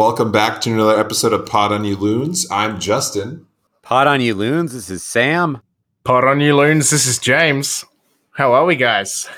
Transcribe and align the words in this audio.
everybody. 0.00 0.10
Welcome 0.10 0.32
back 0.32 0.60
to 0.62 0.72
another 0.72 0.98
episode 0.98 1.32
of 1.32 1.46
Pod 1.46 1.72
on 1.72 1.84
You 1.84 1.96
Loons. 1.96 2.46
I'm 2.50 2.80
Justin. 2.80 3.46
Pod 3.82 4.06
on 4.06 4.20
you 4.20 4.34
loons. 4.34 4.72
This 4.72 4.88
is 4.88 5.02
Sam. 5.02 5.60
Pod 6.04 6.24
on 6.24 6.40
you 6.40 6.56
loons. 6.56 6.90
This 6.90 7.06
is 7.06 7.18
James. 7.18 7.84
How 8.32 8.52
are 8.52 8.64
we, 8.64 8.76
guys? 8.76 9.28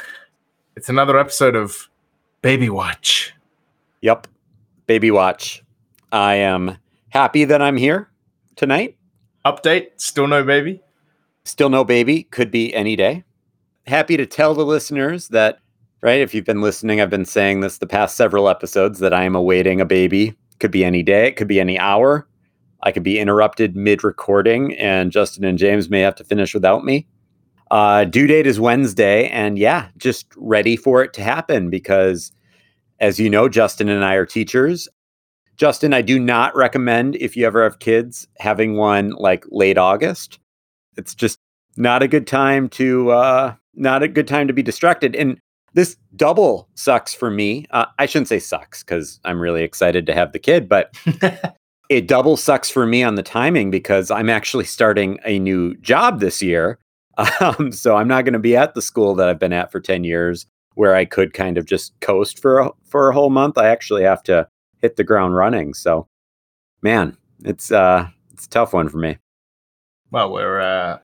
It's 0.77 0.89
another 0.89 1.19
episode 1.19 1.57
of 1.57 1.89
Baby 2.43 2.71
Watch. 2.71 3.35
Yep. 4.03 4.29
Baby 4.87 5.11
watch. 5.11 5.63
I 6.13 6.35
am 6.35 6.77
happy 7.11 7.45
that 7.45 7.63
I'm 7.63 7.77
here 7.77 8.09
tonight. 8.57 8.97
Update. 9.45 9.89
Still 9.97 10.29
no 10.29 10.45
baby. 10.45 10.81
Still 11.45 11.71
no 11.71 11.85
baby. 11.85 12.25
Could 12.25 12.51
be 12.51 12.75
any 12.75 12.97
day. 12.97 13.25
Happy 13.87 14.17
to 14.17 14.27
tell 14.27 14.55
the 14.55 14.67
listeners 14.67 15.29
that, 15.29 15.59
right? 16.03 16.21
If 16.21 16.35
you've 16.35 16.45
been 16.45 16.63
listening, 16.63 17.01
I've 17.01 17.11
been 17.11 17.25
saying 17.25 17.61
this 17.61 17.79
the 17.79 17.87
past 17.87 18.17
several 18.17 18.49
episodes 18.49 18.99
that 19.01 19.15
I 19.15 19.25
am 19.25 19.35
awaiting 19.35 19.81
a 19.81 19.85
baby. 19.85 20.37
Could 20.63 20.71
be 20.71 20.85
any 20.85 21.03
day. 21.03 21.27
It 21.27 21.35
could 21.35 21.49
be 21.49 21.59
any 21.59 21.77
hour. 21.77 22.29
I 22.85 22.93
could 22.93 23.03
be 23.03 23.19
interrupted 23.19 23.75
mid 23.75 24.05
recording, 24.05 24.79
and 24.79 25.11
Justin 25.11 25.43
and 25.43 25.59
James 25.59 25.91
may 25.91 25.99
have 26.03 26.15
to 26.15 26.25
finish 26.25 26.55
without 26.55 26.85
me. 26.85 27.09
Uh, 27.73 28.05
due 28.05 28.29
date 28.29 28.47
is 28.47 28.61
Wednesday, 28.61 29.29
and 29.31 29.59
yeah, 29.59 29.89
just 29.97 30.27
ready 30.37 30.77
for 30.77 31.03
it 31.03 31.13
to 31.15 31.23
happen 31.25 31.69
because, 31.69 32.31
as 33.01 33.19
you 33.19 33.29
know, 33.29 33.49
Justin 33.49 33.89
and 33.89 34.05
I 34.05 34.15
are 34.15 34.25
teachers. 34.25 34.89
Justin, 35.57 35.93
I 35.93 36.01
do 36.01 36.21
not 36.21 36.55
recommend 36.55 37.17
if 37.17 37.37
you 37.37 37.45
ever 37.45 37.65
have 37.65 37.81
kids 37.81 38.29
having 38.39 38.77
one 38.77 39.11
like 39.19 39.45
late 39.51 39.79
August. 39.79 40.39
It's 40.97 41.13
just 41.13 41.41
not 41.77 42.05
a 42.05 42.09
good 42.09 42.29
time 42.29 42.69
to 42.69 43.11
uh, 43.11 43.55
not 43.75 44.05
a 44.05 44.09
good 44.09 44.29
time 44.29 44.47
to 44.47 44.53
be 44.53 44.63
distracted. 44.63 45.17
And 45.17 45.41
this 45.75 45.97
double 46.17 46.69
sucks 46.75 47.15
for 47.15 47.31
me. 47.31 47.67
Uh, 47.71 47.87
I 47.99 48.07
shouldn't 48.07 48.29
say 48.29 48.39
sucks 48.39 48.83
because 48.83 49.21
I'm 49.25 49.41
really 49.41 49.63
excited 49.63 50.07
to 50.07 50.15
have 50.15 50.33
the 50.33 50.39
kid, 50.39 50.69
but 50.69 50.95
it 51.89 52.07
double 52.07 52.37
sucks 52.37 52.71
for 52.71 52.87
me 52.87 53.03
on 53.03 53.15
the 53.15 53.23
timing 53.23 53.71
because 53.71 54.11
I'm 54.11 54.29
actually 54.29 54.65
starting 54.65 55.19
a 55.25 55.39
new 55.39 55.75
job 55.77 56.21
this 56.21 56.43
year. 56.43 56.79
Um, 57.41 57.73
so 57.73 57.95
I'm 57.95 58.09
not 58.09 58.25
going 58.25 58.33
to 58.33 58.39
be 58.39 58.57
at 58.57 58.75
the 58.75 58.81
school 58.81 59.15
that 59.17 59.29
I've 59.29 59.39
been 59.39 59.53
at 59.53 59.71
for 59.71 59.81
10 59.81 60.03
years 60.03 60.47
where 60.77 60.95
I 60.95 61.05
could 61.05 61.35
kind 61.35 61.59
of 61.59 61.67
just 61.67 61.93
coast 62.01 62.41
for 62.41 62.61
a, 62.61 62.71
for 62.89 63.11
a 63.11 63.15
whole 63.15 63.29
month. 63.29 63.59
I 63.59 63.69
actually 63.69 64.03
have 64.03 64.23
to 64.25 64.49
hit 64.81 64.97
the 64.97 65.05
ground 65.05 65.37
running. 65.37 65.75
So 65.75 66.09
man, 66.81 67.17
it's 67.45 67.71
uh 67.71 68.09
it's 68.33 68.47
a 68.47 68.49
tough 68.49 68.73
one 68.73 68.89
for 68.89 68.99
me. 68.99 69.19
Well, 70.11 70.33
we're 70.33 70.61
uh, 70.61 70.99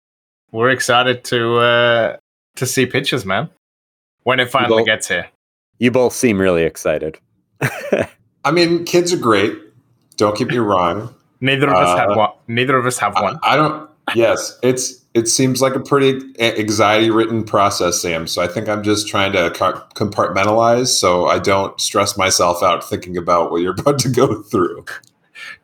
we're 0.53 0.71
excited 0.71 1.25
to 1.25 1.59
uh, 1.59 2.17
to 2.57 2.67
see 2.67 2.87
pictures, 2.87 3.25
man. 3.25 3.49
When 4.29 4.41
it 4.41 4.51
finally 4.51 4.75
Well- 4.77 4.85
gets 4.85 5.09
here. 5.09 5.27
You 5.79 5.91
both 5.91 6.13
seem 6.13 6.39
really 6.39 6.65
excited. 6.65 7.19
I 8.45 8.51
mean, 8.53 8.85
kids 8.85 9.11
are 9.11 9.17
great. 9.17 9.55
Don't 10.19 10.37
get 10.37 10.49
me 10.49 10.59
wrong. 10.59 11.15
Neither 11.41 11.67
of 11.69 11.73
us 11.73 11.89
Uh, 11.89 11.97
have 11.97 12.15
one. 12.15 12.31
Neither 12.47 12.77
of 12.77 12.85
us 12.85 12.99
have 12.99 13.17
I, 13.17 13.23
one. 13.23 13.39
I 13.43 13.57
don't. 13.57 13.89
Yes, 14.15 14.59
it's 14.63 15.03
it 15.15 15.29
seems 15.29 15.63
like 15.63 15.75
a 15.75 15.81
pretty 15.81 16.21
anxiety 16.41 17.09
ridden 17.11 17.43
process, 17.43 18.03
Sam. 18.03 18.27
So 18.27 18.43
I 18.43 18.49
think 18.49 18.69
I'm 18.69 18.83
just 18.83 19.09
trying 19.09 19.33
to 19.33 19.49
compartmentalize 19.95 20.89
so 20.89 21.25
I 21.27 21.39
don't 21.39 21.81
stress 21.81 22.19
myself 22.19 22.63
out 22.63 22.87
thinking 22.87 23.17
about 23.17 23.51
what 23.51 23.63
you're 23.63 23.75
about 23.79 23.99
to 24.01 24.11
go 24.11 24.43
through. 24.43 24.85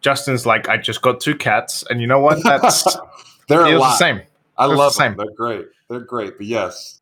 Justin's 0.01 0.47
like, 0.47 0.71
I 0.71 0.79
just 0.79 1.03
got 1.03 1.21
two 1.21 1.35
cats, 1.35 1.85
and 1.91 2.01
you 2.01 2.07
know 2.07 2.19
what? 2.21 2.43
That's 2.43 2.85
They're 3.49 3.61
a 3.61 3.67
feels 3.67 3.73
the 3.75 3.79
lot. 3.81 3.99
same. 3.99 4.23
I 4.57 4.67
They're 4.69 4.75
the 4.77 4.83
love 4.83 4.93
same. 4.95 5.17
them. 5.17 5.27
They're 5.27 5.37
great. 5.37 5.67
They're 5.91 6.01
great. 6.01 6.39
But 6.39 6.47
yes, 6.47 7.01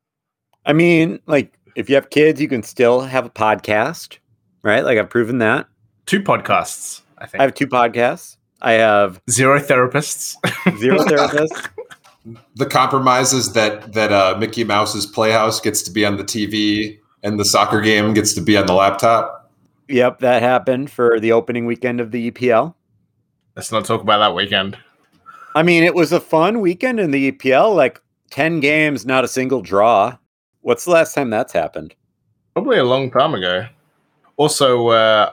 I 0.64 0.72
mean, 0.72 1.18
like 1.26 1.58
if 1.74 1.88
you 1.88 1.94
have 1.94 2.10
kids, 2.10 2.40
you 2.40 2.48
can 2.48 2.62
still 2.62 3.00
have 3.00 3.26
a 3.26 3.30
podcast, 3.30 4.18
right? 4.62 4.84
Like 4.84 4.98
I've 4.98 5.10
proven 5.10 5.38
that. 5.38 5.66
Two 6.06 6.20
podcasts, 6.20 7.02
I 7.18 7.26
think. 7.26 7.40
I 7.40 7.44
have 7.44 7.54
two 7.54 7.66
podcasts. 7.66 8.36
I 8.60 8.72
have 8.72 9.20
Zero 9.30 9.58
therapists. 9.58 10.36
zero 10.78 10.98
therapists. 11.04 11.68
the 12.54 12.66
compromise 12.66 13.32
is 13.32 13.52
that 13.54 13.92
that 13.94 14.12
uh, 14.12 14.36
Mickey 14.38 14.64
Mouse's 14.64 15.06
Playhouse 15.06 15.60
gets 15.60 15.82
to 15.82 15.90
be 15.90 16.04
on 16.06 16.16
the 16.16 16.24
TV 16.24 16.98
and 17.22 17.38
the 17.40 17.44
soccer 17.44 17.80
game 17.80 18.14
gets 18.14 18.34
to 18.34 18.40
be 18.40 18.56
on 18.56 18.66
the 18.66 18.74
laptop. 18.74 19.50
Yep, 19.88 20.20
that 20.20 20.42
happened 20.42 20.90
for 20.90 21.18
the 21.20 21.32
opening 21.32 21.66
weekend 21.66 22.00
of 22.00 22.10
the 22.12 22.30
EPL. 22.30 22.74
Let's 23.56 23.70
not 23.72 23.84
talk 23.84 24.00
about 24.00 24.18
that 24.18 24.34
weekend. 24.34 24.78
I 25.54 25.62
mean, 25.62 25.82
it 25.84 25.94
was 25.94 26.12
a 26.12 26.20
fun 26.20 26.60
weekend 26.60 26.98
in 26.98 27.10
the 27.10 27.30
EPL, 27.32 27.74
like 27.74 28.00
10 28.30 28.60
games, 28.60 29.04
not 29.04 29.24
a 29.24 29.28
single 29.28 29.60
draw. 29.60 30.16
What's 30.62 30.84
the 30.84 30.90
last 30.92 31.14
time 31.14 31.30
that's 31.30 31.52
happened? 31.52 31.94
Probably 32.54 32.78
a 32.78 32.84
long 32.84 33.10
time 33.10 33.34
ago. 33.34 33.66
Also, 34.36 34.88
uh, 34.88 35.32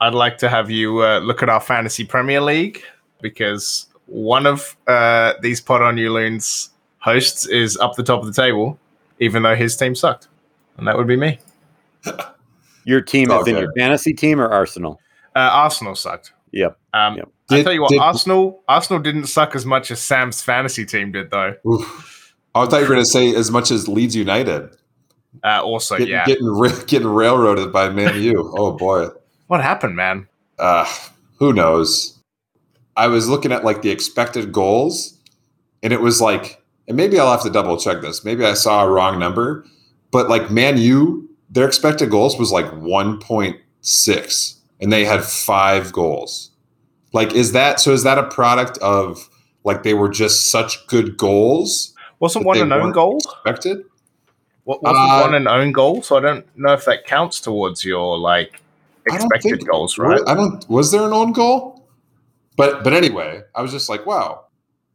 I'd 0.00 0.14
like 0.14 0.38
to 0.38 0.48
have 0.48 0.70
you 0.70 1.02
uh, 1.02 1.18
look 1.20 1.42
at 1.42 1.48
our 1.48 1.60
fantasy 1.60 2.04
Premier 2.04 2.40
League 2.40 2.82
because 3.20 3.86
one 4.06 4.46
of 4.46 4.76
uh, 4.86 5.34
these 5.42 5.60
Pod 5.60 5.82
on 5.82 5.96
You 5.96 6.12
Loons 6.12 6.70
hosts 6.98 7.46
is 7.46 7.76
up 7.78 7.94
the 7.96 8.02
top 8.02 8.20
of 8.20 8.26
the 8.26 8.32
table, 8.42 8.78
even 9.20 9.42
though 9.42 9.54
his 9.54 9.76
team 9.76 9.94
sucked. 9.94 10.28
And 10.76 10.86
that 10.86 10.96
would 10.96 11.06
be 11.06 11.16
me. 11.16 11.38
Your 12.84 13.00
team 13.00 13.30
is 13.30 13.48
in 13.48 13.54
Okay. 13.56 13.62
your 13.64 13.72
fantasy 13.72 14.12
team 14.14 14.40
or 14.40 14.46
Arsenal? 14.48 15.00
Uh, 15.34 15.38
Arsenal 15.52 15.96
sucked. 15.96 16.32
Yep. 16.52 16.78
Um, 16.94 17.16
Yep. 17.16 17.28
I 17.50 17.56
Did- 17.56 17.64
tell 17.64 17.72
you 17.72 17.82
what, 17.82 17.90
did- 17.90 17.98
Arsenal 18.00 18.62
Arsenal 18.68 19.02
didn't 19.02 19.26
suck 19.26 19.56
as 19.56 19.66
much 19.66 19.90
as 19.90 20.00
Sam's 20.00 20.40
fantasy 20.42 20.84
team 20.86 21.10
did, 21.12 21.30
though. 21.30 21.54
Oof. 21.66 22.15
I 22.60 22.66
thought 22.66 22.76
you 22.76 22.82
were 22.82 22.94
going 22.94 23.04
to 23.04 23.10
say 23.10 23.34
as 23.34 23.50
much 23.50 23.70
as 23.70 23.88
Leeds 23.88 24.14
United. 24.16 24.70
Uh, 25.44 25.62
also, 25.62 25.98
Get- 25.98 26.08
yeah. 26.08 26.24
Getting 26.24 26.52
getting 26.86 27.08
railroaded 27.08 27.72
by 27.72 27.88
Man 27.90 28.20
U. 28.22 28.52
Oh 28.58 28.72
boy. 28.72 29.08
what 29.48 29.60
happened, 29.62 29.96
man? 29.96 30.26
Uh, 30.58 30.86
who 31.38 31.52
knows? 31.52 32.18
I 32.96 33.08
was 33.08 33.28
looking 33.28 33.52
at 33.52 33.64
like 33.64 33.82
the 33.82 33.90
expected 33.90 34.52
goals, 34.52 35.18
and 35.82 35.92
it 35.92 36.00
was 36.00 36.20
like, 36.20 36.62
and 36.88 36.96
maybe 36.96 37.18
I'll 37.20 37.30
have 37.30 37.42
to 37.42 37.50
double 37.50 37.76
check 37.76 38.00
this. 38.00 38.24
Maybe 38.24 38.44
I 38.44 38.54
saw 38.54 38.84
a 38.84 38.90
wrong 38.90 39.18
number, 39.18 39.66
but 40.10 40.30
like 40.30 40.50
Man 40.50 40.78
U, 40.78 41.28
their 41.50 41.66
expected 41.66 42.10
goals 42.10 42.38
was 42.38 42.50
like 42.52 42.64
1.6, 42.66 44.54
and 44.80 44.92
they 44.92 45.04
had 45.04 45.22
five 45.22 45.92
goals. 45.92 46.50
Like, 47.12 47.34
is 47.34 47.52
that 47.52 47.80
so? 47.80 47.92
Is 47.92 48.02
that 48.04 48.18
a 48.18 48.24
product 48.24 48.78
of 48.78 49.28
like 49.64 49.82
they 49.82 49.94
were 49.94 50.08
just 50.08 50.50
such 50.50 50.86
good 50.86 51.16
goals 51.18 51.92
Wasn't 52.20 52.44
one 52.44 52.56
they 52.56 52.62
an 52.62 52.72
own 52.72 52.82
weren't 52.82 52.94
goal? 52.94 53.18
expected? 53.18 53.84
What, 54.64 54.82
wasn't 54.82 55.10
Uh, 55.10 55.20
one 55.22 55.34
an 55.34 55.46
own 55.48 55.72
goal? 55.72 56.02
So 56.02 56.16
I 56.16 56.20
don't 56.20 56.44
know 56.58 56.72
if 56.72 56.84
that 56.86 57.06
counts 57.06 57.40
towards 57.40 57.84
your 57.84 58.18
like 58.18 58.60
expected 59.06 59.58
think- 59.58 59.70
goals, 59.70 59.98
right? 59.98 60.20
I 60.26 60.34
don't. 60.34 60.68
Was 60.68 60.90
there 60.92 61.04
an 61.04 61.12
own 61.12 61.32
goal? 61.32 61.84
But 62.56 62.82
but 62.82 62.92
anyway, 62.94 63.42
I 63.54 63.62
was 63.62 63.70
just 63.70 63.88
like, 63.88 64.06
wow, 64.06 64.44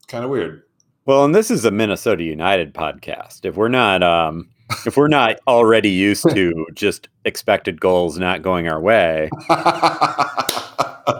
kind 0.08 0.24
of 0.24 0.30
weird. 0.30 0.64
Well, 1.06 1.24
and 1.26 1.34
this 1.34 1.50
is 1.52 1.64
a 1.66 1.72
Minnesota 1.72 2.24
United 2.24 2.74
podcast. 2.74 3.46
If 3.46 3.56
we're 3.56 3.68
not 3.70 4.02
um 4.04 4.50
if 4.86 4.98
we're 4.98 5.08
not 5.08 5.38
already 5.48 5.90
used 5.90 6.28
to 6.32 6.68
just 6.74 7.08
expected 7.26 7.80
goals 7.80 8.18
not 8.18 8.42
going 8.42 8.68
our 8.68 8.80
way, 8.82 9.30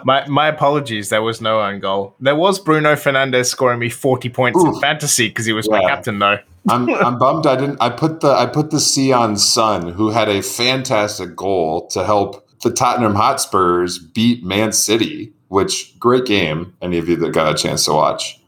My 0.04 0.28
my 0.28 0.48
apologies. 0.48 1.10
There 1.10 1.22
was 1.22 1.42
no 1.42 1.62
own 1.62 1.80
goal. 1.80 2.16
There 2.20 2.36
was 2.36 2.60
Bruno 2.60 2.94
Fernandes 2.96 3.48
scoring 3.48 3.80
me 3.80 3.90
forty 3.90 4.30
points 4.30 4.64
in 4.64 4.80
fantasy 4.80 5.28
because 5.30 5.46
he 5.46 5.54
was 5.54 5.70
my 5.70 5.82
captain, 5.82 6.20
though. 6.20 6.38
I'm 6.70 6.90
I'm 7.06 7.18
bummed 7.18 7.46
I 7.48 7.56
didn't 7.56 7.78
I 7.82 7.90
put 7.90 8.22
the 8.22 8.32
I 8.32 8.46
put 8.46 8.72
the 8.72 8.80
C 8.80 9.12
on 9.12 9.38
Son, 9.38 9.90
who 9.90 10.10
had 10.10 10.30
a 10.30 10.42
fantastic 10.42 11.36
goal 11.36 11.88
to 11.88 12.04
help 12.06 12.48
the 12.62 12.72
Tottenham 12.72 13.16
Hotspurs 13.16 13.98
beat 13.98 14.44
Man 14.44 14.72
City, 14.72 15.34
which 15.48 15.98
great 16.00 16.26
game. 16.26 16.76
Any 16.82 16.98
of 16.98 17.10
you 17.10 17.16
that 17.18 17.32
got 17.34 17.52
a 17.52 17.58
chance 17.58 17.86
to 17.86 17.94
watch. 17.94 18.40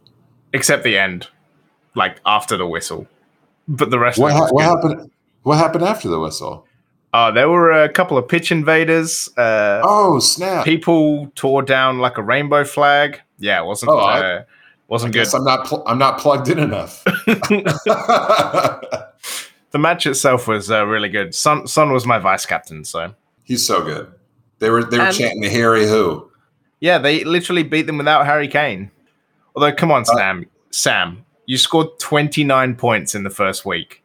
Except 0.53 0.83
the 0.83 0.97
end, 0.97 1.27
like 1.95 2.19
after 2.25 2.57
the 2.57 2.67
whistle. 2.67 3.07
But 3.67 3.89
the 3.89 3.97
rest 3.97 4.19
What, 4.19 4.31
of 4.33 4.37
ha- 4.37 4.47
what 4.51 4.63
happened? 4.65 5.11
What 5.43 5.57
happened 5.57 5.83
after 5.83 6.07
the 6.09 6.19
whistle? 6.19 6.67
Uh, 7.13 7.29
there 7.29 7.47
were 7.47 7.71
a 7.71 7.87
couple 7.89 8.17
of 8.17 8.27
pitch 8.27 8.51
invaders. 8.51 9.29
Uh, 9.37 9.81
Oh 9.83 10.19
snap! 10.19 10.65
People 10.65 11.31
tore 11.35 11.61
down 11.61 11.99
like 11.99 12.17
a 12.17 12.23
rainbow 12.23 12.63
flag. 12.65 13.21
Yeah, 13.37 13.61
it 13.61 13.65
wasn't 13.65 13.91
Oh, 13.91 13.99
uh, 13.99 14.41
I 14.41 14.45
wasn't 14.87 15.13
good. 15.13 15.19
guess 15.19 15.33
I'm 15.35 15.43
not 15.43 15.65
pl- 15.67 15.83
I'm 15.85 15.99
not 15.99 16.17
plugged 16.19 16.49
in 16.49 16.57
enough. 16.59 17.03
the 19.71 19.79
match 19.79 20.05
itself 20.05 20.47
was 20.47 20.69
uh, 20.71 20.85
really 20.85 21.09
good. 21.09 21.33
Son 21.35 21.67
Son 21.67 21.91
was 21.91 22.05
my 22.05 22.17
vice 22.19 22.45
captain, 22.45 22.83
so 22.83 23.13
He's 23.43 23.65
so 23.65 23.83
good. 23.83 24.11
They 24.59 24.69
were 24.69 24.83
they 24.83 24.97
were 24.97 25.05
And- 25.05 25.15
chanting 25.15 25.43
Harry 25.43 25.85
who. 25.87 26.29
yeah, 26.79 26.97
they 26.97 27.23
literally 27.23 27.63
beat 27.63 27.83
them 27.87 27.97
without 27.97 28.25
Harry 28.25 28.47
Kane. 28.47 28.91
Although, 29.55 29.73
come 29.73 29.91
on, 29.91 30.03
Sam, 30.05 30.47
Sam, 30.71 31.25
you 31.45 31.57
scored 31.57 31.99
twenty 31.99 32.43
nine 32.43 32.75
points 32.75 33.13
in 33.13 33.23
the 33.23 33.29
first 33.29 33.65
week, 33.65 34.02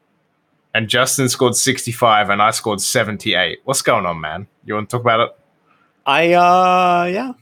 and 0.75 0.89
Justin 0.89 1.29
scored 1.29 1.57
sixty 1.57 1.93
five, 1.93 2.31
and 2.31 2.41
I 2.43 2.51
scored 2.51 2.81
seventy 2.81 3.35
eight. 3.35 3.59
What's 3.65 3.83
going 3.83 4.07
on, 4.07 4.21
man? 4.21 4.47
You 4.65 4.75
want 4.75 4.89
to 4.91 4.97
talk 4.97 5.03
about 5.03 5.21
it? 5.21 5.31
I 6.07 6.33
uh 6.33 7.05
yeah. 7.13 7.33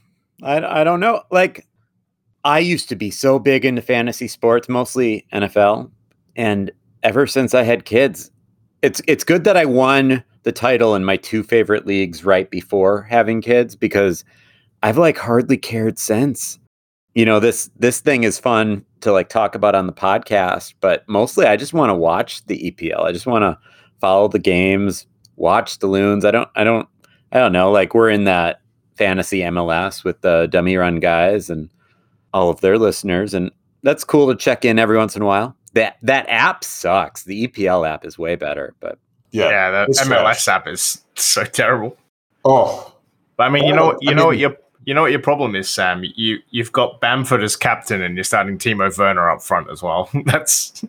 I 0.43 0.81
I 0.81 0.83
don't 0.83 0.99
know. 0.99 1.23
Like 1.31 1.65
I 2.43 2.59
used 2.59 2.89
to 2.89 2.95
be 2.95 3.11
so 3.11 3.39
big 3.39 3.65
into 3.65 3.81
fantasy 3.81 4.27
sports, 4.27 4.69
mostly 4.69 5.25
NFL, 5.33 5.89
and 6.35 6.71
ever 7.03 7.27
since 7.27 7.53
I 7.53 7.63
had 7.63 7.85
kids, 7.85 8.31
it's 8.81 9.01
it's 9.07 9.23
good 9.23 9.43
that 9.43 9.57
I 9.57 9.65
won 9.65 10.23
the 10.43 10.51
title 10.51 10.95
in 10.95 11.03
my 11.03 11.17
two 11.17 11.43
favorite 11.43 11.85
leagues 11.85 12.23
right 12.23 12.49
before 12.49 13.01
having 13.03 13.41
kids 13.41 13.75
because 13.75 14.23
I've 14.83 14.97
like 14.97 15.17
hardly 15.17 15.57
cared 15.57 15.99
since. 15.99 16.59
You 17.17 17.25
know, 17.25 17.39
this 17.39 17.71
this 17.79 17.99
thing 17.99 18.23
is 18.25 18.37
fun 18.37 18.85
to 19.01 19.11
like 19.11 19.27
talk 19.27 19.55
about 19.55 19.73
on 19.73 19.87
the 19.87 19.91
podcast, 19.93 20.75
but 20.81 21.03
mostly 21.09 21.47
I 21.47 21.55
just 21.57 21.73
want 21.73 21.89
to 21.89 21.95
watch 21.95 22.45
the 22.45 22.69
EPL. 22.71 22.99
I 23.01 23.11
just 23.11 23.25
want 23.25 23.41
to 23.41 23.57
follow 23.99 24.27
the 24.27 24.37
games, 24.37 25.07
watch 25.35 25.79
the 25.79 25.87
loons. 25.87 26.23
I 26.25 26.29
don't 26.29 26.47
I 26.55 26.63
don't 26.63 26.87
I 27.31 27.39
don't 27.39 27.53
know, 27.53 27.71
like 27.71 27.95
we're 27.95 28.11
in 28.11 28.25
that 28.25 28.61
fantasy 28.99 29.39
MLS 29.39 30.03
with 30.03 30.21
the 30.21 30.45
dummy 30.51 30.75
run 30.77 30.99
guys 30.99 31.49
and 31.49 31.71
all 32.35 32.51
of 32.51 32.61
their 32.61 32.77
listeners 32.77 33.33
and 33.33 33.49
that's 33.81 34.03
cool 34.03 34.27
to 34.27 34.35
check 34.35 34.63
in 34.63 34.77
every 34.77 34.97
once 34.97 35.15
in 35.15 35.23
a 35.23 35.25
while. 35.25 35.55
That 35.73 35.97
that 36.03 36.27
app 36.29 36.63
sucks. 36.63 37.23
The 37.23 37.47
EPL 37.47 37.87
app 37.89 38.05
is 38.05 38.19
way 38.19 38.35
better, 38.35 38.75
but 38.79 38.99
Yeah. 39.31 39.49
Yeah, 39.49 39.71
the 39.71 39.93
MLS 40.05 40.43
trash. 40.43 40.47
app 40.49 40.67
is 40.67 41.03
so 41.15 41.45
terrible. 41.45 41.97
Oh, 42.45 42.93
But 43.37 43.45
I 43.45 43.49
mean, 43.49 43.65
you 43.65 43.73
know, 43.73 43.93
Oh, 43.93 43.97
you 44.01 44.11
I 44.11 44.13
know 44.13 44.25
what 44.25 44.31
mean- 44.33 44.39
your 44.41 44.57
you 44.87 44.93
know 44.93 45.01
what 45.01 45.11
your 45.11 45.19
problem 45.19 45.53
is, 45.53 45.69
Sam. 45.69 46.05
You 46.15 46.39
you've 46.49 46.71
got 46.71 47.01
Bamford 47.01 47.43
as 47.43 47.57
captain, 47.57 48.01
and 48.01 48.15
you're 48.15 48.23
starting 48.23 48.57
Timo 48.57 48.97
Werner 48.97 49.29
up 49.29 49.43
front 49.43 49.69
as 49.69 49.83
well. 49.83 50.09
that's 50.25 50.81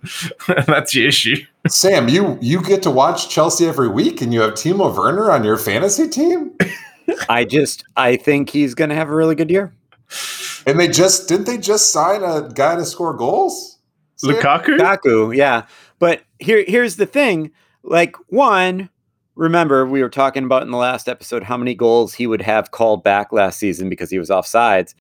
that's 0.68 0.94
your 0.94 1.08
issue. 1.08 1.44
Sam, 1.66 2.08
you 2.08 2.38
you 2.40 2.62
get 2.62 2.80
to 2.84 2.92
watch 2.92 3.28
Chelsea 3.28 3.66
every 3.66 3.88
week, 3.88 4.22
and 4.22 4.32
you 4.32 4.40
have 4.42 4.52
Timo 4.52 4.96
Werner 4.96 5.32
on 5.32 5.42
your 5.42 5.58
fantasy 5.58 6.08
team, 6.08 6.56
I 7.28 7.44
just 7.44 7.82
I 7.96 8.14
think 8.14 8.50
he's 8.50 8.72
going 8.76 8.90
to 8.90 8.94
have 8.94 9.08
a 9.08 9.14
really 9.14 9.34
good 9.34 9.50
year. 9.50 9.72
and 10.64 10.78
they 10.78 10.86
just 10.86 11.28
didn't 11.28 11.46
they 11.46 11.58
just 11.58 11.92
sign 11.92 12.22
a 12.22 12.48
guy 12.54 12.76
to 12.76 12.84
score 12.84 13.14
goals? 13.14 13.78
Sam? 14.14 14.30
Lukaku. 14.30 14.78
Kaku, 14.78 15.36
yeah. 15.36 15.66
But 15.98 16.22
here 16.38 16.64
here's 16.68 16.94
the 16.96 17.06
thing. 17.06 17.50
Like 17.82 18.14
one, 18.28 18.90
remember 19.38 19.86
we 19.86 20.02
were 20.02 20.08
talking 20.08 20.44
about 20.44 20.62
in 20.62 20.70
the 20.72 20.76
last 20.76 21.08
episode 21.08 21.44
how 21.44 21.56
many 21.56 21.72
goals 21.72 22.12
he 22.12 22.26
would 22.26 22.42
have 22.42 22.72
called 22.72 23.04
back 23.04 23.32
last 23.32 23.58
season 23.58 23.88
because 23.88 24.10
he 24.10 24.18
was 24.18 24.30
offsides. 24.30 24.94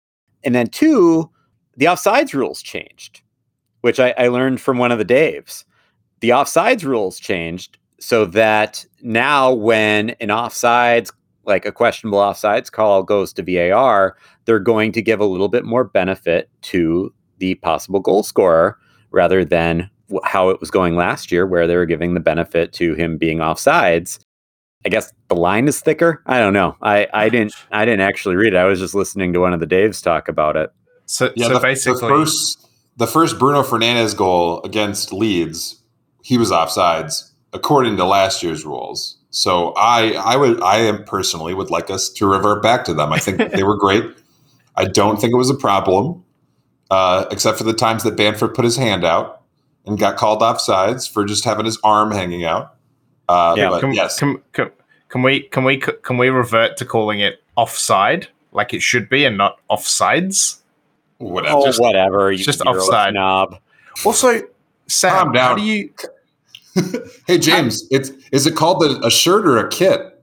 And 0.43 0.53
then 0.53 0.67
two, 0.67 1.29
the 1.75 1.87
offsides 1.87 2.33
rules 2.33 2.61
changed, 2.61 3.21
which 3.81 3.99
I, 3.99 4.13
I 4.15 4.27
learned 4.27 4.61
from 4.61 4.77
one 4.77 4.91
of 4.91 4.99
the 4.99 5.05
Daves. 5.05 5.65
The 6.19 6.29
offsides 6.29 6.83
rules 6.83 7.19
changed 7.19 7.79
so 7.99 8.25
that 8.25 8.85
now 9.01 9.51
when 9.51 10.11
an 10.21 10.29
offsides, 10.29 11.11
like 11.45 11.65
a 11.65 11.71
questionable 11.71 12.19
offsides 12.19 12.71
call 12.71 13.01
goes 13.01 13.33
to 13.33 13.43
VAR, 13.43 14.15
they're 14.45 14.59
going 14.59 14.91
to 14.91 15.01
give 15.01 15.19
a 15.19 15.25
little 15.25 15.49
bit 15.49 15.65
more 15.65 15.83
benefit 15.83 16.49
to 16.61 17.11
the 17.39 17.55
possible 17.55 17.99
goal 17.99 18.21
scorer 18.21 18.77
rather 19.09 19.43
than 19.43 19.89
how 20.23 20.49
it 20.49 20.59
was 20.59 20.69
going 20.69 20.95
last 20.95 21.31
year, 21.31 21.47
where 21.47 21.65
they 21.65 21.75
were 21.75 21.85
giving 21.87 22.13
the 22.13 22.19
benefit 22.19 22.71
to 22.73 22.93
him 22.93 23.17
being 23.17 23.39
offsides. 23.39 24.19
I 24.87 24.89
guess 24.89 25.11
the 25.27 25.35
line 25.35 25.67
is 25.67 25.81
thicker. 25.81 26.23
I 26.27 26.39
don't 26.39 26.53
know. 26.53 26.77
I, 26.81 27.09
I 27.13 27.27
didn't 27.27 27.53
I 27.73 27.83
didn't 27.83 27.99
actually 27.99 28.37
read 28.37 28.53
it. 28.53 28.55
I 28.55 28.63
was 28.63 28.79
just 28.79 28.95
listening 28.95 29.33
to 29.33 29.39
one 29.41 29.51
of 29.51 29.59
the 29.59 29.67
Daves 29.67 30.01
talk 30.01 30.29
about 30.29 30.55
it. 30.55 30.71
So, 31.07 31.29
Yeah, 31.35 31.47
so 31.47 31.53
the, 31.55 31.59
basically, 31.59 31.99
the 31.99 32.07
first 32.07 32.69
the 32.95 33.05
first 33.05 33.37
Bruno 33.37 33.63
Fernandes 33.63 34.15
goal 34.15 34.61
against 34.63 35.11
Leeds, 35.11 35.83
he 36.23 36.37
was 36.37 36.51
offsides 36.51 37.31
according 37.51 37.97
to 37.97 38.05
last 38.05 38.41
year's 38.41 38.63
rules. 38.63 39.17
So 39.29 39.73
I 39.75 40.13
I 40.13 40.37
would 40.37 40.61
I 40.61 40.77
am 40.77 41.03
personally 41.03 41.53
would 41.53 41.69
like 41.69 41.89
us 41.89 42.07
to 42.11 42.25
revert 42.25 42.63
back 42.63 42.85
to 42.85 42.93
them. 42.93 43.11
I 43.11 43.19
think 43.19 43.51
they 43.51 43.63
were 43.63 43.75
great. 43.75 44.05
I 44.77 44.85
don't 44.85 45.19
think 45.19 45.33
it 45.33 45.37
was 45.37 45.49
a 45.49 45.55
problem, 45.55 46.23
uh, 46.89 47.25
except 47.29 47.57
for 47.57 47.65
the 47.65 47.73
times 47.73 48.03
that 48.03 48.15
Bamford 48.15 48.53
put 48.53 48.63
his 48.63 48.77
hand 48.77 49.03
out 49.03 49.41
and 49.85 49.99
got 49.99 50.15
called 50.15 50.39
offsides 50.39 51.11
for 51.11 51.25
just 51.25 51.43
having 51.43 51.65
his 51.65 51.77
arm 51.83 52.11
hanging 52.11 52.45
out. 52.45 52.76
Uh, 53.29 53.55
Yeah, 53.57 53.69
but 53.69 53.81
can, 53.81 53.93
yes, 53.93 54.17
can, 54.19 54.41
can, 54.53 54.71
can 55.09 55.21
we 55.21 55.41
can 55.41 55.63
we 55.63 55.77
can 55.77 56.17
we 56.17 56.29
revert 56.29 56.77
to 56.77 56.85
calling 56.85 57.19
it 57.19 57.41
offside 57.55 58.27
like 58.51 58.73
it 58.73 58.81
should 58.81 59.09
be 59.09 59.25
and 59.25 59.37
not 59.37 59.59
offsides? 59.69 60.59
whatever. 61.19 61.57
Oh, 61.57 61.65
just- 61.65 61.81
whatever. 61.81 62.31
You 62.31 62.43
just 62.43 62.61
offside. 62.61 63.13
snob. 63.13 63.59
Also, 64.05 64.41
Sam, 64.87 65.11
Calm 65.11 65.31
down. 65.33 65.49
how 65.49 65.55
do 65.55 65.63
you? 65.63 65.91
hey 67.27 67.37
James, 67.39 67.87
it's 67.91 68.11
is 68.31 68.45
it 68.45 68.55
called 68.55 68.83
a, 68.83 69.05
a 69.05 69.09
shirt 69.09 69.47
or 69.47 69.57
a 69.57 69.67
kit? 69.69 70.13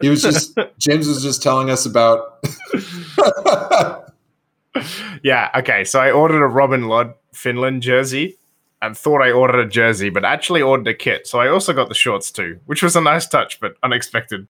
He 0.00 0.08
was 0.08 0.22
just 0.22 0.56
James 0.78 1.08
was 1.08 1.22
just 1.22 1.42
telling 1.42 1.68
us 1.70 1.84
about. 1.86 2.44
Yeah, 5.22 5.48
okay. 5.56 5.84
So 5.84 5.98
I 6.00 6.10
ordered 6.10 6.42
a 6.42 6.46
Robin 6.46 6.86
Lod 6.86 7.14
Finland 7.32 7.80
jersey 7.82 8.36
and 8.82 8.96
thought 8.96 9.22
I 9.22 9.30
ordered 9.30 9.58
a 9.60 9.68
jersey, 9.68 10.10
but 10.10 10.24
actually 10.24 10.62
ordered 10.62 10.86
a 10.88 10.94
kit. 10.94 11.26
So 11.26 11.38
I 11.40 11.48
also 11.48 11.72
got 11.72 11.88
the 11.88 11.94
shorts 11.94 12.30
too, 12.30 12.58
which 12.66 12.82
was 12.82 12.94
a 12.96 13.00
nice 13.00 13.26
touch, 13.26 13.58
but 13.60 13.76
unexpected. 13.82 14.46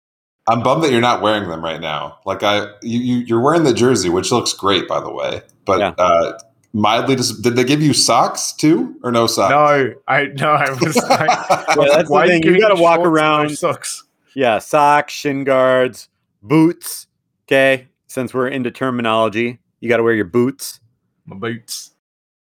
I'm 0.49 0.63
bummed 0.63 0.83
that 0.83 0.91
you're 0.91 1.01
not 1.01 1.21
wearing 1.21 1.47
them 1.49 1.63
right 1.63 1.79
now. 1.79 2.19
Like 2.25 2.43
I, 2.43 2.65
you, 2.81 2.99
you 2.99 3.15
you're 3.25 3.41
wearing 3.41 3.63
the 3.63 3.73
jersey, 3.73 4.09
which 4.09 4.31
looks 4.31 4.53
great, 4.53 4.87
by 4.87 4.99
the 4.99 5.11
way. 5.11 5.41
But 5.65 5.79
Yeah. 5.79 5.93
uh, 5.97 6.39
mildly, 6.73 7.15
dis- 7.15 7.37
did 7.39 7.55
they 7.55 7.63
give 7.63 7.81
you 7.81 7.93
socks 7.93 8.51
too, 8.53 8.95
or 9.03 9.11
no 9.11 9.27
socks? 9.27 9.51
No, 9.51 9.93
I 10.07 10.25
no, 10.35 10.51
I 10.51 10.71
was 10.71 10.95
like, 11.09 11.29
Yeah, 11.29 11.85
that's 11.95 12.07
the 12.07 12.13
why 12.13 12.23
are 12.23 12.27
thing. 12.27 12.37
You 12.37 12.41
giving 12.49 12.61
gotta 12.61 12.81
walk 12.81 12.95
shorts 12.97 13.05
and 13.07 13.13
no 13.15 13.21
around- 13.21 13.49
socks. 13.57 14.03
Yeah, 14.35 14.59
socks, 14.59 15.13
shin 15.13 15.43
guards, 15.43 16.09
boots. 16.41 17.07
Okay, 17.47 17.87
since 18.07 18.33
we're 18.33 18.47
into 18.47 18.71
terminology, 18.71 19.59
you 19.81 19.89
got 19.89 19.97
to 19.97 20.03
wear 20.03 20.13
your 20.13 20.25
boots. 20.25 20.79
My 21.25 21.35
boots. 21.35 21.91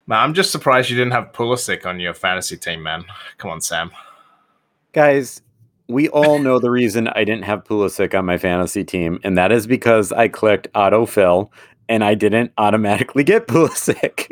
Man, 0.09 0.17
I'm 0.19 0.33
just 0.33 0.51
surprised 0.51 0.89
you 0.89 0.97
didn't 0.97 1.11
have 1.13 1.31
Pulisic 1.33 1.85
on 1.85 1.99
your 1.99 2.15
fantasy 2.15 2.57
team, 2.57 2.81
man. 2.81 3.05
Come 3.37 3.51
on, 3.51 3.61
Sam. 3.61 3.91
Guys, 4.91 5.43
we 5.87 6.09
all 6.09 6.39
know 6.39 6.57
the 6.57 6.71
reason 6.71 7.07
I 7.09 7.23
didn't 7.23 7.43
have 7.43 7.63
Pulisic 7.63 8.17
on 8.17 8.25
my 8.25 8.39
fantasy 8.39 8.83
team, 8.83 9.19
and 9.23 9.37
that 9.37 9.51
is 9.51 9.67
because 9.67 10.11
I 10.11 10.27
clicked 10.27 10.67
autofill 10.73 11.51
and 11.87 12.03
I 12.03 12.15
didn't 12.15 12.51
automatically 12.57 13.23
get 13.23 13.47
Pulisic. 13.47 14.27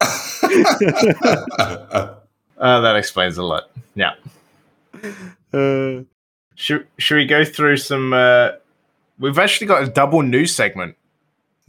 Uh, 2.60 2.80
that 2.80 2.96
explains 2.96 3.38
a 3.38 3.42
lot. 3.44 3.70
Yeah. 3.94 4.14
Uh, 5.54 6.00
Should 6.56 6.88
should 6.98 7.14
we 7.14 7.24
go 7.24 7.44
through 7.44 7.76
some? 7.76 8.12
Uh, 8.12 8.48
we've 9.20 9.38
actually 9.38 9.68
got 9.68 9.84
a 9.84 9.86
double 9.86 10.22
news 10.22 10.56
segment. 10.56 10.96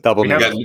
double 0.01 0.23
We 0.23 0.29
we 0.29 0.33
news. 0.33 0.43
have- 0.43 0.53
got 0.53 0.61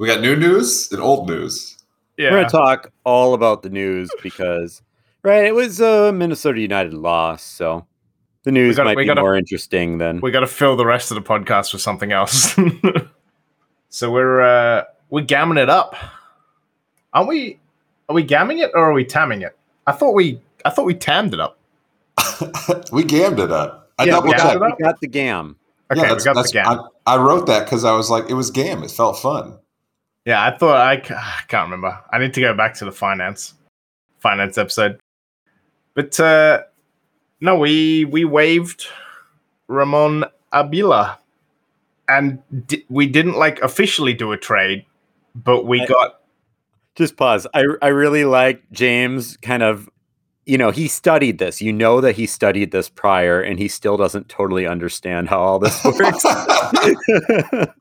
we 0.00 0.06
got 0.08 0.20
new 0.22 0.34
news 0.34 0.90
and 0.90 1.00
old 1.00 1.28
news. 1.28 1.76
Yeah. 2.20 2.32
We're 2.32 2.38
gonna 2.42 2.50
talk 2.50 2.92
all 3.04 3.32
about 3.34 3.62
the 3.62 3.70
news 3.70 4.10
because, 4.22 4.82
right? 5.22 5.44
It 5.46 5.54
was 5.54 5.80
a 5.80 6.12
Minnesota 6.12 6.60
United 6.60 6.92
loss, 6.92 7.42
so 7.42 7.86
the 8.44 8.52
news 8.52 8.76
gotta- 8.76 8.90
might 8.90 8.98
be 8.98 9.06
gotta- 9.06 9.22
more 9.22 9.36
interesting 9.36 9.96
than 9.98 10.20
we 10.20 10.30
got 10.30 10.40
to 10.40 10.46
fill 10.46 10.76
the 10.76 10.84
rest 10.84 11.10
of 11.10 11.14
the 11.14 11.22
podcast 11.22 11.72
with 11.72 11.80
something 11.82 12.12
else. 12.12 12.54
so 13.88 14.10
we're 14.10 14.40
uh, 14.42 14.84
we're 15.08 15.24
gamming 15.24 15.58
it 15.62 15.70
up, 15.70 15.96
aren't 17.12 17.28
we? 17.28 17.58
Are 18.08 18.14
we 18.14 18.24
gamming 18.24 18.60
it 18.62 18.70
or 18.74 18.90
are 18.90 18.92
we 18.92 19.04
tamming 19.04 19.40
it? 19.42 19.56
I 19.86 19.92
thought 19.92 20.12
we 20.12 20.40
I 20.64 20.70
thought 20.70 20.84
we 20.84 20.94
tammed 20.94 21.32
it 21.32 21.40
up. 21.40 21.58
we 22.92 23.02
gammed 23.04 23.40
it 23.40 23.50
up. 23.50 23.90
I 23.98 24.04
Yeah, 24.04 24.12
double 24.12 24.28
we 24.28 24.32
checked. 24.34 24.56
it 24.56 24.62
up? 24.62 24.78
we 24.78 24.84
got 24.84 25.00
the 25.00 25.08
gam. 25.08 25.56
Okay, 25.90 26.00
yeah, 26.00 26.06
we 26.06 26.12
that's, 26.12 26.24
got 26.24 26.34
the 26.34 26.40
that's, 26.42 26.52
gam. 26.52 26.66
I, 27.06 27.14
I 27.14 27.16
wrote 27.16 27.46
that 27.46 27.64
because 27.64 27.84
I 27.84 27.92
was 27.96 28.10
like, 28.10 28.28
it 28.30 28.34
was 28.34 28.50
gam. 28.50 28.82
It 28.82 28.90
felt 28.90 29.18
fun. 29.18 29.58
Yeah, 30.30 30.44
I 30.46 30.56
thought 30.56 30.76
I, 30.76 30.92
I 30.92 31.40
can't 31.48 31.64
remember. 31.64 31.98
I 32.12 32.18
need 32.20 32.34
to 32.34 32.40
go 32.40 32.54
back 32.54 32.74
to 32.74 32.84
the 32.84 32.92
finance 32.92 33.54
finance 34.20 34.56
episode. 34.58 35.00
But 35.94 36.20
uh 36.20 36.60
no, 37.40 37.58
we 37.58 38.04
we 38.04 38.24
waived 38.24 38.86
Ramon 39.66 40.24
Abila, 40.52 41.16
and 42.08 42.38
di- 42.68 42.86
we 42.88 43.08
didn't 43.08 43.34
like 43.38 43.60
officially 43.60 44.14
do 44.14 44.30
a 44.30 44.36
trade, 44.36 44.86
but 45.34 45.66
we 45.66 45.80
I- 45.80 45.86
got 45.86 46.20
Just 46.94 47.16
pause. 47.16 47.48
I 47.52 47.64
I 47.82 47.88
really 47.88 48.24
like 48.24 48.62
James 48.70 49.36
kind 49.38 49.64
of 49.64 49.90
you 50.46 50.58
know, 50.58 50.70
he 50.70 50.88
studied 50.88 51.38
this. 51.38 51.60
You 51.62 51.72
know 51.72 52.00
that 52.00 52.16
he 52.16 52.26
studied 52.26 52.70
this 52.72 52.88
prior 52.88 53.40
and 53.40 53.58
he 53.58 53.68
still 53.68 53.96
doesn't 53.96 54.28
totally 54.28 54.66
understand 54.66 55.28
how 55.28 55.38
all 55.40 55.58
this 55.58 55.82
works. 55.84 56.24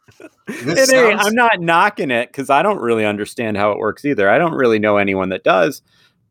This 0.47 0.89
And 0.89 0.97
hey, 0.97 1.11
sounds- 1.11 1.27
I'm 1.27 1.35
not 1.35 1.61
knocking 1.61 2.09
it 2.11 2.29
because 2.29 2.49
I 2.49 2.63
don't 2.63 2.79
really 2.79 3.05
understand 3.05 3.55
how 3.55 3.71
it 3.71 3.77
works 3.77 4.03
either. 4.03 4.27
I 4.29 4.37
don't 4.39 4.53
really 4.55 4.79
know 4.79 4.97
anyone 4.97 5.29
that 5.29 5.43
does, 5.43 5.81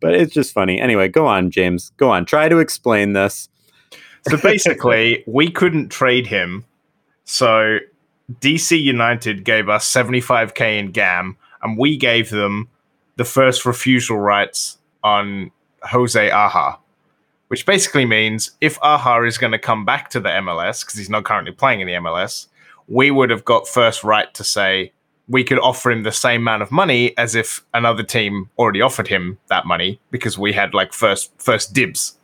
but 0.00 0.12
it's 0.14 0.34
just 0.34 0.52
funny. 0.52 0.80
Anyway, 0.80 1.08
go 1.08 1.26
on, 1.26 1.50
James. 1.52 1.92
Go 1.96 2.10
on. 2.10 2.24
Try 2.26 2.48
to 2.48 2.58
explain 2.58 3.12
this. 3.12 3.48
so 4.28 4.36
basically 4.36 5.22
we 5.28 5.50
couldn't 5.50 5.90
trade 5.90 6.26
him. 6.26 6.64
So 7.24 7.78
DC 8.40 8.80
United 8.82 9.44
gave 9.44 9.68
us 9.68 9.88
75k 9.90 10.78
in 10.80 10.90
GAM, 10.90 11.36
and 11.62 11.78
we 11.78 11.96
gave 11.96 12.30
them 12.30 12.68
the 13.16 13.24
first 13.24 13.64
refusal 13.64 14.18
rights 14.18 14.78
on 15.04 15.52
Jose 15.88 16.30
Aja, 16.30 16.78
which 17.48 17.66
basically 17.66 18.04
means 18.04 18.52
if 18.60 18.78
Aja 18.82 19.26
is 19.26 19.38
going 19.38 19.52
to 19.52 19.58
come 19.58 19.84
back 19.84 20.10
to 20.10 20.20
the 20.20 20.28
MLS 20.28 20.84
because 20.84 20.98
he's 20.98 21.10
not 21.10 21.24
currently 21.24 21.52
playing 21.52 21.80
in 21.80 21.86
the 21.86 21.94
MLS, 21.94 22.46
we 22.86 23.10
would 23.10 23.30
have 23.30 23.44
got 23.44 23.68
first 23.68 24.04
right 24.04 24.32
to 24.34 24.44
say 24.44 24.92
we 25.28 25.44
could 25.44 25.58
offer 25.58 25.90
him 25.90 26.02
the 26.02 26.12
same 26.12 26.40
amount 26.40 26.62
of 26.62 26.72
money 26.72 27.16
as 27.18 27.34
if 27.34 27.62
another 27.74 28.02
team 28.02 28.48
already 28.58 28.80
offered 28.80 29.08
him 29.08 29.38
that 29.48 29.66
money 29.66 30.00
because 30.10 30.38
we 30.38 30.52
had 30.52 30.72
like 30.72 30.92
first 30.92 31.30
first 31.38 31.74
dibs. 31.74 32.14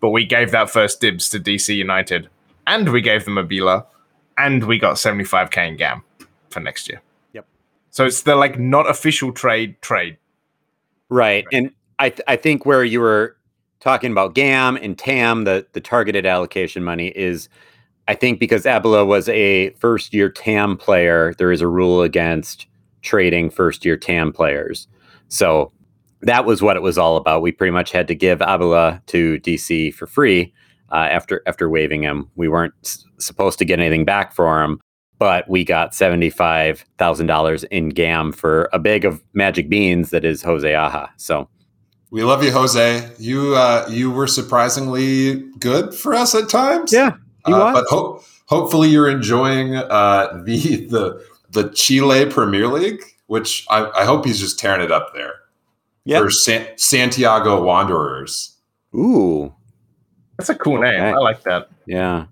but 0.00 0.10
we 0.10 0.26
gave 0.26 0.50
that 0.50 0.68
first 0.68 1.00
dibs 1.00 1.30
to 1.30 1.40
DC 1.40 1.74
United, 1.74 2.28
and 2.66 2.92
we 2.92 3.00
gave 3.00 3.24
them 3.24 3.38
a 3.38 3.44
Abila, 3.44 3.86
and 4.36 4.64
we 4.64 4.78
got 4.78 4.96
75k 4.96 5.68
in 5.68 5.76
GAM 5.78 6.02
for 6.50 6.60
next 6.60 6.90
year. 6.90 7.00
Yep. 7.32 7.46
So 7.90 8.04
it's 8.04 8.20
the 8.20 8.36
like 8.36 8.58
not 8.58 8.88
official 8.88 9.32
trade 9.32 9.80
trade. 9.80 10.18
Right. 11.08 11.46
And 11.52 11.70
I 11.98 12.10
th- 12.10 12.22
I 12.26 12.36
think 12.36 12.66
where 12.66 12.84
you 12.84 13.00
were 13.00 13.36
talking 13.80 14.12
about 14.12 14.34
GAM 14.34 14.76
and 14.76 14.98
TAM, 14.98 15.44
the 15.44 15.66
the 15.72 15.80
targeted 15.80 16.26
allocation 16.26 16.84
money 16.84 17.08
is 17.08 17.48
I 18.08 18.14
think 18.14 18.38
because 18.38 18.64
Abila 18.64 19.06
was 19.06 19.28
a 19.28 19.70
first 19.70 20.12
year 20.12 20.28
TAM 20.28 20.76
player, 20.76 21.34
there 21.38 21.52
is 21.52 21.60
a 21.60 21.68
rule 21.68 22.02
against 22.02 22.66
trading 23.02 23.50
first 23.50 23.84
year 23.84 23.96
TAM 23.96 24.32
players. 24.32 24.88
So 25.28 25.72
that 26.22 26.44
was 26.44 26.62
what 26.62 26.76
it 26.76 26.82
was 26.82 26.98
all 26.98 27.16
about. 27.16 27.42
We 27.42 27.52
pretty 27.52 27.70
much 27.70 27.92
had 27.92 28.08
to 28.08 28.14
give 28.14 28.38
Abila 28.40 29.04
to 29.06 29.38
DC 29.40 29.92
for 29.94 30.06
free 30.06 30.52
uh, 30.92 30.96
after 31.10 31.42
after 31.46 31.68
waiving 31.68 32.02
him. 32.02 32.30
We 32.36 32.48
weren't 32.48 32.74
s- 32.84 33.04
supposed 33.18 33.58
to 33.58 33.64
get 33.64 33.78
anything 33.80 34.04
back 34.04 34.32
for 34.32 34.62
him, 34.62 34.80
but 35.18 35.48
we 35.48 35.64
got 35.64 35.94
seventy 35.94 36.30
five 36.30 36.84
thousand 36.98 37.26
dollars 37.26 37.64
in 37.64 37.90
GAM 37.90 38.32
for 38.32 38.68
a 38.72 38.78
bag 38.78 39.04
of 39.04 39.22
magic 39.34 39.68
beans 39.68 40.10
that 40.10 40.24
is 40.24 40.42
Jose 40.42 40.74
Aja. 40.74 41.10
So 41.16 41.48
We 42.14 42.22
love 42.22 42.44
you, 42.44 42.52
Jose. 42.52 43.10
You 43.18 43.56
uh, 43.56 43.86
you 43.90 44.08
were 44.08 44.28
surprisingly 44.28 45.40
good 45.58 45.92
for 45.94 46.14
us 46.14 46.32
at 46.36 46.48
times. 46.48 46.92
yeah, 46.92 47.16
he 47.44 47.52
Uh, 47.52 47.58
was. 47.58 47.74
but 47.74 47.84
ho- 47.88 48.22
hopefully 48.46 48.88
you're 48.88 49.10
enjoying 49.10 49.74
uh, 49.74 50.40
the 50.44 50.86
the 50.86 51.24
the 51.50 51.70
Chile 51.70 52.26
Premier 52.26 52.68
League, 52.68 53.02
which 53.26 53.66
I, 53.68 53.90
I 53.90 54.04
hope 54.04 54.24
he's 54.26 54.38
just 54.38 54.60
tearing 54.60 54.80
it 54.80 54.92
up 54.92 55.12
there 55.12 55.34
Yeah. 56.04 56.20
for 56.20 56.30
San- 56.30 56.68
Santiago 56.78 57.60
Wanderers. 57.64 58.54
Ooh, 58.94 59.52
That's 60.38 60.50
a 60.50 60.54
cool 60.54 60.78
name. 60.80 60.94
Okay. 60.94 61.10
I 61.10 61.18
like 61.18 61.42
that. 61.42 61.68
yeah. 61.84 62.26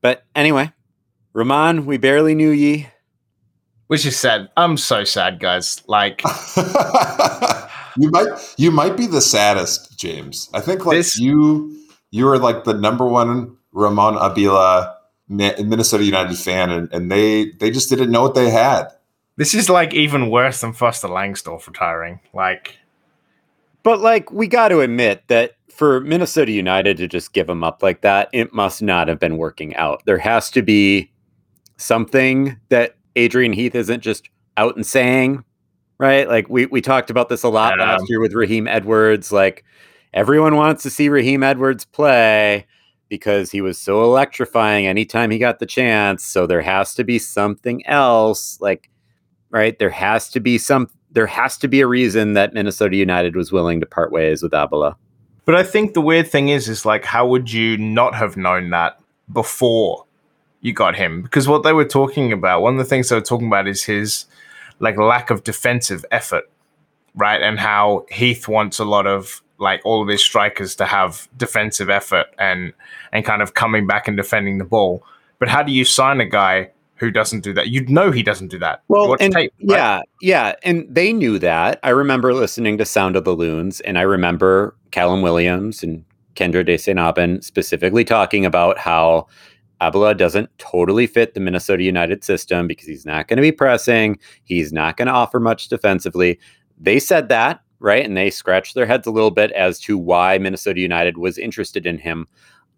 But 0.00 0.24
anyway, 0.34 0.72
Ramon, 1.32 1.86
we 1.86 1.96
barely 1.96 2.34
knew 2.34 2.50
ye. 2.50 2.88
Which 3.86 4.04
is 4.04 4.16
sad. 4.18 4.48
I'm 4.56 4.76
so 4.76 5.04
sad, 5.04 5.38
guys. 5.38 5.80
Like 5.86 6.22
you 7.98 8.10
might 8.10 8.54
you 8.56 8.70
might 8.70 8.96
be 8.96 9.06
the 9.06 9.20
saddest, 9.20 9.98
James. 9.98 10.48
I 10.54 10.60
think 10.60 10.84
like 10.86 10.96
This- 10.98 11.18
you 11.18 11.76
you 12.10 12.28
are 12.28 12.38
like 12.38 12.64
the 12.64 12.74
number 12.74 13.06
one 13.06 13.56
Ramon 13.72 14.14
Abila 14.14 14.94
Minnesota 15.28 16.04
United 16.04 16.36
fan, 16.38 16.70
and, 16.70 16.92
and 16.92 17.10
they 17.10 17.50
they 17.60 17.70
just 17.70 17.88
didn't 17.90 18.10
know 18.10 18.22
what 18.22 18.34
they 18.34 18.48
had. 18.50 18.88
this 19.36 19.54
is 19.54 19.68
like 19.68 19.92
even 19.92 20.30
worse 20.30 20.60
than 20.60 20.72
Foster 20.72 21.08
Langsdorf 21.08 21.66
retiring. 21.66 22.20
Like 22.32 22.78
But 23.82 24.00
like, 24.00 24.32
we 24.32 24.46
got 24.46 24.68
to 24.68 24.80
admit 24.80 25.24
that 25.28 25.52
for 25.70 26.00
Minnesota 26.00 26.52
United 26.52 26.96
to 26.96 27.06
just 27.08 27.32
give 27.34 27.48
him 27.48 27.62
up 27.62 27.82
like 27.82 28.00
that, 28.00 28.30
it 28.32 28.54
must 28.54 28.80
not 28.82 29.08
have 29.08 29.18
been 29.20 29.36
working 29.36 29.76
out. 29.76 30.02
There 30.06 30.18
has 30.18 30.50
to 30.52 30.62
be 30.62 31.10
something 31.76 32.56
that 32.70 32.96
Adrian 33.16 33.52
Heath 33.52 33.74
isn't 33.74 34.00
just 34.00 34.30
out 34.56 34.74
and 34.76 34.86
saying, 34.86 35.44
right? 35.98 36.28
Like 36.28 36.48
we 36.48 36.66
we 36.66 36.80
talked 36.80 37.10
about 37.10 37.28
this 37.28 37.42
a 37.42 37.48
lot 37.48 37.78
last 37.78 38.08
year 38.08 38.20
with 38.20 38.34
Raheem 38.34 38.68
Edwards. 38.68 39.32
Like 39.32 39.64
everyone 40.12 40.56
wants 40.56 40.82
to 40.84 40.90
see 40.90 41.08
Raheem 41.08 41.42
Edwards 41.42 41.84
play 41.84 42.66
because 43.08 43.50
he 43.50 43.60
was 43.60 43.78
so 43.78 44.02
electrifying 44.02 44.86
anytime 44.86 45.30
he 45.30 45.38
got 45.38 45.58
the 45.58 45.66
chance. 45.66 46.24
So 46.24 46.46
there 46.46 46.62
has 46.62 46.94
to 46.94 47.04
be 47.04 47.18
something 47.18 47.86
else. 47.86 48.60
Like, 48.60 48.90
right? 49.50 49.78
There 49.78 49.90
has 49.90 50.28
to 50.30 50.40
be 50.40 50.58
some 50.58 50.88
there 51.10 51.26
has 51.26 51.56
to 51.58 51.68
be 51.68 51.80
a 51.80 51.86
reason 51.86 52.34
that 52.34 52.52
Minnesota 52.52 52.96
United 52.96 53.36
was 53.36 53.52
willing 53.52 53.80
to 53.80 53.86
part 53.86 54.12
ways 54.12 54.42
with 54.42 54.52
Abila. 54.52 54.96
But 55.46 55.54
I 55.54 55.62
think 55.62 55.94
the 55.94 56.00
weird 56.00 56.28
thing 56.28 56.48
is, 56.48 56.68
is 56.68 56.84
like, 56.84 57.04
how 57.04 57.26
would 57.26 57.50
you 57.50 57.78
not 57.78 58.14
have 58.16 58.36
known 58.36 58.70
that 58.70 59.00
before 59.32 60.04
you 60.60 60.72
got 60.72 60.96
him? 60.96 61.22
Because 61.22 61.46
what 61.48 61.62
they 61.62 61.72
were 61.72 61.84
talking 61.84 62.32
about, 62.32 62.62
one 62.62 62.74
of 62.74 62.78
the 62.78 62.84
things 62.84 63.08
they 63.08 63.16
were 63.16 63.22
talking 63.22 63.46
about 63.46 63.68
is 63.68 63.84
his 63.84 64.26
like 64.78 64.96
lack 64.98 65.30
of 65.30 65.44
defensive 65.44 66.04
effort, 66.10 66.44
right? 67.14 67.40
And 67.40 67.58
how 67.58 68.06
Heath 68.10 68.48
wants 68.48 68.78
a 68.78 68.84
lot 68.84 69.06
of 69.06 69.42
like 69.58 69.80
all 69.84 70.02
of 70.02 70.08
his 70.08 70.22
strikers 70.22 70.74
to 70.76 70.84
have 70.84 71.28
defensive 71.36 71.88
effort 71.88 72.26
and 72.38 72.72
and 73.12 73.24
kind 73.24 73.42
of 73.42 73.54
coming 73.54 73.86
back 73.86 74.08
and 74.08 74.16
defending 74.16 74.58
the 74.58 74.64
ball. 74.64 75.02
But 75.38 75.48
how 75.48 75.62
do 75.62 75.72
you 75.72 75.84
sign 75.84 76.20
a 76.20 76.26
guy 76.26 76.70
who 76.96 77.10
doesn't 77.10 77.40
do 77.40 77.52
that? 77.54 77.68
You'd 77.68 77.90
know 77.90 78.10
he 78.10 78.22
doesn't 78.22 78.48
do 78.48 78.58
that. 78.58 78.82
Well, 78.88 79.16
and 79.20 79.32
tape, 79.32 79.52
right? 79.60 79.76
yeah, 79.76 80.00
yeah, 80.20 80.54
and 80.62 80.86
they 80.88 81.12
knew 81.12 81.38
that. 81.38 81.78
I 81.82 81.90
remember 81.90 82.34
listening 82.34 82.78
to 82.78 82.84
Sound 82.84 83.16
of 83.16 83.24
the 83.24 83.34
Loons, 83.34 83.80
and 83.80 83.98
I 83.98 84.02
remember 84.02 84.74
Callum 84.90 85.22
Williams 85.22 85.82
and 85.82 86.04
Kendra 86.34 86.64
De. 86.64 86.98
Aubin 86.98 87.42
specifically 87.42 88.04
talking 88.04 88.44
about 88.44 88.78
how 88.78 89.26
Abila 89.80 90.16
doesn't 90.16 90.50
totally 90.58 91.06
fit 91.06 91.34
the 91.34 91.40
Minnesota 91.40 91.82
United 91.82 92.24
system 92.24 92.66
because 92.66 92.86
he's 92.86 93.06
not 93.06 93.28
going 93.28 93.36
to 93.36 93.42
be 93.42 93.52
pressing, 93.52 94.18
he's 94.44 94.72
not 94.72 94.96
going 94.96 95.08
to 95.08 95.14
offer 95.14 95.38
much 95.38 95.68
defensively. 95.68 96.38
They 96.78 96.98
said 96.98 97.28
that, 97.28 97.60
right? 97.78 98.04
And 98.04 98.16
they 98.16 98.30
scratched 98.30 98.74
their 98.74 98.86
heads 98.86 99.06
a 99.06 99.10
little 99.10 99.30
bit 99.30 99.52
as 99.52 99.78
to 99.80 99.98
why 99.98 100.38
Minnesota 100.38 100.80
United 100.80 101.18
was 101.18 101.38
interested 101.38 101.86
in 101.86 101.98
him. 101.98 102.26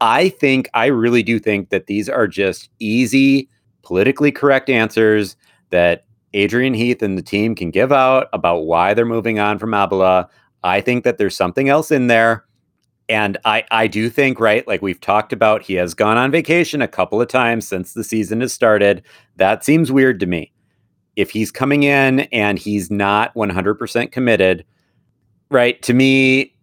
I 0.01 0.29
think, 0.29 0.69
I 0.75 0.87
really 0.87 1.23
do 1.23 1.39
think 1.39 1.71
that 1.71 1.87
these 1.87 2.09
are 2.09 2.29
just 2.29 2.71
easy, 2.79 3.49
politically 3.83 4.31
correct 4.31 4.71
answers 4.71 5.37
that 5.71 6.05
Adrian 6.35 6.75
Heath 6.75 7.03
and 7.03 7.17
the 7.17 7.23
team 7.23 7.55
can 7.55 7.71
give 7.71 7.91
out 7.91 8.29
about 8.33 8.67
why 8.67 8.95
they're 8.95 9.07
moving 9.07 9.39
on 9.39 9.59
from 9.59 9.71
Abila. 9.71 10.29
I 10.63 10.81
think 10.81 11.05
that 11.05 11.19
there's 11.19 11.37
something 11.37 11.69
else 11.69 11.91
in 11.91 12.07
there. 12.07 12.45
And 13.09 13.39
I, 13.45 13.65
I 13.71 13.87
do 13.87 14.11
think, 14.11 14.39
right, 14.39 14.67
like 14.69 14.83
we've 14.83 15.01
talked 15.01 15.33
about, 15.33 15.63
he 15.63 15.75
has 15.75 15.95
gone 15.95 16.19
on 16.19 16.31
vacation 16.31 16.83
a 16.83 16.89
couple 16.89 17.21
of 17.21 17.29
times 17.29 17.67
since 17.67 17.95
the 17.95 18.05
season 18.05 18.41
has 18.43 18.53
started. 18.53 19.03
That 19.37 19.65
seems 19.65 19.91
weird 19.91 20.21
to 20.21 20.27
me. 20.27 20.53
If 21.17 21.31
he's 21.31 21.51
coming 21.51 21.83
in 21.85 22.21
and 22.33 22.59
he's 22.59 22.91
not 22.91 23.35
100% 23.35 24.13
committed, 24.13 24.65
right, 25.51 25.81
to 25.83 25.95
me, 25.95 26.55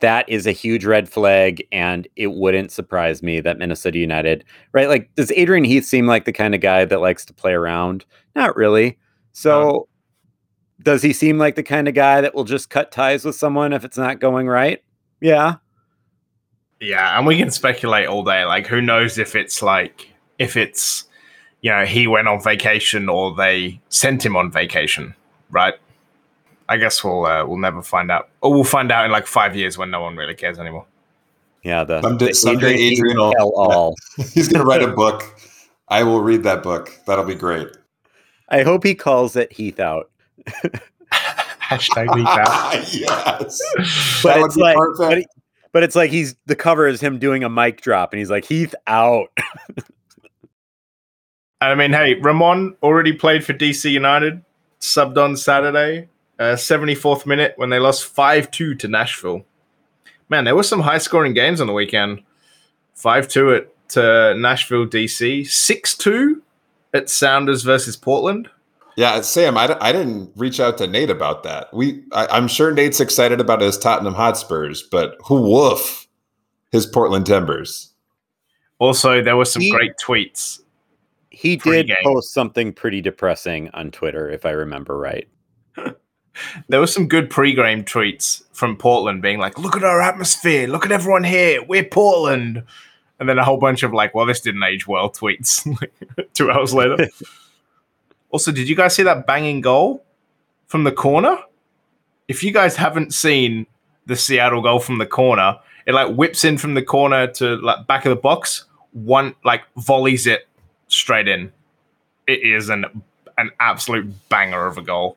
that 0.00 0.28
is 0.28 0.46
a 0.46 0.52
huge 0.52 0.84
red 0.84 1.08
flag. 1.08 1.66
And 1.72 2.06
it 2.16 2.32
wouldn't 2.32 2.70
surprise 2.70 3.22
me 3.22 3.40
that 3.40 3.58
Minnesota 3.58 3.98
United, 3.98 4.44
right, 4.72 4.88
like 4.88 5.14
does 5.16 5.32
Adrian 5.32 5.64
Heath 5.64 5.84
seem 5.84 6.06
like 6.06 6.24
the 6.24 6.32
kind 6.32 6.54
of 6.54 6.60
guy 6.60 6.84
that 6.84 7.00
likes 7.00 7.24
to 7.26 7.34
play 7.34 7.52
around? 7.52 8.04
Not 8.34 8.56
really. 8.56 8.98
So 9.32 9.88
does 10.82 11.02
he 11.02 11.12
seem 11.12 11.38
like 11.38 11.56
the 11.56 11.62
kind 11.62 11.88
of 11.88 11.94
guy 11.94 12.20
that 12.20 12.34
will 12.34 12.44
just 12.44 12.70
cut 12.70 12.90
ties 12.90 13.24
with 13.24 13.34
someone 13.34 13.72
if 13.72 13.84
it's 13.84 13.98
not 13.98 14.20
going 14.20 14.48
right? 14.48 14.82
Yeah. 15.20 15.56
Yeah, 16.80 17.18
and 17.18 17.26
we 17.26 17.36
can 17.36 17.50
speculate 17.50 18.06
all 18.08 18.24
day. 18.24 18.44
Like, 18.44 18.66
who 18.66 18.80
knows 18.80 19.18
if 19.18 19.34
it's 19.36 19.62
like 19.62 20.10
if 20.38 20.56
it's 20.56 21.04
you 21.60 21.70
know 21.70 21.84
he 21.84 22.06
went 22.06 22.26
on 22.28 22.42
vacation 22.42 23.08
or 23.08 23.34
they 23.34 23.80
sent 23.90 24.24
him 24.24 24.34
on 24.36 24.50
vacation, 24.50 25.14
right? 25.50 25.74
I 26.68 26.76
guess 26.78 27.02
we'll 27.04 27.26
uh, 27.26 27.44
we'll 27.44 27.58
never 27.58 27.82
find 27.82 28.10
out, 28.10 28.28
or 28.40 28.52
we'll 28.54 28.64
find 28.64 28.90
out 28.90 29.04
in 29.04 29.10
like 29.10 29.26
five 29.26 29.54
years 29.56 29.76
when 29.76 29.90
no 29.90 30.00
one 30.00 30.16
really 30.16 30.34
cares 30.34 30.58
anymore. 30.58 30.86
Yeah. 31.62 31.84
The, 31.84 32.00
Someday- 32.00 32.26
the 32.28 32.34
someday 32.34 32.76
Heath 32.76 32.98
Adrian 32.98 33.18
will- 33.18 33.34
all. 33.54 33.94
He's 34.16 34.48
going 34.48 34.60
to 34.60 34.66
write 34.66 34.82
a 34.82 34.86
book. 34.94 35.22
I 35.88 36.02
will 36.04 36.20
read 36.22 36.44
that 36.44 36.62
book. 36.62 36.98
That'll 37.06 37.24
be 37.26 37.34
great. 37.34 37.68
I 38.48 38.62
hope 38.62 38.82
he 38.84 38.94
calls 38.94 39.36
it 39.36 39.52
Heath 39.52 39.78
out. 39.80 40.10
Hashtag 41.12 42.14
leave 42.14 42.26
out. 42.26 42.94
yes. 42.94 43.60
But 44.22 44.34
That 44.34 44.38
would 44.38 44.46
it's 44.46 44.54
be 44.56 44.62
like, 44.62 44.76
perfect. 44.76 44.98
but, 44.98 45.18
he- 45.18 45.26
but 45.72 45.82
it's 45.82 45.96
like 45.96 46.10
he's 46.10 46.34
the 46.46 46.56
cover 46.56 46.86
is 46.86 47.00
him 47.00 47.18
doing 47.18 47.44
a 47.44 47.48
mic 47.48 47.80
drop, 47.80 48.12
and 48.12 48.18
he's 48.18 48.30
like 48.30 48.44
Heath 48.44 48.74
out. 48.86 49.30
I 51.60 51.74
mean, 51.74 51.92
hey, 51.92 52.14
Ramon 52.14 52.76
already 52.82 53.12
played 53.12 53.44
for 53.44 53.52
DC 53.52 53.90
United, 53.90 54.42
subbed 54.80 55.22
on 55.22 55.36
Saturday, 55.36 56.08
uh, 56.38 56.54
74th 56.54 57.26
minute 57.26 57.52
when 57.56 57.68
they 57.68 57.78
lost 57.78 58.06
5 58.06 58.50
2 58.50 58.74
to 58.76 58.88
Nashville. 58.88 59.44
Man, 60.30 60.44
there 60.44 60.56
were 60.56 60.62
some 60.62 60.80
high 60.80 60.98
scoring 60.98 61.34
games 61.34 61.60
on 61.60 61.66
the 61.66 61.72
weekend 61.72 62.22
5 62.94 63.28
2 63.28 63.54
at 63.54 63.96
uh, 63.96 64.32
Nashville, 64.34 64.86
DC, 64.86 65.46
6 65.46 65.96
2 65.96 66.42
at 66.94 67.10
Sounders 67.10 67.62
versus 67.62 67.96
Portland. 67.96 68.48
Yeah, 69.00 69.22
Sam, 69.22 69.56
I, 69.56 69.78
I 69.80 69.92
didn't 69.92 70.30
reach 70.36 70.60
out 70.60 70.76
to 70.76 70.86
Nate 70.86 71.08
about 71.08 71.42
that. 71.44 71.72
We, 71.72 72.02
I, 72.12 72.26
I'm 72.26 72.46
sure 72.46 72.70
Nate's 72.70 73.00
excited 73.00 73.40
about 73.40 73.62
his 73.62 73.78
Tottenham 73.78 74.12
Hotspurs, 74.12 74.82
but 74.82 75.16
who 75.24 75.40
woof 75.40 76.06
his 76.70 76.84
Portland 76.84 77.24
Timbers. 77.24 77.94
Also, 78.78 79.22
there 79.22 79.38
were 79.38 79.46
some 79.46 79.62
He- 79.62 79.70
great 79.70 79.92
tweets. 79.96 80.60
He 81.30 81.56
did 81.56 81.62
Pre-game. 81.86 81.96
post 82.02 82.34
something 82.34 82.74
pretty 82.74 83.00
depressing 83.00 83.70
on 83.72 83.90
Twitter, 83.90 84.28
if 84.28 84.44
I 84.44 84.50
remember 84.50 84.98
right. 84.98 85.26
There 86.68 86.78
were 86.80 86.86
some 86.86 87.08
good 87.08 87.30
pre-game 87.30 87.84
tweets 87.84 88.42
from 88.52 88.76
Portland 88.76 89.22
being 89.22 89.38
like, 89.38 89.58
look 89.58 89.76
at 89.76 89.82
our 89.82 90.00
atmosphere, 90.02 90.68
look 90.68 90.84
at 90.84 90.92
everyone 90.92 91.24
here, 91.24 91.62
we're 91.64 91.84
Portland. 91.84 92.62
And 93.18 93.28
then 93.28 93.38
a 93.38 93.44
whole 93.44 93.56
bunch 93.58 93.82
of 93.82 93.92
like, 93.94 94.14
well, 94.14 94.26
this 94.26 94.40
didn't 94.40 94.62
age 94.62 94.86
well 94.86 95.10
tweets 95.10 95.66
two 96.34 96.50
hours 96.50 96.74
later. 96.74 97.08
also, 98.30 98.52
did 98.52 98.68
you 98.68 98.76
guys 98.76 98.94
see 98.94 99.02
that 99.02 99.26
banging 99.26 99.60
goal 99.60 100.04
from 100.66 100.84
the 100.84 100.92
corner? 100.92 101.38
If 102.28 102.42
you 102.44 102.52
guys 102.52 102.76
haven't 102.76 103.12
seen 103.12 103.66
the 104.06 104.16
Seattle 104.16 104.62
goal 104.62 104.78
from 104.78 104.98
the 104.98 105.06
corner, 105.06 105.58
It 105.86 105.94
like 105.94 106.14
whips 106.14 106.44
in 106.44 106.58
from 106.58 106.74
the 106.74 106.82
corner 106.82 107.26
to 107.26 107.56
like 107.56 107.86
back 107.86 108.04
of 108.04 108.10
the 108.10 108.16
box. 108.20 108.64
One 108.92 109.34
like 109.44 109.62
volleys 109.76 110.26
it 110.26 110.46
straight 110.88 111.26
in. 111.28 111.52
It 112.26 112.42
is 112.42 112.68
an 112.68 112.84
an 113.38 113.50
absolute 113.58 114.28
banger 114.28 114.66
of 114.66 114.78
a 114.78 114.82
goal. 114.82 115.16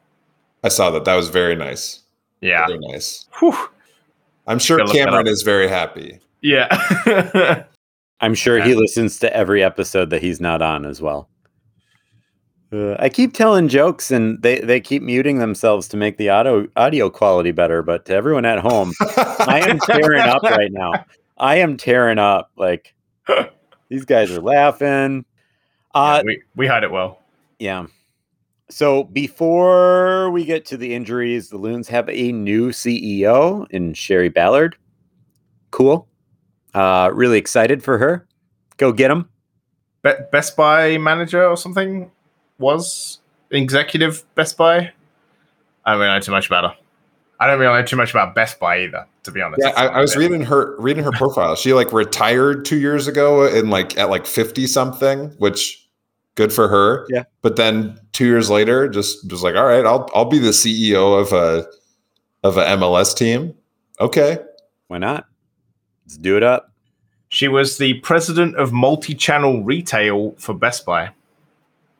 I 0.63 0.69
saw 0.69 0.89
that. 0.91 1.05
That 1.05 1.15
was 1.15 1.29
very 1.29 1.55
nice. 1.55 1.99
Yeah. 2.41 2.65
Very 2.67 2.79
nice. 2.79 3.27
Whew. 3.39 3.55
I'm 4.47 4.59
sure 4.59 4.77
Gotta 4.77 4.87
look 4.87 4.97
that 4.97 5.05
Cameron 5.05 5.27
is 5.27 5.43
very 5.43 5.67
happy. 5.67 6.19
Yeah. 6.41 7.65
I'm 8.21 8.35
sure 8.35 8.61
he 8.61 8.73
listens 8.73 9.19
to 9.19 9.35
every 9.35 9.63
episode 9.63 10.09
that 10.11 10.21
he's 10.21 10.39
not 10.39 10.61
on 10.61 10.85
as 10.85 11.01
well. 11.01 11.29
Uh, 12.73 12.95
I 12.97 13.09
keep 13.09 13.33
telling 13.33 13.67
jokes 13.67 14.09
and 14.09 14.41
they, 14.41 14.59
they 14.59 14.79
keep 14.81 15.03
muting 15.03 15.37
themselves 15.37 15.87
to 15.89 15.97
make 15.97 16.17
the 16.17 16.29
audio 16.29 16.67
audio 16.75 17.09
quality 17.09 17.51
better. 17.51 17.83
But 17.83 18.05
to 18.05 18.13
everyone 18.15 18.45
at 18.45 18.59
home, 18.59 18.93
I 18.99 19.61
am 19.69 19.79
tearing 19.79 20.21
up 20.21 20.41
right 20.43 20.71
now. 20.71 20.91
I 21.37 21.57
am 21.57 21.77
tearing 21.77 22.17
up. 22.17 22.49
Like 22.57 22.95
these 23.89 24.05
guys 24.05 24.31
are 24.31 24.41
laughing. 24.41 25.25
Uh, 25.93 26.21
Yeah, 26.23 26.25
we 26.25 26.41
we 26.55 26.67
hide 26.67 26.83
it 26.83 26.91
well. 26.91 27.19
yeah. 27.59 27.85
So 28.69 29.03
before 29.03 30.31
we 30.31 30.45
get 30.45 30.65
to 30.67 30.77
the 30.77 30.95
injuries, 30.95 31.49
the 31.49 31.57
Loons 31.57 31.87
have 31.89 32.09
a 32.09 32.31
new 32.31 32.69
CEO 32.69 33.67
in 33.69 33.93
Shari 33.93 34.29
Ballard. 34.29 34.75
Cool. 35.69 36.07
Uh, 36.73 37.11
really 37.13 37.37
excited 37.37 37.83
for 37.83 37.99
her. 37.99 38.27
Go 38.77 38.91
get 38.91 39.09
them. 39.09 39.29
Be- 40.01 40.13
Best 40.31 40.57
Buy 40.57 40.97
manager 40.97 41.45
or 41.45 41.55
something 41.55 42.09
was 42.63 43.19
executive 43.51 44.23
Best 44.35 44.57
Buy. 44.57 44.91
I 45.85 45.91
don't 45.91 45.99
really 45.99 46.13
know 46.13 46.19
too 46.19 46.31
much 46.31 46.47
about 46.47 46.63
her. 46.63 46.77
I 47.39 47.47
don't 47.47 47.59
really 47.59 47.81
know 47.81 47.85
too 47.85 47.97
much 47.97 48.11
about 48.11 48.35
Best 48.35 48.59
Buy 48.59 48.83
either, 48.83 49.05
to 49.23 49.31
be 49.31 49.41
honest. 49.41 49.61
Yeah, 49.63 49.73
I, 49.75 49.87
I 49.87 50.01
was 50.01 50.15
reading 50.15 50.41
her 50.43 50.75
reading 50.79 51.03
her 51.03 51.11
profile. 51.11 51.55
She 51.55 51.73
like 51.73 51.91
retired 51.91 52.65
two 52.65 52.77
years 52.77 53.07
ago 53.07 53.45
and 53.45 53.69
like 53.69 53.97
at 53.97 54.09
like 54.09 54.25
fifty 54.25 54.65
something, 54.65 55.29
which 55.39 55.87
good 56.35 56.53
for 56.53 56.67
her. 56.67 57.05
Yeah. 57.09 57.23
But 57.41 57.55
then 57.55 57.99
two 58.13 58.25
years 58.25 58.49
later, 58.49 58.87
just 58.87 59.27
just 59.27 59.43
like, 59.43 59.55
all 59.55 59.65
right, 59.65 59.85
I'll 59.85 60.09
I'll 60.15 60.25
be 60.25 60.39
the 60.39 60.49
CEO 60.49 61.19
of 61.19 61.33
a 61.33 61.67
of 62.43 62.57
a 62.57 62.63
MLS 62.63 63.15
team. 63.15 63.53
Okay. 63.99 64.37
Why 64.87 64.97
not? 64.97 65.25
Let's 66.05 66.17
do 66.17 66.37
it 66.37 66.43
up. 66.43 66.71
She 67.29 67.47
was 67.47 67.77
the 67.77 67.95
president 68.01 68.55
of 68.57 68.71
multi-channel 68.71 69.63
retail 69.63 70.35
for 70.37 70.53
Best 70.53 70.85
Buy, 70.85 71.09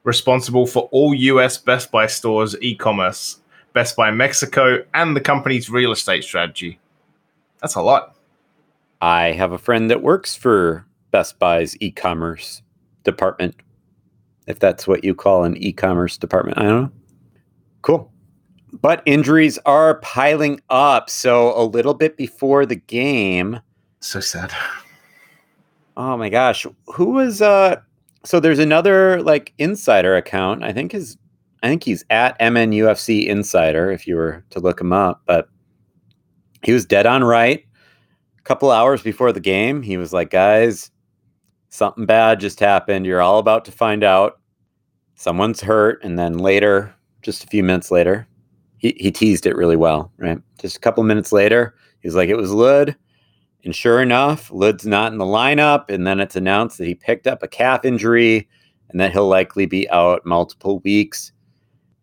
responsible 0.04 0.66
for 0.68 0.90
all 0.92 1.14
US 1.14 1.58
Best 1.58 1.92
Buy 1.92 2.08
stores 2.08 2.56
e-commerce, 2.62 3.40
Best 3.74 3.96
Buy 3.96 4.12
Mexico, 4.12 4.84
and 4.94 5.16
the 5.16 5.22
company's 5.22 5.70
real 5.70 5.92
estate 5.92 6.24
strategy. 6.24 6.80
That's 7.62 7.76
a 7.76 7.82
lot. 7.82 8.16
I 9.02 9.32
have 9.32 9.52
a 9.52 9.58
friend 9.58 9.90
that 9.92 10.02
works 10.04 10.36
for 10.36 10.86
Best 11.12 11.40
Buy's 11.40 11.76
e-commerce 11.82 12.62
department. 13.04 13.56
If 14.48 14.60
that's 14.60 14.88
what 14.88 15.04
you 15.04 15.16
call 15.16 15.44
an 15.46 15.56
e-commerce 15.58 16.18
department, 16.18 16.58
I 16.58 16.64
don't 16.64 16.82
know. 16.84 16.92
Cool. 17.82 18.12
But 18.74 19.04
injuries 19.06 19.60
are 19.66 19.96
piling 20.00 20.60
up. 20.70 21.10
So 21.10 21.58
a 21.58 21.64
little 21.64 21.94
bit 21.94 22.18
before 22.18 22.66
the 22.66 22.76
game, 22.76 23.60
So 24.00 24.20
sad. 24.20 24.52
oh 25.96 26.18
my 26.18 26.30
gosh, 26.30 26.66
who 26.88 27.06
was 27.12 27.42
uh 27.42 27.78
so 28.26 28.40
there's 28.40 28.60
another 28.60 29.22
like 29.22 29.54
insider 29.58 30.16
account. 30.16 30.64
I 30.64 30.72
think 30.72 30.92
his 30.92 31.18
I 31.62 31.68
think 31.68 31.84
he's 31.84 32.04
at 32.10 32.38
MNUFC 32.40 33.26
Insider 33.26 33.90
if 33.90 34.06
you 34.06 34.16
were 34.18 34.44
to 34.50 34.60
look 34.60 34.82
him 34.82 34.92
up, 34.92 35.22
but 35.26 35.48
he 36.62 36.74
was 36.74 36.86
dead 36.86 37.06
on 37.06 37.24
right. 37.24 37.64
A 38.38 38.42
couple 38.42 38.70
hours 38.70 39.02
before 39.02 39.32
the 39.32 39.40
game, 39.40 39.82
he 39.82 39.98
was 39.98 40.12
like, 40.12 40.30
"Guys, 40.30 40.92
something 41.70 42.06
bad 42.06 42.40
just 42.40 42.60
happened. 42.60 43.06
You're 43.06 43.22
all 43.22 43.40
about 43.40 43.66
to 43.66 43.72
find 43.72 44.04
out. 44.04 44.40
Someone's 45.16 45.62
hurt." 45.62 46.04
And 46.04 46.20
then 46.20 46.38
later, 46.38 46.94
just 47.22 47.44
a 47.44 47.48
few 47.48 47.64
minutes 47.64 47.92
later, 47.92 48.28
he, 48.78 48.96
he 49.00 49.12
teased 49.12 49.46
it 49.46 49.56
really 49.56 49.78
well, 49.78 50.12
right? 50.18 50.40
Just 50.60 50.78
a 50.78 50.82
couple 50.82 51.04
minutes 51.04 51.32
later, 51.32 51.76
he's 52.02 52.16
like, 52.16 52.30
"It 52.30 52.38
was 52.38 52.52
Lod." 52.52 52.96
And 53.64 53.76
sure 53.76 54.02
enough, 54.02 54.52
Lod's 54.52 54.86
not 54.86 55.12
in 55.12 55.18
the 55.18 55.26
lineup. 55.26 55.90
And 55.90 56.06
then 56.06 56.20
it's 56.20 56.36
announced 56.36 56.78
that 56.78 56.88
he 56.88 56.96
picked 56.96 57.28
up 57.28 57.44
a 57.44 57.48
calf 57.48 57.86
injury 57.86 58.48
and 58.90 59.00
that 59.00 59.12
he'll 59.12 59.28
likely 59.28 59.66
be 59.66 59.90
out 59.90 60.26
multiple 60.26 60.80
weeks. 60.80 61.32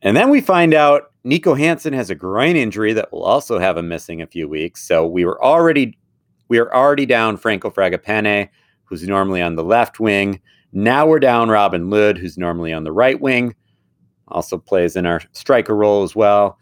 And 0.03 0.17
then 0.17 0.31
we 0.31 0.41
find 0.41 0.73
out 0.73 1.13
Niko 1.25 1.59
Hansen 1.59 1.93
has 1.93 2.09
a 2.09 2.15
groin 2.15 2.57
injury 2.57 2.93
that 2.95 3.13
will 3.13 3.23
also 3.23 3.59
have 3.59 3.77
him 3.77 3.89
missing 3.89 4.23
a 4.23 4.27
few 4.27 4.49
weeks. 4.49 4.83
So 4.83 5.07
we 5.07 5.25
were 5.25 5.43
already 5.43 5.97
we 6.49 6.59
are 6.59 6.75
already 6.75 7.07
down 7.07 7.37
Franco 7.37 7.71
Fragapane, 7.71 8.49
who's 8.85 9.07
normally 9.07 9.41
on 9.41 9.55
the 9.55 9.63
left 9.63 10.01
wing. 10.01 10.41
Now 10.73 11.07
we're 11.07 11.21
down 11.21 11.49
Robin 11.49 11.91
Lod, 11.91 12.19
who's 12.19 12.37
normally 12.37 12.73
on 12.73 12.83
the 12.83 12.91
right 12.91 13.21
wing, 13.21 13.55
also 14.29 14.59
plays 14.59 14.97
in 14.97 15.07
our 15.07 15.21
striker 15.33 15.77
role 15.77 16.03
as 16.03 16.17
well. 16.17 16.59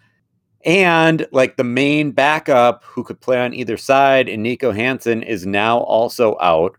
And 0.64 1.27
like 1.31 1.57
the 1.57 1.64
main 1.64 2.11
backup 2.11 2.85
who 2.85 3.05
could 3.05 3.21
play 3.21 3.40
on 3.40 3.55
either 3.55 3.77
side, 3.77 4.29
and 4.29 4.44
Niko 4.44 4.75
Hansen 4.75 5.23
is 5.23 5.47
now 5.47 5.79
also 5.79 6.37
out. 6.40 6.77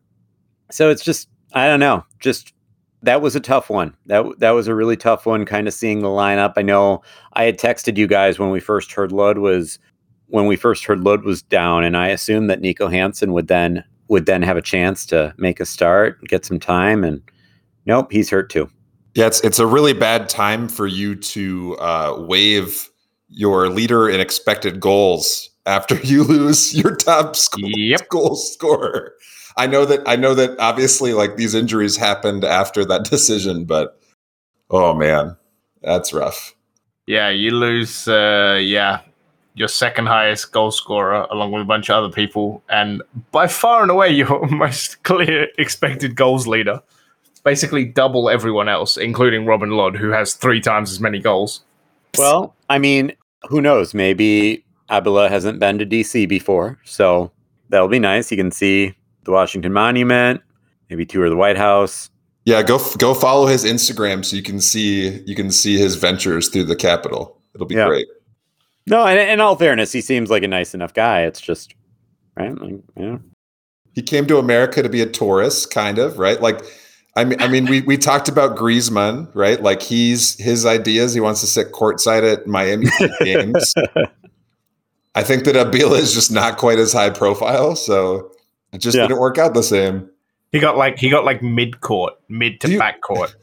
So 0.70 0.90
it's 0.90 1.04
just, 1.04 1.30
I 1.54 1.68
don't 1.68 1.80
know, 1.80 2.04
just 2.20 2.54
that 3.02 3.22
was 3.22 3.36
a 3.36 3.40
tough 3.40 3.70
one. 3.70 3.96
That 4.08 4.26
that 4.40 4.52
was 4.52 4.68
a 4.68 4.76
really 4.76 4.98
tough 4.98 5.26
one. 5.26 5.46
Kind 5.46 5.68
of 5.68 5.74
seeing 5.74 6.02
the 6.02 6.08
lineup. 6.08 6.54
I 6.58 6.62
know 6.62 7.02
I 7.34 7.44
had 7.46 7.58
texted 7.58 7.98
you 7.98 8.08
guys 8.08 8.38
when 8.38 8.50
we 8.50 8.60
first 8.60 8.92
heard 8.92 9.12
Lod 9.12 9.38
was 9.38 9.80
when 10.28 10.46
we 10.46 10.56
first 10.56 10.86
heard 10.86 11.04
Lod 11.04 11.24
was 11.24 11.42
down, 11.42 11.84
and 11.84 11.96
I 11.96 12.10
assumed 12.10 12.50
that 12.50 12.62
Niko 12.62 12.92
Hansen 12.92 13.34
would 13.34 13.48
then 13.48 13.84
would 14.10 14.26
then 14.26 14.42
have 14.42 14.58
a 14.58 14.62
chance 14.62 15.06
to 15.08 15.34
make 15.38 15.60
a 15.60 15.66
start, 15.66 16.22
get 16.26 16.44
some 16.44 16.60
time, 16.60 17.04
and 17.04 17.22
nope, 17.86 18.12
he's 18.12 18.30
hurt 18.30 18.50
too. 18.50 18.70
Yeah, 19.16 19.28
it's 19.28 19.40
it's 19.42 19.60
a 19.60 19.66
really 19.66 19.94
bad 19.94 20.30
time 20.30 20.68
for 20.68 20.86
you 20.86 21.16
to 21.16 21.78
uh, 21.78 22.16
waive 22.28 22.89
your 23.30 23.70
leader 23.70 24.10
in 24.10 24.20
expected 24.20 24.80
goals 24.80 25.50
after 25.66 25.96
you 26.04 26.24
lose 26.24 26.76
your 26.76 26.96
top 26.96 27.36
sc- 27.36 27.56
Yep. 27.60 28.10
goal 28.10 28.36
scorer. 28.36 29.14
I 29.58 29.68
know 29.68 29.86
that 29.86 30.02
I 30.08 30.16
know 30.16 30.34
that 30.36 30.58
obviously 30.60 31.14
like 31.14 31.36
these 31.36 31.54
injuries 31.54 31.98
happened 31.98 32.44
after 32.44 32.86
that 32.86 33.04
decision, 33.10 33.66
but 33.66 34.00
oh 34.70 34.94
man, 34.94 35.36
that's 35.82 36.14
rough. 36.14 36.56
Yeah, 37.08 37.30
you 37.30 37.52
lose. 37.52 38.08
Uh, 38.08 38.60
yeah, 38.62 39.02
your 39.56 39.68
second 39.68 40.06
highest 40.06 40.52
goal 40.52 40.72
scorer, 40.72 41.26
along 41.32 41.52
with 41.52 41.64
a 41.64 41.66
bunch 41.66 41.90
of 41.90 41.96
other 42.04 42.14
people, 42.14 42.62
and 42.70 43.02
by 43.32 43.48
far 43.48 43.82
and 43.82 43.92
away 43.92 44.10
your 44.14 44.48
most 44.48 45.02
clear 45.04 45.48
expected 45.58 46.16
goals 46.16 46.48
leader. 46.48 46.82
Basically, 47.44 47.86
double 47.86 48.30
everyone 48.30 48.68
else, 48.70 48.96
including 48.98 49.46
Robin 49.46 49.72
Lod, 49.72 49.96
who 49.96 50.10
has 50.10 50.34
three 50.34 50.60
times 50.62 50.92
as 50.92 51.00
many 51.00 51.20
goals. 51.20 51.62
Well, 52.18 52.56
I 52.70 52.78
mean, 52.80 53.14
who 53.50 53.62
knows? 53.62 53.94
Maybe 53.94 54.64
Abila 54.90 55.30
hasn't 55.30 55.60
been 55.60 55.78
to 55.80 55.86
DC 55.86 56.28
before, 56.28 56.78
so 56.84 57.32
that'll 57.70 57.88
be 57.88 58.00
nice. 58.00 58.32
You 58.32 58.38
can 58.38 58.52
see 58.52 58.94
the 59.24 59.32
Washington 59.32 59.74
Monument, 59.74 60.42
maybe 60.90 61.06
tour 61.06 61.30
the 61.30 61.36
White 61.36 61.58
House. 61.58 62.10
Yeah, 62.46 62.64
go 62.64 62.80
go 62.98 63.14
follow 63.14 63.46
his 63.46 63.64
Instagram 63.64 64.26
so 64.26 64.36
you 64.36 64.42
can 64.44 64.60
see 64.60 65.22
you 65.26 65.36
can 65.36 65.52
see 65.52 65.78
his 65.78 65.96
ventures 65.96 66.50
through 66.50 66.64
the 66.64 66.76
Capitol. 66.76 67.40
It'll 67.54 67.68
be 67.68 67.76
Yeah. 67.76 67.88
great. 67.88 68.08
No, 68.88 69.06
and 69.06 69.20
in 69.20 69.40
all 69.40 69.56
fairness, 69.56 69.92
he 69.92 70.02
seems 70.02 70.32
like 70.32 70.42
a 70.42 70.48
nice 70.48 70.74
enough 70.74 70.94
guy. 70.94 71.22
It's 71.22 71.40
just 71.42 71.76
right, 72.36 72.58
like, 72.60 72.80
yeah. 72.98 73.18
He 73.94 74.02
came 74.02 74.26
to 74.28 74.38
America 74.38 74.82
to 74.82 74.90
be 74.90 75.02
a 75.02 75.06
tourist, 75.06 75.72
kind 75.72 76.00
of, 76.00 76.18
right? 76.18 76.42
Like, 76.42 76.62
I 77.20 77.26
mean, 77.26 77.42
I 77.42 77.48
mean, 77.48 77.66
we 77.66 77.82
we 77.82 77.98
talked 77.98 78.30
about 78.30 78.56
Griezmann, 78.58 79.30
right? 79.34 79.62
Like, 79.62 79.82
he's 79.82 80.38
his 80.40 80.66
ideas. 80.66 81.14
He 81.14 81.20
wants 81.20 81.42
to 81.42 81.48
sit 81.48 81.72
courtside 81.74 82.24
at 82.32 82.48
Miami 82.48 82.88
games. 83.24 83.74
I 85.16 85.24
think 85.24 85.44
that 85.46 85.56
Abila 85.56 85.98
is 86.00 86.14
just 86.14 86.32
not 86.32 86.58
quite 86.58 86.80
as 86.80 86.94
high 86.94 87.10
profile, 87.10 87.76
so 87.76 88.32
it 88.72 88.78
just 88.80 88.96
Yeah. 88.96 89.08
didn't 89.08 89.20
work 89.20 89.38
out 89.38 89.54
the 89.54 89.64
same. 89.64 90.10
He 90.52 90.60
got 90.60 90.78
like 90.78 90.98
he 90.98 91.10
got 91.10 91.26
like 91.26 91.42
mid 91.44 91.82
court, 91.82 92.14
mid 92.30 92.62
to 92.62 92.70
you- 92.72 92.80
back 92.80 93.02
court. 93.02 93.36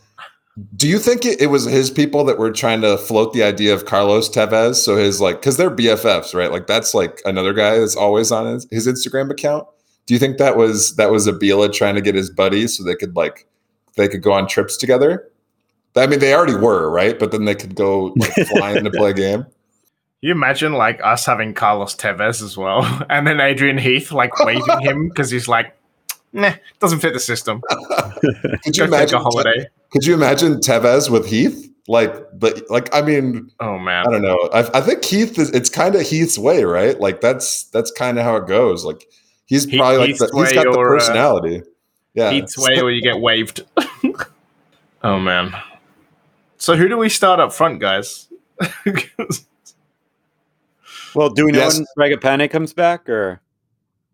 Do 0.75 0.89
you 0.89 0.99
think 0.99 1.27
it, 1.27 1.39
it 1.39 1.49
was 1.49 1.65
his 1.67 1.91
people 1.91 2.25
that 2.25 2.39
were 2.39 2.51
trying 2.51 2.81
to 2.81 2.97
float 2.97 3.35
the 3.35 3.43
idea 3.43 3.75
of 3.75 3.85
Carlos 3.85 4.31
Tevez? 4.31 4.77
So 4.77 4.97
his 4.97 5.21
like, 5.21 5.39
because 5.39 5.59
they're 5.59 5.71
BFFs, 5.71 6.33
right? 6.35 6.51
Like 6.51 6.67
that's 6.67 6.95
like 6.95 7.21
another 7.27 7.53
guy 7.53 7.79
that's 7.79 7.95
always 7.95 8.33
on 8.33 8.47
his, 8.47 8.67
his 8.71 8.87
Instagram 8.89 9.31
account. 9.31 9.67
Do 10.07 10.15
you 10.15 10.19
think 10.21 10.39
that 10.39 10.57
was 10.57 10.97
that 10.97 11.11
was 11.11 11.27
Abila 11.29 11.71
trying 11.75 11.95
to 11.97 12.01
get 12.01 12.15
his 12.15 12.31
buddies 12.31 12.75
so 12.75 12.85
they 12.85 12.95
could 12.95 13.15
like 13.17 13.47
they 13.97 14.09
could 14.09 14.23
go 14.23 14.33
on 14.33 14.47
trips 14.47 14.77
together? 14.77 15.29
I 15.97 16.07
mean, 16.07 16.19
they 16.21 16.35
already 16.35 16.55
were, 16.55 16.91
right? 16.91 17.19
But 17.19 17.33
then 17.33 17.47
they 17.47 17.55
could 17.55 17.75
go 17.75 18.13
like, 18.17 18.33
flying 18.49 18.85
to 18.85 18.91
play 18.91 19.11
a 19.11 19.15
game. 19.15 19.47
you 20.21 20.31
imagine 20.33 20.75
like 20.75 21.01
us 21.03 21.25
having 21.27 21.55
Carlos 21.55 21.97
Tevez 21.97 22.43
as 22.43 22.57
well, 22.57 22.83
and 23.11 23.27
then 23.27 23.41
Adrian 23.41 23.79
Heath 23.79 24.13
like 24.13 24.39
waving 24.45 24.81
him 24.81 25.09
because 25.11 25.31
he's 25.31 25.49
like, 25.49 25.75
nah, 26.33 26.53
doesn't 26.81 27.01
fit 27.01 27.15
the 27.15 27.21
system. 27.21 27.63
Could 28.63 28.77
you 28.77 28.83
Go 28.83 28.85
imagine? 28.85 29.17
a 29.19 29.23
holiday. 29.23 29.67
Could 29.91 30.05
you 30.05 30.15
imagine 30.15 30.57
Tevez 30.57 31.09
with 31.11 31.27
Heath? 31.27 31.73
Like, 31.89 32.13
but 32.39 32.69
like, 32.69 32.93
I 32.95 33.01
mean, 33.01 33.49
Oh 33.61 33.79
man, 33.79 34.07
I 34.07 34.11
don't 34.11 34.23
know. 34.23 34.51
I, 34.53 34.79
I 34.79 34.81
think 34.81 35.05
Heath 35.05 35.39
is. 35.39 35.51
It's 35.51 35.71
kind 35.71 35.95
of 35.95 36.03
Heath's 36.03 36.37
way, 36.39 36.65
right? 36.65 36.99
Like 37.01 37.21
that's 37.21 37.63
that's 37.71 37.91
kind 37.93 38.19
of 38.19 38.25
how 38.25 38.37
it 38.37 38.47
goes. 38.49 38.85
Like 38.85 39.07
He's 39.47 39.65
He- 39.65 39.79
probably 39.79 39.99
like 39.99 40.09
he's 40.09 40.19
the, 40.19 40.27
he's 40.27 40.35
way 40.35 40.55
got 40.55 40.65
the 40.65 40.77
or, 40.77 40.97
uh, 40.97 40.99
personality. 40.99 41.63
Yeah. 42.17 42.31
Heath's 42.33 42.59
way 42.59 42.81
or 42.81 42.91
you 42.91 43.01
get 43.03 43.21
waved. 43.21 43.65
oh 45.05 45.19
man. 45.21 45.55
So 46.59 46.75
who 46.75 46.89
do 46.89 46.97
we 46.99 47.09
start 47.09 47.39
up 47.39 47.53
front, 47.53 47.79
guys? 47.81 48.27
Well, 51.15 51.31
do 51.31 51.47
we 51.47 51.53
know 51.53 51.61
Yes. 51.61 51.79
when 51.79 51.87
Fragapane 52.11 52.51
comes 52.51 52.75
back 52.75 53.09
or? 53.09 53.41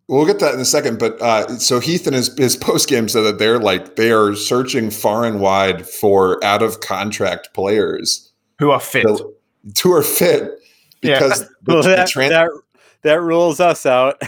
We'll 0.06 0.24
get 0.24 0.38
that 0.38 0.54
in 0.54 0.60
a 0.60 0.64
second, 0.64 1.00
but 1.00 1.20
uh, 1.20 1.58
so 1.58 1.80
Heath 1.80 2.06
in 2.06 2.12
his, 2.14 2.32
his 2.38 2.54
post 2.60 2.88
game 2.88 3.08
said 3.08 3.22
that 3.22 3.38
they're 3.40 3.58
like 3.58 3.96
they 3.96 4.12
are 4.12 4.36
searching 4.36 4.88
far 4.90 5.24
and 5.24 5.40
wide 5.40 5.84
for 5.84 6.42
out 6.44 6.62
of 6.62 6.78
contract 6.80 7.54
players 7.54 8.30
who 8.60 8.70
are 8.70 8.78
fit? 8.78 9.02
to, 9.04 9.34
to 9.74 9.92
are 9.92 10.02
fit 10.02 10.60
Yeah. 11.02 11.18
because 11.18 11.40
the, 11.62 11.74
Well, 11.74 11.82
the 11.82 11.88
that, 11.88 12.08
tran- 12.08 12.28
that, 12.28 12.50
that 13.02 13.20
rules 13.20 13.58
us 13.58 13.84
out. 13.84 14.22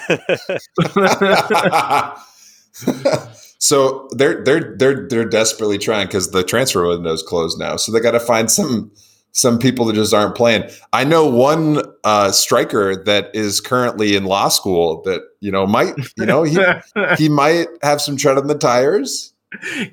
So 3.58 4.08
they're 4.12 4.42
they're 4.44 4.76
they're 4.76 5.08
they're 5.08 5.28
desperately 5.28 5.78
trying 5.78 6.06
because 6.06 6.30
the 6.30 6.44
transfer 6.44 6.86
window 6.86 7.12
is 7.12 7.22
closed 7.22 7.58
now. 7.58 7.76
So 7.76 7.92
they 7.92 8.00
got 8.00 8.12
to 8.12 8.20
find 8.20 8.50
some 8.50 8.90
some 9.32 9.58
people 9.58 9.84
that 9.86 9.94
just 9.94 10.14
aren't 10.14 10.36
playing. 10.36 10.70
I 10.92 11.04
know 11.04 11.26
one 11.26 11.82
uh, 12.04 12.30
striker 12.30 12.94
that 13.04 13.34
is 13.34 13.60
currently 13.60 14.14
in 14.14 14.24
law 14.24 14.48
school 14.48 15.02
that 15.02 15.22
you 15.40 15.50
know 15.50 15.66
might 15.66 15.94
you 16.16 16.24
know 16.24 16.42
he 16.44 16.58
he 17.18 17.28
might 17.28 17.66
have 17.82 18.00
some 18.00 18.16
tread 18.16 18.38
on 18.38 18.46
the 18.46 18.54
tires. 18.54 19.32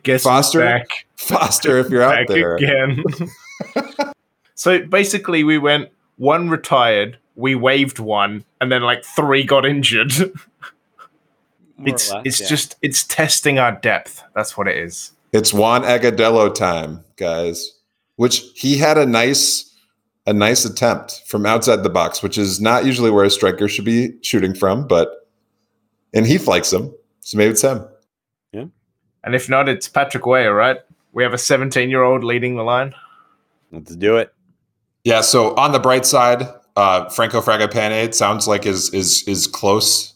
Guess 0.04 0.24
Foster? 0.24 0.86
Foster 1.16 1.78
if 1.78 1.90
you're 1.90 2.02
out 2.02 2.28
there, 2.28 2.56
again. 2.56 3.04
so 4.56 4.84
basically, 4.86 5.44
we 5.44 5.58
went 5.58 5.90
one 6.18 6.50
retired, 6.50 7.18
we 7.36 7.56
waived 7.56 8.00
one, 8.00 8.44
and 8.60 8.72
then 8.72 8.82
like 8.82 9.04
three 9.04 9.44
got 9.44 9.66
injured. 9.66 10.12
More 11.82 11.90
or 11.90 11.94
it's 11.96 12.12
less, 12.12 12.22
it's 12.26 12.42
yeah. 12.42 12.48
just 12.48 12.76
it's 12.82 13.04
testing 13.04 13.60
our 13.60 13.72
depth. 13.72 14.24
That's 14.36 14.58
what 14.58 14.68
it 14.68 14.78
is. 14.78 15.12
it's 15.34 15.54
Juan 15.54 15.84
Agudelo 15.84 16.54
time, 16.54 17.04
guys. 17.18 17.78
Which 18.18 18.44
he 18.56 18.78
had 18.78 18.98
a 18.98 19.06
nice 19.06 19.68
a 20.28 20.34
nice 20.34 20.66
attempt 20.66 21.24
from 21.26 21.46
outside 21.46 21.84
the 21.84 21.90
box, 21.90 22.22
which 22.22 22.38
is 22.38 22.62
not 22.62 22.86
usually 22.86 23.10
where 23.10 23.24
a 23.24 23.30
striker 23.30 23.68
should 23.68 23.86
be 23.86 24.14
shooting 24.22 24.54
from, 24.54 24.88
but 24.88 25.28
and 26.14 26.28
Heath 26.28 26.48
likes 26.48 26.72
him, 26.72 26.94
so 27.22 27.38
maybe 27.38 27.52
it's 27.52 27.62
him. 27.62 27.86
Yeah. 28.52 28.66
And 29.24 29.34
if 29.34 29.50
not, 29.50 29.70
it's 29.70 29.88
Patrick 29.88 30.26
Weah, 30.26 30.52
right? 30.52 30.78
We 31.14 31.24
have 31.24 31.34
a 31.34 31.38
17 31.38 31.90
year 31.90 32.04
old 32.04 32.24
leading 32.24 32.56
the 32.56 32.64
line. 32.64 32.94
Let's 33.72 33.96
do 33.96 34.18
it. 34.18 34.34
Yeah. 35.04 35.22
So 35.22 35.56
on 35.56 35.72
the 35.72 35.80
bright 35.80 36.06
side, 36.06 36.48
uh, 36.76 37.10
Franco 37.10 37.42
Fragapane 37.42 38.04
it 38.04 38.16
sounds 38.16 38.48
like 38.48 38.66
is 38.66 38.94
is 38.94 39.24
is 39.28 39.48
close. 39.48 40.14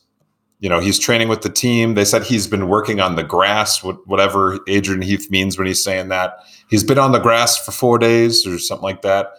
You 0.59 0.69
know, 0.69 0.79
he's 0.79 0.97
training 0.97 1.27
with 1.27 1.41
the 1.41 1.49
team. 1.49 1.95
They 1.95 2.05
said 2.05 2.23
he's 2.23 2.47
been 2.47 2.69
working 2.69 2.99
on 2.99 3.15
the 3.15 3.23
grass, 3.23 3.83
whatever 3.83 4.59
Adrian 4.67 5.01
Heath 5.01 5.29
means 5.29 5.57
when 5.57 5.67
he's 5.67 5.83
saying 5.83 6.09
that. 6.09 6.37
He's 6.69 6.83
been 6.83 6.97
on 6.97 7.11
the 7.11 7.19
grass 7.19 7.57
for 7.57 7.71
four 7.71 7.97
days 7.97 8.47
or 8.47 8.57
something 8.57 8.83
like 8.83 9.01
that. 9.01 9.33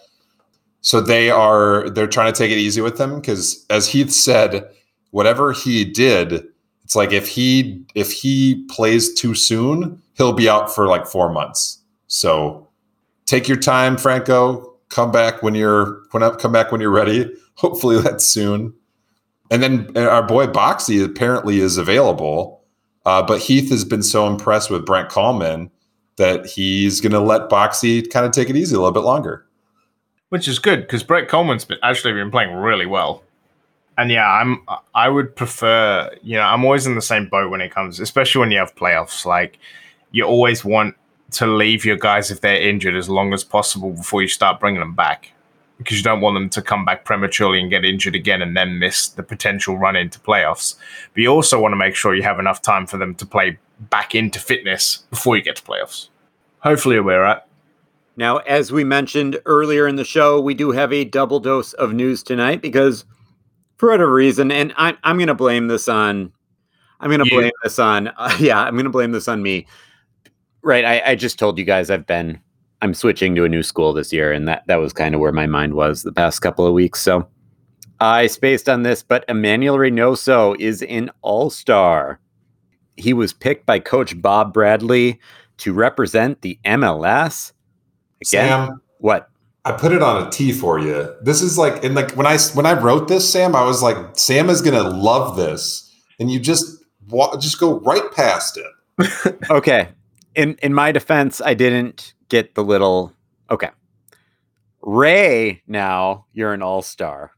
So 0.81 1.01
they 1.01 1.29
are 1.29 1.89
they're 1.89 2.07
trying 2.07 2.31
to 2.31 2.37
take 2.37 2.51
it 2.51 2.57
easy 2.57 2.81
with 2.81 2.99
him 2.99 3.15
because, 3.15 3.65
as 3.69 3.89
Heath 3.89 4.11
said, 4.11 4.69
whatever 5.11 5.51
he 5.51 5.83
did, 5.83 6.45
it's 6.83 6.95
like 6.95 7.11
if 7.11 7.27
he 7.27 7.83
if 7.95 8.13
he 8.13 8.65
plays 8.69 9.13
too 9.13 9.35
soon, 9.35 10.01
he'll 10.15 10.33
be 10.33 10.47
out 10.47 10.73
for 10.73 10.87
like 10.87 11.05
four 11.05 11.31
months. 11.33 11.79
So 12.07 12.69
take 13.25 13.47
your 13.47 13.57
time, 13.57 13.97
Franco. 13.97 14.75
Come 14.89 15.11
back 15.11 15.43
when 15.43 15.55
you're 15.55 16.03
when. 16.11 16.23
Come 16.37 16.53
back 16.53 16.71
when 16.71 16.79
you're 16.79 16.89
ready. 16.89 17.29
Hopefully 17.55 17.99
that's 18.01 18.25
soon. 18.25 18.73
And 19.49 19.63
then 19.63 19.91
uh, 19.95 20.01
our 20.01 20.23
boy 20.23 20.47
Boxy 20.47 21.03
apparently 21.03 21.59
is 21.59 21.77
available, 21.77 22.61
uh, 23.05 23.23
but 23.23 23.39
Heath 23.39 23.69
has 23.69 23.85
been 23.85 24.03
so 24.03 24.27
impressed 24.27 24.69
with 24.69 24.85
Brent 24.85 25.09
Kallman 25.09 25.69
that 26.17 26.45
he's 26.45 26.99
going 26.99 27.13
to 27.13 27.19
let 27.19 27.49
Boxy 27.49 28.09
kind 28.09 28.25
of 28.25 28.31
take 28.31 28.49
it 28.49 28.55
easy 28.55 28.75
a 28.75 28.79
little 28.79 28.91
bit 28.91 29.03
longer. 29.03 29.45
which 30.29 30.47
is 30.47 30.59
good 30.59 30.81
because 30.81 31.03
Brent 31.03 31.29
Kallman's 31.29 31.65
been, 31.65 31.77
actually 31.83 32.13
been 32.13 32.31
playing 32.31 32.53
really 32.55 32.85
well. 32.85 33.23
And 33.97 34.11
yeah, 34.11 34.29
I'm 34.29 34.61
I 34.93 35.09
would 35.09 35.35
prefer, 35.35 36.11
you 36.21 36.35
know, 36.35 36.43
I'm 36.43 36.63
always 36.63 36.85
in 36.85 36.95
the 36.95 37.01
same 37.01 37.27
boat 37.27 37.49
when 37.49 37.61
it 37.61 37.73
comes, 37.73 37.99
especially 37.99 38.39
when 38.39 38.51
you 38.51 38.59
have 38.59 38.75
playoffs. 38.75 39.25
Like 39.25 39.57
you 40.11 40.23
always 40.23 40.63
want 40.63 40.95
to 41.31 41.47
leave 41.47 41.83
your 41.83 41.97
guys 41.97 42.29
if 42.29 42.41
they're 42.41 42.61
injured 42.61 42.95
as 42.95 43.09
long 43.09 43.33
as 43.33 43.43
possible 43.43 43.91
before 43.91 44.21
you 44.21 44.27
start 44.27 44.59
bringing 44.59 44.79
them 44.79 44.93
back. 44.93 45.31
Because 45.77 45.97
you 45.97 46.03
don't 46.03 46.21
want 46.21 46.35
them 46.35 46.49
to 46.49 46.61
come 46.61 46.85
back 46.85 47.05
prematurely 47.05 47.59
and 47.59 47.69
get 47.69 47.85
injured 47.85 48.15
again 48.15 48.41
and 48.41 48.57
then 48.57 48.79
miss 48.79 49.09
the 49.09 49.21
potential 49.21 49.77
run 49.77 49.95
into 49.95 50.19
playoffs. 50.19 50.75
But 51.13 51.21
you 51.21 51.29
also 51.29 51.61
want 51.61 51.73
to 51.73 51.77
make 51.77 51.95
sure 51.95 52.15
you 52.15 52.23
have 52.23 52.39
enough 52.39 52.61
time 52.61 52.87
for 52.87 52.97
them 52.97 53.13
to 53.15 53.25
play 53.25 53.59
back 53.79 54.15
into 54.15 54.39
fitness 54.39 55.03
before 55.11 55.37
you 55.37 55.43
get 55.43 55.57
to 55.57 55.63
playoffs. 55.63 56.09
Hopefully 56.59 56.99
we're 56.99 57.23
at. 57.23 57.47
Now, 58.15 58.37
as 58.37 58.71
we 58.71 58.83
mentioned 58.83 59.39
earlier 59.45 59.87
in 59.87 59.95
the 59.95 60.03
show, 60.03 60.41
we 60.41 60.55
do 60.55 60.71
have 60.71 60.91
a 60.91 61.05
double 61.05 61.39
dose 61.39 61.73
of 61.73 61.93
news 61.93 62.23
tonight 62.23 62.63
because, 62.63 63.05
for 63.77 63.89
whatever 63.89 64.11
reason, 64.11 64.51
and 64.51 64.73
I'm 64.75 64.97
I'm 65.03 65.17
going 65.17 65.27
to 65.27 65.35
blame 65.35 65.67
this 65.67 65.87
on, 65.87 66.33
I'm 66.99 67.11
going 67.11 67.23
to 67.23 67.29
blame 67.29 67.51
this 67.63 67.77
on, 67.77 68.07
uh, 68.07 68.35
yeah, 68.39 68.59
I'm 68.59 68.73
going 68.73 68.85
to 68.85 68.91
blame 68.91 69.11
this 69.11 69.27
on 69.27 69.43
me. 69.43 69.67
Right, 70.63 70.83
I, 70.83 71.11
I 71.11 71.15
just 71.15 71.37
told 71.37 71.59
you 71.59 71.63
guys 71.63 71.91
I've 71.91 72.07
been, 72.07 72.41
I'm 72.81 72.93
switching 72.93 73.35
to 73.35 73.43
a 73.43 73.49
new 73.49 73.63
school 73.63 73.93
this 73.93 74.13
year, 74.13 74.31
and 74.31 74.47
that 74.47 74.63
that 74.67 74.77
was 74.77 74.93
kind 74.93 75.15
of 75.15 75.21
where 75.21 75.31
my 75.31 75.47
mind 75.47 75.73
was 75.73 76.03
the 76.03 76.11
past 76.11 76.41
couple 76.41 76.65
of 76.65 76.73
weeks. 76.73 77.01
So 77.01 77.27
I 77.99 78.27
spaced 78.27 78.69
on 78.69 78.83
this, 78.83 79.01
but 79.03 79.25
Emmanuel 79.27 79.77
Reynoso 79.77 80.55
is 80.59 80.83
an 80.83 81.09
All 81.21 81.49
Star. 81.49 82.19
He 82.95 83.13
was 83.13 83.33
picked 83.33 83.65
by 83.65 83.79
Coach 83.79 84.19
Bob 84.21 84.53
Bradley 84.53 85.19
to 85.57 85.73
represent 85.73 86.41
the 86.41 86.59
MLS. 86.65 87.51
Again, 88.21 88.47
Sam, 88.49 88.81
what? 88.99 89.29
I 89.65 89.71
put 89.71 89.91
it 89.91 90.01
on 90.01 90.25
a 90.25 90.29
T 90.29 90.51
for 90.51 90.79
you. 90.79 91.13
This 91.21 91.41
is 91.41 91.57
like, 91.57 91.83
and 91.83 91.95
like 91.95 92.11
when 92.11 92.27
I 92.27 92.37
when 92.53 92.65
I 92.65 92.73
wrote 92.79 93.07
this, 93.07 93.29
Sam, 93.29 93.55
I 93.55 93.63
was 93.63 93.81
like, 93.81 93.97
Sam 94.13 94.49
is 94.49 94.61
gonna 94.61 94.89
love 94.89 95.35
this, 95.35 95.91
and 96.19 96.31
you 96.31 96.39
just 96.39 96.83
just 97.39 97.59
go 97.59 97.79
right 97.79 98.11
past 98.13 98.57
it. 98.57 99.35
Okay. 99.49 99.89
In 100.37 100.55
in 100.61 100.73
my 100.73 100.91
defense, 100.93 101.41
I 101.43 101.53
didn't 101.55 102.13
get 102.29 102.55
the 102.55 102.63
little 102.63 103.11
okay. 103.49 103.71
Ray, 104.81 105.63
now 105.67 106.27
you're 106.31 106.53
an 106.53 106.61
all-star. 106.61 107.31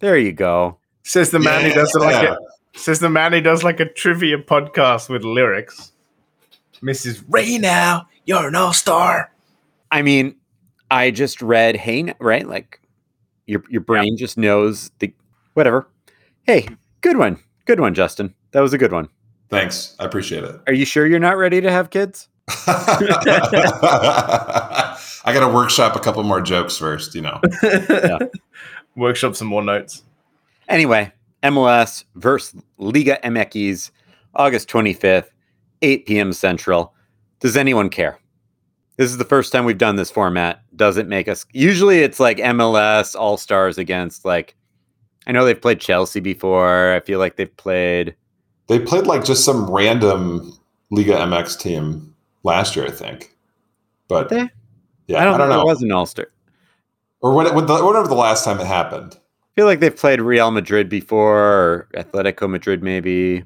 There 0.00 0.16
you 0.16 0.32
go. 0.32 0.78
Says 1.02 1.30
the 1.30 1.40
man 1.40 1.62
who 1.62 1.72
does 1.74 1.92
it 1.94 2.00
like 2.00 2.22
Yeah. 2.22 2.34
a 2.34 2.78
says 2.78 3.00
the 3.00 3.08
man 3.10 3.32
who 3.32 3.40
does 3.40 3.64
like 3.64 3.80
a 3.80 3.86
trivia 3.90 4.38
podcast 4.38 5.08
with 5.08 5.24
lyrics. 5.24 5.92
Mrs. 6.82 7.24
Ray 7.28 7.56
now, 7.58 8.06
you're 8.26 8.46
an 8.48 8.54
all-star. 8.54 9.32
I 9.90 10.02
mean, 10.02 10.36
I 10.90 11.10
just 11.10 11.40
read 11.40 11.76
hey 11.76 12.14
right? 12.20 12.46
Like 12.46 12.80
your 13.46 13.62
your 13.70 13.80
brain 13.80 14.16
just 14.18 14.36
knows 14.36 14.90
the 14.98 15.12
whatever. 15.54 15.88
Hey, 16.42 16.68
good 17.00 17.16
one. 17.16 17.38
Good 17.64 17.80
one, 17.80 17.94
Justin. 17.94 18.34
That 18.50 18.60
was 18.60 18.74
a 18.74 18.78
good 18.78 18.92
one. 18.92 19.08
Thanks, 19.50 19.94
I 19.98 20.04
appreciate 20.04 20.44
it. 20.44 20.60
Are 20.66 20.72
you 20.72 20.84
sure 20.84 21.06
you're 21.06 21.18
not 21.18 21.36
ready 21.36 21.60
to 21.60 21.70
have 21.70 21.90
kids? 21.90 22.28
I 25.24 25.32
got 25.32 25.46
to 25.46 25.52
workshop 25.52 25.96
a 25.96 26.00
couple 26.00 26.22
more 26.22 26.40
jokes 26.40 26.76
first, 26.76 27.14
you 27.14 27.22
know. 27.22 27.40
Workshop 28.96 29.34
some 29.34 29.48
more 29.48 29.62
notes. 29.62 30.02
Anyway, 30.68 31.12
MLS 31.42 32.04
versus 32.14 32.62
Liga 32.78 33.18
MX, 33.24 33.90
August 34.34 34.68
25th, 34.68 35.28
8 35.82 36.06
p.m. 36.06 36.32
Central. 36.32 36.94
Does 37.40 37.56
anyone 37.56 37.88
care? 37.88 38.18
This 38.96 39.10
is 39.10 39.16
the 39.16 39.24
first 39.24 39.50
time 39.50 39.64
we've 39.64 39.78
done 39.78 39.96
this 39.96 40.10
format. 40.10 40.62
Does 40.76 40.96
it 40.96 41.08
make 41.08 41.26
us? 41.26 41.44
Usually 41.52 42.00
it's 42.00 42.20
like 42.20 42.38
MLS 42.38 43.16
All 43.18 43.36
Stars 43.36 43.78
against, 43.78 44.24
like, 44.24 44.54
I 45.26 45.32
know 45.32 45.44
they've 45.44 45.60
played 45.60 45.80
Chelsea 45.80 46.20
before. 46.20 46.92
I 46.92 47.00
feel 47.00 47.18
like 47.18 47.36
they've 47.36 47.56
played. 47.56 48.14
They 48.66 48.78
played 48.78 49.06
like 49.06 49.24
just 49.24 49.44
some 49.44 49.70
random 49.70 50.52
Liga 50.90 51.12
MX 51.14 51.60
team 51.60 52.14
last 52.42 52.76
year, 52.76 52.86
I 52.86 52.90
think. 52.90 53.34
But 54.08 54.30
yeah, 54.32 54.48
I 55.20 55.24
don't, 55.24 55.38
think 55.38 55.50
know. 55.50 55.60
It 55.62 55.66
was 55.66 55.82
an 55.82 55.92
All 55.92 56.06
Star. 56.06 56.26
or 57.20 57.34
what, 57.34 57.54
what 57.54 57.66
the, 57.66 57.84
whatever 57.84 58.08
the 58.08 58.14
last 58.14 58.44
time 58.44 58.60
it 58.60 58.66
happened. 58.66 59.16
I 59.16 59.50
feel 59.56 59.66
like 59.66 59.80
they've 59.80 59.94
played 59.96 60.20
Real 60.20 60.50
Madrid 60.50 60.88
before 60.88 61.38
or 61.38 61.88
Atletico 61.94 62.48
Madrid, 62.48 62.82
maybe. 62.82 63.44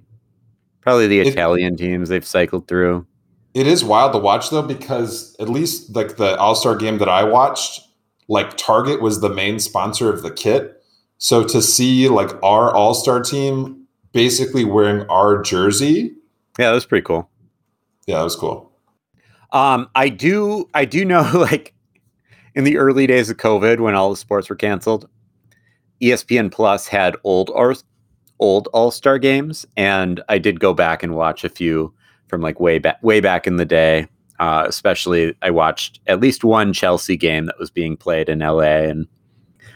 Probably 0.81 1.07
the 1.07 1.21
It- 1.21 1.29
Italian 1.29 1.77
teams 1.77 2.09
they've 2.09 2.27
cycled 2.27 2.67
through. 2.69 3.07
It 3.55 3.67
is 3.67 3.83
wild 3.85 4.13
to 4.13 4.19
watch 4.19 4.51
though, 4.51 4.63
because 4.63 5.35
at 5.41 5.49
least 5.49 5.95
like 5.97 6.17
the 6.17 6.37
All 6.39 6.55
Star 6.55 6.77
game 6.77 6.99
that 6.99 7.09
I 7.09 7.25
watched, 7.25 7.81
like 8.29 8.57
Target 8.57 9.01
was 9.01 9.21
the 9.21 9.29
main 9.31 9.59
sponsor 9.59 10.13
of 10.13 10.23
the 10.23 10.31
kit. 10.31 10.83
So 11.19 11.43
to 11.45 11.61
see 11.63 12.09
like 12.09 12.31
our 12.43 12.73
All 12.75 12.95
Star 12.95 13.21
team 13.21 13.78
basically 14.19 14.65
wearing 14.65 15.07
our 15.09 15.41
jersey, 15.43 16.11
Yeah, 16.59 16.71
that 16.71 16.73
was 16.73 16.85
pretty 16.87 17.05
cool. 17.05 17.31
yeah, 18.09 18.17
that 18.19 18.25
was 18.25 18.35
cool. 18.35 18.73
Um, 19.53 19.89
I 19.95 20.09
do, 20.09 20.69
I 20.75 20.85
do 20.85 21.05
know, 21.05 21.23
like 21.35 21.73
in 22.57 22.65
the 22.65 22.79
early 22.79 23.07
days 23.07 23.31
of 23.31 23.37
COVID, 23.37 23.79
when 23.79 23.95
all 23.95 24.11
the 24.11 24.17
sports 24.17 24.51
were 24.51 24.57
canceled, 24.57 25.09
ESPN 26.03 26.51
Plus 26.51 26.89
had 26.89 27.15
old 27.23 27.51
old 28.41 28.69
All 28.73 28.91
Star 28.91 29.21
games, 29.21 29.65
and 29.77 30.21
I 30.29 30.39
did 30.39 30.59
go 30.59 30.75
back 30.75 31.05
and 31.05 31.15
watch 31.15 31.45
a 31.45 31.49
few 31.49 31.95
from 32.27 32.41
like 32.41 32.59
way 32.59 32.81
back 32.81 33.01
way 33.05 33.21
back 33.21 33.47
in 33.47 33.55
the 33.57 33.65
day. 33.65 34.09
Uh, 34.41 34.65
especially, 34.69 35.33
I 35.43 35.51
watched 35.51 36.01
at 36.09 36.19
least 36.21 36.43
one 36.43 36.73
Chelsea 36.73 37.17
game 37.17 37.47
that 37.47 37.59
was 37.61 37.71
being 37.71 37.97
played 37.97 38.29
in 38.29 38.41
LA, 38.41 38.83
and 38.91 39.07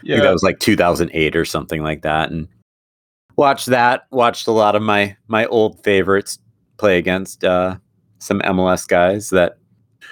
I 0.03 0.07
think 0.07 0.23
that 0.23 0.33
was 0.33 0.43
like 0.43 0.59
2008 0.59 1.33
or 1.37 1.45
something 1.45 1.81
like 1.81 2.01
that. 2.01 2.29
And 2.29 2.49
watched 3.35 3.67
that. 3.67 4.07
Watched 4.11 4.47
a 4.47 4.51
lot 4.51 4.75
of 4.75 4.81
my 4.81 5.15
my 5.27 5.45
old 5.47 5.83
favorites 5.83 6.39
play 6.77 6.97
against 6.97 7.43
uh, 7.43 7.77
some 8.19 8.39
MLS 8.41 8.87
guys 8.87 9.29
that 9.29 9.57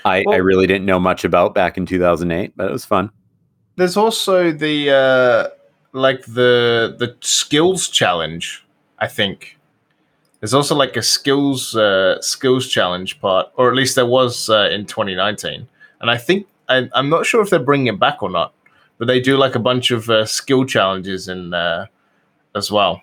I, 0.06 0.24
I 0.30 0.38
really 0.38 0.68
didn't 0.68 0.86
know 0.86 1.00
much 1.00 1.24
about 1.24 1.54
back 1.54 1.78
in 1.78 1.86
2008, 1.86 2.54
but 2.56 2.68
it 2.68 2.72
was 2.72 2.86
fun. 2.86 3.12
There's 3.76 3.98
also 3.98 4.52
the 4.52 4.92
uh, 4.92 5.50
like 5.94 6.26
the 6.26 6.96
the 6.98 7.16
skills 7.22 7.88
challenge. 7.88 8.66
I 9.00 9.08
think 9.08 9.58
there's 10.40 10.54
also 10.54 10.76
like 10.76 10.98
a 10.98 11.02
skills 11.02 11.76
uh, 11.76 12.22
skills 12.22 12.68
challenge 12.68 13.20
part, 13.20 13.50
or 13.56 13.70
at 13.70 13.76
least 13.76 13.96
there 13.96 14.06
was 14.06 14.50
uh, 14.50 14.70
in 14.72 14.86
2019. 14.86 15.68
And 16.02 16.10
I 16.12 16.18
think 16.18 16.48
I, 16.68 16.90
I'm 16.94 17.10
not 17.10 17.26
sure 17.26 17.42
if 17.42 17.50
they're 17.50 17.60
bringing 17.60 17.88
it 17.88 18.00
back 18.00 18.24
or 18.24 18.30
not, 18.30 18.54
but 18.98 19.08
they 19.08 19.20
do 19.20 19.38
like 19.38 19.56
a 19.56 19.60
bunch 19.60 19.92
of 19.92 20.10
uh, 20.10 20.26
skill 20.26 20.66
challenges 20.66 21.28
in 21.28 21.52
there 21.52 21.90
as 22.56 22.72
well. 22.72 23.02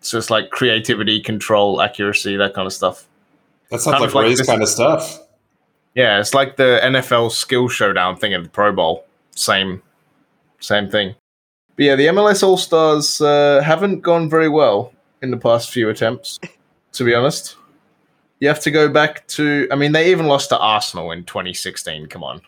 So 0.00 0.18
it's 0.18 0.30
like 0.30 0.50
creativity, 0.50 1.20
control, 1.20 1.80
accuracy, 1.82 2.36
that 2.36 2.54
kind 2.54 2.66
of 2.66 2.72
stuff. 2.72 3.06
That 3.70 3.80
sounds 3.80 3.94
Kind 3.94 4.00
like 4.02 4.08
of 4.10 4.14
like 4.14 4.24
Ray's 4.24 4.38
this- 4.38 4.46
kind 4.46 4.62
of 4.62 4.68
stuff. 4.68 5.18
Yeah, 5.94 6.20
it's 6.20 6.34
like 6.34 6.56
the 6.56 6.78
NFL 6.82 7.32
skill 7.32 7.68
showdown 7.68 8.16
thing 8.16 8.32
at 8.32 8.42
the 8.44 8.48
Pro 8.48 8.72
Bowl. 8.72 9.04
Same, 9.34 9.82
same 10.60 10.88
thing. 10.88 11.14
But 11.76 11.84
yeah, 11.84 11.96
the 11.96 12.06
MLS 12.06 12.42
All 12.42 12.56
Stars 12.56 13.20
uh, 13.20 13.60
haven't 13.64 14.00
gone 14.00 14.30
very 14.30 14.48
well 14.48 14.92
in 15.20 15.30
the 15.30 15.36
past 15.36 15.70
few 15.70 15.88
attempts. 15.88 16.38
To 16.94 17.04
be 17.04 17.14
honest, 17.14 17.54
you 18.40 18.48
have 18.48 18.58
to 18.62 18.70
go 18.72 18.88
back 18.88 19.24
to. 19.28 19.68
I 19.70 19.76
mean, 19.76 19.92
they 19.92 20.10
even 20.10 20.26
lost 20.26 20.48
to 20.48 20.58
Arsenal 20.58 21.12
in 21.12 21.22
2016. 21.22 22.06
Come 22.06 22.24
on. 22.24 22.40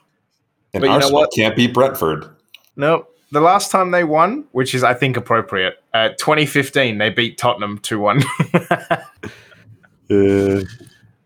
And 0.74 0.80
But 0.80 0.82
you 0.82 0.88
know 0.88 0.94
Arsenal 0.94 1.20
what? 1.20 1.32
can't 1.32 1.54
beat 1.54 1.72
Brentford. 1.72 2.28
No, 2.74 3.06
the 3.32 3.40
last 3.40 3.70
time 3.70 3.90
they 3.90 4.04
won, 4.04 4.44
which 4.52 4.74
is 4.74 4.84
I 4.84 4.94
think 4.94 5.16
appropriate, 5.16 5.82
uh, 5.94 6.10
2015, 6.10 6.98
they 6.98 7.10
beat 7.10 7.38
Tottenham 7.38 7.78
2 7.78 7.98
1. 7.98 8.22
Uh, 10.10 10.60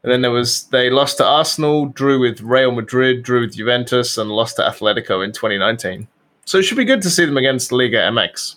And 0.02 0.12
then 0.12 0.20
there 0.22 0.30
was 0.30 0.64
they 0.68 0.88
lost 0.90 1.16
to 1.16 1.24
Arsenal, 1.24 1.86
drew 1.86 2.20
with 2.20 2.40
Real 2.40 2.70
Madrid, 2.70 3.24
drew 3.24 3.40
with 3.40 3.56
Juventus, 3.56 4.16
and 4.16 4.30
lost 4.30 4.54
to 4.56 4.62
Atletico 4.62 5.24
in 5.24 5.32
2019. 5.32 6.06
So 6.44 6.58
it 6.58 6.62
should 6.62 6.76
be 6.76 6.84
good 6.84 7.02
to 7.02 7.10
see 7.10 7.24
them 7.24 7.36
against 7.36 7.72
Liga 7.72 7.96
MX. 7.98 8.56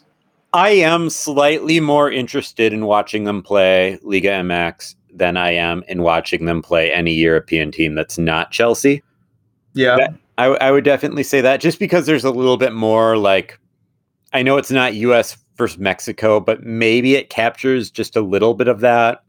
I 0.53 0.69
am 0.69 1.09
slightly 1.09 1.79
more 1.79 2.11
interested 2.11 2.71
in 2.71 2.85
watching 2.85 3.23
them 3.23 3.41
play 3.41 3.97
Liga 4.03 4.29
MX 4.29 4.93
than 5.11 5.37
I 5.37 5.51
am 5.53 5.83
in 5.87 6.03
watching 6.03 6.45
them 6.45 6.61
play 6.61 6.91
any 6.91 7.13
European 7.13 7.71
team 7.71 7.95
that's 7.95 8.19
not 8.19 8.51
Chelsea. 8.51 9.01
Yeah, 9.73 9.95
That- 9.95 10.13
I, 10.39 10.45
I 10.45 10.71
would 10.71 10.85
definitely 10.85 11.23
say 11.23 11.41
that 11.41 11.59
just 11.59 11.79
because 11.79 12.05
there's 12.05 12.23
a 12.23 12.31
little 12.31 12.55
bit 12.55 12.71
more 12.71 13.17
like 13.17 13.59
I 14.31 14.41
know 14.41 14.55
it's 14.55 14.71
not 14.71 14.93
US 14.93 15.37
versus 15.57 15.77
Mexico, 15.77 16.39
but 16.39 16.63
maybe 16.63 17.15
it 17.15 17.29
captures 17.29 17.91
just 17.91 18.15
a 18.15 18.21
little 18.21 18.53
bit 18.53 18.69
of 18.69 18.79
that 18.79 19.21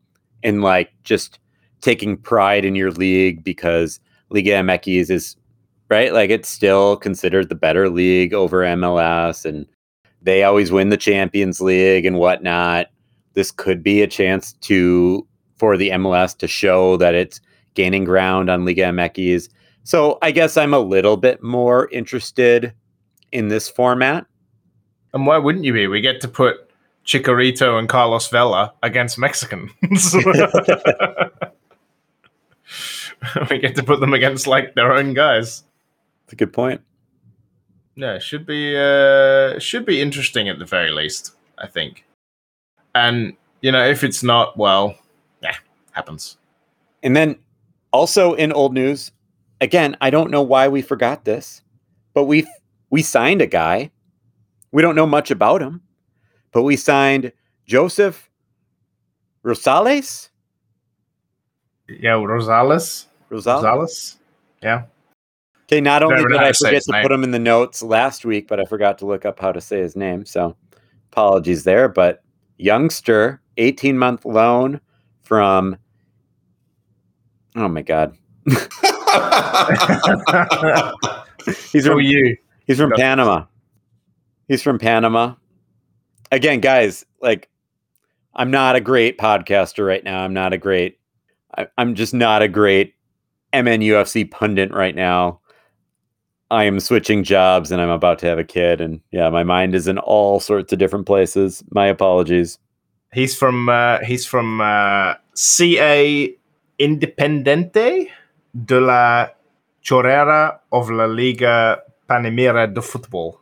in 0.44 0.60
like 0.60 0.92
just 1.02 1.40
taking 1.80 2.16
pride 2.16 2.64
in 2.64 2.76
your 2.76 2.92
league 2.92 3.42
because 3.42 3.98
Liga 4.28 4.50
MX 4.50 5.10
is 5.10 5.36
right, 5.88 6.12
like 6.12 6.30
it's 6.30 6.48
still 6.48 6.96
considered 6.96 7.48
the 7.48 7.56
better 7.56 7.90
league 7.90 8.32
over 8.32 8.62
MLS 8.62 9.44
and 9.44 9.66
they 10.22 10.44
always 10.44 10.70
win 10.70 10.90
the 10.90 10.96
Champions 10.96 11.60
League 11.60 12.06
and 12.06 12.18
whatnot. 12.18 12.86
This 13.34 13.50
could 13.50 13.82
be 13.82 14.00
a 14.02 14.06
chance 14.06 14.52
to 14.52 15.26
for 15.56 15.76
the 15.76 15.90
MLS 15.90 16.38
to 16.38 16.46
show 16.46 16.96
that 16.98 17.16
it's 17.16 17.40
gaining 17.74 18.04
ground 18.04 18.48
on 18.48 18.64
Liga 18.64 18.84
MX. 18.84 19.48
So 19.84 20.18
I 20.22 20.30
guess 20.30 20.56
I'm 20.56 20.74
a 20.74 20.78
little 20.78 21.16
bit 21.16 21.42
more 21.42 21.88
interested 21.90 22.72
in 23.32 23.48
this 23.48 23.68
format. 23.68 24.26
and 25.14 25.26
why 25.26 25.38
wouldn't 25.38 25.64
you 25.64 25.72
be? 25.72 25.86
We 25.86 26.00
get 26.00 26.20
to 26.22 26.28
put 26.28 26.70
Chicharito 27.04 27.78
and 27.78 27.88
Carlos 27.88 28.28
Vela 28.28 28.72
against 28.82 29.18
Mexicans. 29.18 29.70
we 33.50 33.58
get 33.58 33.74
to 33.76 33.82
put 33.82 34.00
them 34.00 34.14
against 34.14 34.46
like 34.46 34.74
their 34.74 34.92
own 34.92 35.14
guys. 35.14 35.64
That's 36.24 36.34
a 36.34 36.36
good 36.36 36.52
point. 36.52 36.80
Yeah, 37.96 38.14
it 38.14 38.22
should 38.22 38.46
be 38.46 38.76
uh 38.76 39.58
should 39.58 39.84
be 39.84 40.00
interesting 40.00 40.48
at 40.48 40.58
the 40.58 40.64
very 40.64 40.90
least, 40.90 41.34
I 41.58 41.66
think. 41.66 42.04
And 42.94 43.36
you 43.60 43.72
know, 43.72 43.84
if 43.84 44.04
it's 44.04 44.22
not, 44.22 44.56
well, 44.56 44.96
yeah, 45.42 45.56
happens. 45.92 46.38
And 47.02 47.16
then 47.16 47.36
also 47.92 48.34
in 48.34 48.52
old 48.52 48.74
news, 48.74 49.10
again, 49.60 49.96
I 50.00 50.10
don't 50.10 50.30
know 50.30 50.42
why 50.42 50.68
we 50.68 50.82
forgot 50.82 51.24
this, 51.24 51.62
but 52.14 52.24
we 52.24 52.46
we 52.90 53.02
signed 53.02 53.42
a 53.42 53.46
guy. 53.46 53.90
We 54.72 54.82
don't 54.82 54.94
know 54.94 55.06
much 55.06 55.30
about 55.30 55.62
him, 55.62 55.82
but 56.52 56.62
we 56.62 56.76
signed 56.76 57.32
Joseph 57.66 58.30
Rosales. 59.44 60.28
Yeah, 61.88 62.12
Rosales. 62.12 63.06
Rosales. 63.30 63.62
Rosales. 63.62 64.16
Yeah. 64.62 64.84
Okay, 65.64 65.80
not 65.80 66.02
only 66.02 66.24
did 66.24 66.36
I 66.36 66.52
forget 66.52 66.82
to 66.82 66.92
name. 66.92 67.02
put 67.02 67.12
him 67.12 67.22
in 67.22 67.30
the 67.30 67.38
notes 67.38 67.80
last 67.82 68.24
week, 68.24 68.48
but 68.48 68.58
I 68.58 68.64
forgot 68.64 68.98
to 68.98 69.06
look 69.06 69.24
up 69.24 69.38
how 69.38 69.52
to 69.52 69.60
say 69.60 69.78
his 69.78 69.94
name. 69.94 70.26
So 70.26 70.56
apologies 71.12 71.62
there. 71.62 71.88
But 71.88 72.24
youngster, 72.58 73.40
18 73.56 73.96
month 73.96 74.24
loan 74.24 74.80
from, 75.22 75.76
oh 77.54 77.68
my 77.68 77.82
God. 77.82 78.16
He's 81.72 81.86
from, 81.86 82.00
you? 82.00 82.36
he's 82.66 82.78
from 82.78 82.90
No. 82.90 82.96
Panama. 82.96 83.44
He's 84.48 84.62
from 84.62 84.78
Panama. 84.78 85.34
Again, 86.30 86.60
guys, 86.60 87.04
like, 87.20 87.48
I'm 88.34 88.50
not 88.50 88.76
a 88.76 88.80
great 88.80 89.18
podcaster 89.18 89.86
right 89.86 90.04
now. 90.04 90.22
I'm 90.22 90.34
not 90.34 90.52
a 90.52 90.58
great, 90.58 90.98
I, 91.56 91.66
I'm 91.78 91.94
just 91.94 92.14
not 92.14 92.42
a 92.42 92.48
great 92.48 92.94
MNUFC 93.52 94.30
pundit 94.30 94.72
right 94.72 94.94
now. 94.94 95.40
I 96.50 96.64
am 96.64 96.80
switching 96.80 97.24
jobs 97.24 97.70
and 97.72 97.80
I'm 97.80 97.90
about 97.90 98.18
to 98.20 98.26
have 98.26 98.38
a 98.38 98.44
kid. 98.44 98.80
And 98.80 99.00
yeah, 99.12 99.28
my 99.30 99.44
mind 99.44 99.74
is 99.74 99.88
in 99.88 99.98
all 99.98 100.40
sorts 100.40 100.72
of 100.72 100.78
different 100.78 101.06
places. 101.06 101.62
My 101.70 101.86
apologies. 101.86 102.58
He's 103.12 103.36
from 103.36 103.68
uh, 103.68 103.98
he's 104.04 104.26
from 104.26 104.60
uh, 104.60 105.14
CA 105.34 106.32
Independiente 106.80 108.08
de 108.64 108.80
la 108.80 109.28
Chorrera 109.82 110.60
of 110.72 110.90
la 110.90 111.06
Liga 111.06 111.78
Panamera 112.08 112.72
de 112.72 112.82
Football. 112.82 113.40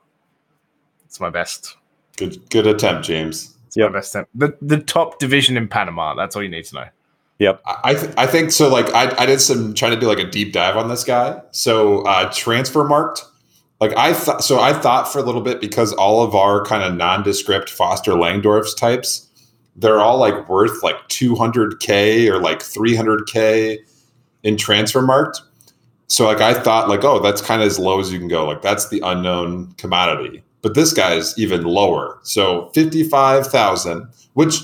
It's 1.06 1.20
my 1.20 1.30
best. 1.30 1.76
good, 2.16 2.38
good 2.50 2.66
attempt, 2.66 3.04
James. 3.06 3.54
It's 3.66 3.76
Yep. 3.76 3.90
my 3.92 3.98
best. 3.98 4.14
attempt. 4.14 4.30
The 4.38 4.56
the 4.60 4.78
top 4.78 5.18
division 5.18 5.56
in 5.56 5.68
Panama. 5.68 6.14
That's 6.14 6.34
all 6.36 6.42
you 6.42 6.48
need 6.48 6.64
to 6.66 6.74
know. 6.74 6.84
Yep. 7.38 7.60
I 7.66 7.78
I, 7.84 7.94
th- 7.94 8.12
I 8.18 8.26
think 8.26 8.50
so. 8.52 8.68
Like 8.68 8.92
I, 8.94 9.14
I 9.18 9.26
did 9.26 9.40
some 9.40 9.72
trying 9.74 9.92
to 9.92 10.00
do 10.00 10.06
like 10.06 10.18
a 10.18 10.28
deep 10.28 10.52
dive 10.52 10.76
on 10.76 10.88
this 10.88 11.04
guy. 11.04 11.40
So 11.52 12.02
uh, 12.02 12.28
Transfermarkt. 12.30 13.24
Like 13.80 13.96
I 13.96 14.12
thought. 14.12 14.42
So 14.42 14.58
I 14.60 14.72
thought 14.72 15.10
for 15.12 15.18
a 15.20 15.22
little 15.22 15.40
bit 15.40 15.60
because 15.60 15.92
all 15.94 16.22
of 16.22 16.34
our 16.34 16.64
kind 16.64 16.82
of 16.82 16.94
nondescript 16.94 17.70
Foster 17.70 18.14
Langsdorf's 18.14 18.74
types, 18.74 19.28
they're 19.76 20.00
all 20.00 20.18
like 20.18 20.48
worth 20.48 20.82
like 20.82 20.96
200k 21.08 22.28
or 22.28 22.40
like 22.40 22.58
300k 22.58 23.78
in 24.42 24.56
Transfermarkt. 24.56 25.40
So 26.06 26.24
like 26.26 26.40
I 26.40 26.54
thought 26.54 26.88
like 26.88 27.04
oh 27.04 27.20
that's 27.20 27.40
kind 27.42 27.60
of 27.62 27.66
as 27.66 27.78
low 27.78 28.00
as 28.00 28.12
you 28.12 28.18
can 28.18 28.28
go. 28.28 28.46
Like 28.46 28.62
that's 28.62 28.88
the 28.88 29.00
unknown 29.04 29.72
commodity. 29.72 30.42
But 30.62 30.74
this 30.74 30.92
guy's 30.92 31.38
even 31.38 31.62
lower. 31.64 32.18
So 32.24 32.70
55,000, 32.74 34.08
which 34.34 34.60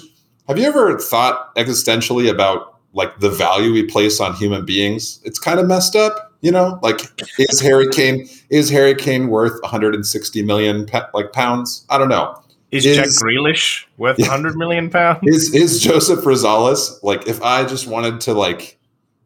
have 0.48 0.58
you 0.58 0.64
ever 0.66 0.98
thought 0.98 1.54
existentially 1.56 2.28
about 2.30 2.78
like 2.94 3.18
the 3.20 3.30
value 3.30 3.72
we 3.72 3.84
place 3.84 4.20
on 4.20 4.34
human 4.34 4.64
beings? 4.64 5.20
It's 5.24 5.38
kind 5.38 5.60
of 5.60 5.66
messed 5.66 5.94
up, 5.96 6.32
you 6.40 6.50
know. 6.50 6.78
Like, 6.82 7.00
is 7.38 7.60
Harry 7.60 7.88
Kane 7.90 8.28
is 8.50 8.68
Harry 8.70 8.94
Kane 8.94 9.28
worth 9.28 9.60
160 9.62 10.42
million 10.42 10.86
like 11.12 11.32
pounds? 11.32 11.86
I 11.90 11.98
don't 11.98 12.08
know. 12.08 12.40
Is, 12.70 12.84
Is- 12.86 12.96
Jack 12.96 13.06
Grealish 13.24 13.84
worth 13.98 14.18
Yeah. 14.18 14.26
100 14.28 14.56
million 14.56 14.90
pounds? 14.98 15.20
Is 15.22 15.54
is 15.54 15.80
Joseph 15.80 16.20
Rosales 16.24 17.02
like? 17.02 17.28
If 17.28 17.40
I 17.42 17.64
just 17.64 17.86
wanted 17.86 18.20
to 18.22 18.32
like, 18.34 18.78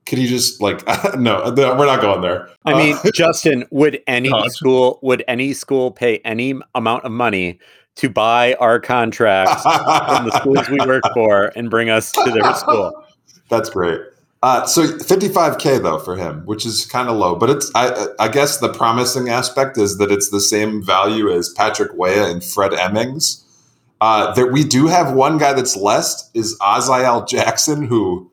could 0.08 0.18
he 0.18 0.26
just 0.26 0.60
like? 0.62 0.82
no, 1.18 1.52
we're 1.54 1.86
not 1.86 2.00
going 2.00 2.22
there. 2.22 2.48
I 2.64 2.74
mean, 2.74 2.96
Uh, 3.04 3.10
Justin, 3.14 3.64
would 3.70 4.02
any 4.06 4.30
school 4.48 4.98
would 5.02 5.22
any 5.28 5.52
school 5.52 5.90
pay 5.90 6.18
any 6.24 6.54
amount 6.74 7.04
of 7.04 7.12
money 7.12 7.58
to 7.96 8.08
buy 8.08 8.54
our 8.54 8.80
contracts 8.80 9.62
from 9.62 10.24
the 10.24 10.30
schools 10.40 10.68
we 10.70 10.78
work 10.86 11.02
for 11.14 11.52
and 11.54 11.68
bring 11.70 11.90
us 11.90 12.12
to 12.12 12.30
their 12.30 12.54
school? 12.54 13.04
That's 13.50 13.68
great. 13.70 14.00
Uh, 14.42 14.64
so 14.66 14.86
55k 14.86 15.82
though 15.82 15.98
for 15.98 16.16
him, 16.16 16.42
which 16.46 16.64
is 16.64 16.86
kind 16.86 17.08
of 17.08 17.16
low, 17.16 17.34
but 17.34 17.50
it's 17.50 17.70
I 17.74 18.06
I 18.18 18.28
guess 18.28 18.58
the 18.58 18.72
promising 18.72 19.28
aspect 19.28 19.76
is 19.76 19.98
that 19.98 20.10
it's 20.10 20.30
the 20.30 20.40
same 20.40 20.82
value 20.82 21.30
as 21.30 21.50
Patrick 21.50 21.92
Weah 21.94 22.28
and 22.30 22.42
Fred 22.42 22.72
Emmings, 22.72 23.44
Uh, 24.00 24.32
that 24.34 24.52
we 24.52 24.62
do 24.64 24.86
have 24.86 25.12
one 25.12 25.38
guy 25.38 25.52
that's 25.52 25.76
less 25.76 26.30
is 26.32 26.56
Aziel 26.60 27.26
Jackson, 27.28 27.82
who 27.84 28.27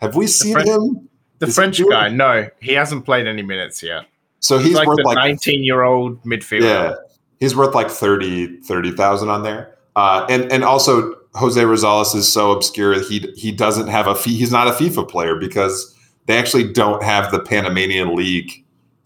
have 0.00 0.14
we 0.16 0.26
seen 0.26 0.52
French- 0.54 0.68
him? 0.68 1.08
The 1.38 1.46
Is 1.46 1.54
French 1.54 1.80
guy, 1.88 2.08
no, 2.10 2.48
he 2.60 2.74
hasn't 2.74 3.06
played 3.06 3.26
any 3.26 3.42
minutes 3.42 3.82
yet. 3.82 4.04
So 4.40 4.58
He's 4.58 4.68
he's 4.68 4.76
like 4.76 4.88
worth 4.88 4.98
like 5.04 5.16
19 5.16 5.64
year 5.64 5.82
old 5.82 6.22
midfielder. 6.24 6.62
yeah, 6.62 6.94
he's 7.38 7.56
worth 7.56 7.74
like 7.74 7.90
30 7.90 8.60
30,000 8.62 9.28
on 9.30 9.42
there. 9.42 9.74
Uh, 9.96 10.26
and 10.28 10.50
and 10.52 10.64
also 10.64 11.14
Jose 11.34 11.60
Rosales 11.62 12.14
is 12.14 12.30
so 12.30 12.50
obscure 12.52 13.00
he 13.00 13.20
he 13.36 13.52
doesn't 13.52 13.88
have 13.88 14.06
a 14.06 14.14
fee, 14.14 14.36
he's 14.36 14.52
not 14.52 14.68
a 14.68 14.72
FIFA 14.72 15.08
player 15.08 15.36
because 15.36 15.94
they 16.26 16.36
actually 16.38 16.70
don't 16.72 17.02
have 17.02 17.30
the 17.32 17.40
Panamanian 17.40 18.14
League. 18.14 18.64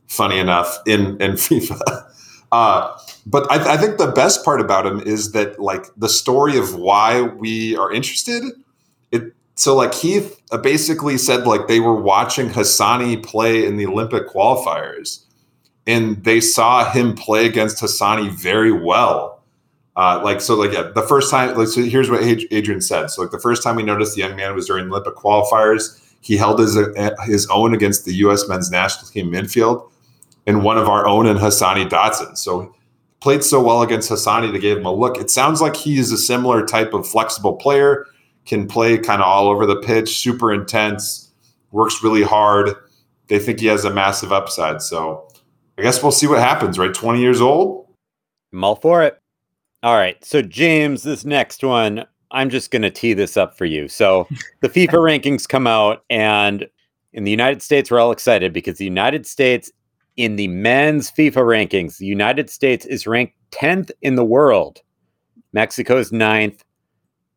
Funny 0.08 0.38
enough, 0.38 0.78
in 0.86 1.20
in 1.22 1.32
FIFA. 1.46 1.80
Uh, 2.52 2.96
but 3.26 3.50
I, 3.50 3.74
I 3.74 3.76
think 3.76 3.98
the 3.98 4.12
best 4.12 4.44
part 4.44 4.60
about 4.60 4.86
him 4.86 5.00
is 5.00 5.32
that 5.32 5.58
like 5.60 5.86
the 5.96 6.08
story 6.08 6.56
of 6.58 6.74
why 6.76 7.22
we 7.22 7.76
are 7.76 7.90
interested. 7.92 8.44
It 9.10 9.32
so 9.54 9.74
like 9.74 9.94
Heath 9.94 10.40
uh, 10.50 10.58
basically 10.58 11.18
said 11.18 11.46
like 11.46 11.68
they 11.68 11.80
were 11.80 11.94
watching 11.94 12.48
Hassani 12.48 13.22
play 13.22 13.64
in 13.64 13.76
the 13.76 13.86
Olympic 13.86 14.28
qualifiers, 14.28 15.24
and 15.86 16.22
they 16.24 16.40
saw 16.40 16.90
him 16.90 17.14
play 17.14 17.46
against 17.46 17.82
Hassani 17.82 18.30
very 18.30 18.72
well. 18.72 19.42
Uh, 19.96 20.20
like 20.24 20.40
so, 20.40 20.54
like 20.56 20.72
yeah, 20.72 20.90
the 20.94 21.02
first 21.02 21.30
time. 21.30 21.56
Like 21.56 21.68
so, 21.68 21.82
here's 21.82 22.10
what 22.10 22.22
Adrian 22.22 22.80
said. 22.80 23.10
So 23.10 23.22
like 23.22 23.30
the 23.30 23.38
first 23.38 23.62
time 23.62 23.76
we 23.76 23.84
noticed 23.84 24.16
the 24.16 24.22
young 24.22 24.34
man 24.36 24.54
was 24.54 24.66
during 24.66 24.88
Olympic 24.88 25.14
qualifiers. 25.14 26.00
He 26.20 26.36
held 26.36 26.58
his 26.58 26.76
uh, 26.76 27.14
his 27.24 27.46
own 27.48 27.74
against 27.74 28.04
the 28.04 28.14
U.S. 28.14 28.48
men's 28.48 28.70
national 28.70 29.08
team 29.10 29.30
midfield, 29.30 29.88
and 30.46 30.64
one 30.64 30.78
of 30.78 30.88
our 30.88 31.06
own 31.06 31.26
and 31.26 31.38
Hassani 31.38 31.88
Dotson. 31.88 32.36
So 32.36 32.74
played 33.24 33.42
so 33.42 33.62
well 33.62 33.80
against 33.80 34.10
Hassani, 34.10 34.52
they 34.52 34.58
gave 34.58 34.76
him 34.76 34.84
a 34.84 34.92
look. 34.92 35.16
It 35.16 35.30
sounds 35.30 35.62
like 35.62 35.74
he 35.74 35.98
is 35.98 36.12
a 36.12 36.18
similar 36.18 36.66
type 36.66 36.92
of 36.92 37.08
flexible 37.08 37.54
player, 37.54 38.04
can 38.46 38.66
play 38.66 38.98
kind 38.98 39.22
of 39.22 39.26
all 39.26 39.48
over 39.48 39.66
the 39.66 39.76
pitch, 39.76 40.18
super 40.18 40.52
intense, 40.52 41.32
works 41.70 42.02
really 42.02 42.22
hard. 42.22 42.70
They 43.28 43.38
think 43.38 43.60
he 43.60 43.66
has 43.66 43.84
a 43.84 43.90
massive 43.92 44.32
upside. 44.32 44.82
So 44.82 45.28
I 45.78 45.82
guess 45.82 46.02
we'll 46.02 46.12
see 46.12 46.26
what 46.26 46.38
happens, 46.38 46.78
right? 46.78 46.92
20 46.92 47.20
years 47.20 47.40
old. 47.40 47.88
I'm 48.52 48.64
all 48.64 48.76
for 48.76 49.02
it. 49.02 49.20
All 49.82 49.96
right. 49.96 50.22
So, 50.24 50.40
James, 50.40 51.02
this 51.02 51.24
next 51.24 51.62
one, 51.62 52.06
I'm 52.30 52.48
just 52.48 52.70
going 52.70 52.82
to 52.82 52.90
tee 52.90 53.12
this 53.12 53.36
up 53.36 53.58
for 53.58 53.64
you. 53.64 53.88
So, 53.88 54.26
the 54.60 54.68
FIFA 54.70 54.94
rankings 54.94 55.48
come 55.48 55.66
out, 55.66 56.04
and 56.08 56.66
in 57.12 57.24
the 57.24 57.30
United 57.30 57.62
States, 57.62 57.90
we're 57.90 58.00
all 58.00 58.12
excited 58.12 58.52
because 58.52 58.78
the 58.78 58.84
United 58.84 59.26
States, 59.26 59.70
in 60.16 60.36
the 60.36 60.48
men's 60.48 61.10
FIFA 61.10 61.68
rankings, 61.68 61.98
the 61.98 62.06
United 62.06 62.48
States 62.48 62.86
is 62.86 63.06
ranked 63.06 63.34
10th 63.50 63.90
in 64.00 64.14
the 64.14 64.24
world. 64.24 64.80
Mexico's 65.52 66.12
ninth. 66.12 66.64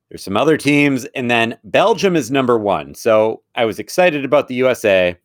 There's 0.10 0.24
some 0.24 0.38
other 0.38 0.58
teams, 0.58 1.06
and 1.16 1.30
then 1.30 1.58
Belgium 1.64 2.16
is 2.16 2.32
number 2.32 2.58
one. 2.58 2.96
So, 2.96 3.44
I 3.56 3.66
was 3.66 3.80
excited 3.80 4.24
about 4.24 4.48
the 4.48 4.56
USA. 4.56 5.18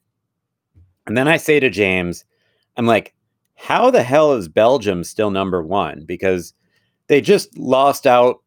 And 1.06 1.16
then 1.16 1.28
I 1.28 1.36
say 1.36 1.60
to 1.60 1.70
James, 1.70 2.24
I'm 2.76 2.86
like, 2.86 3.14
how 3.56 3.90
the 3.90 4.02
hell 4.02 4.32
is 4.32 4.48
Belgium 4.48 5.04
still 5.04 5.30
number 5.30 5.62
one? 5.62 6.04
Because 6.04 6.54
they 7.06 7.20
just 7.20 7.56
lost 7.56 8.06
out. 8.06 8.40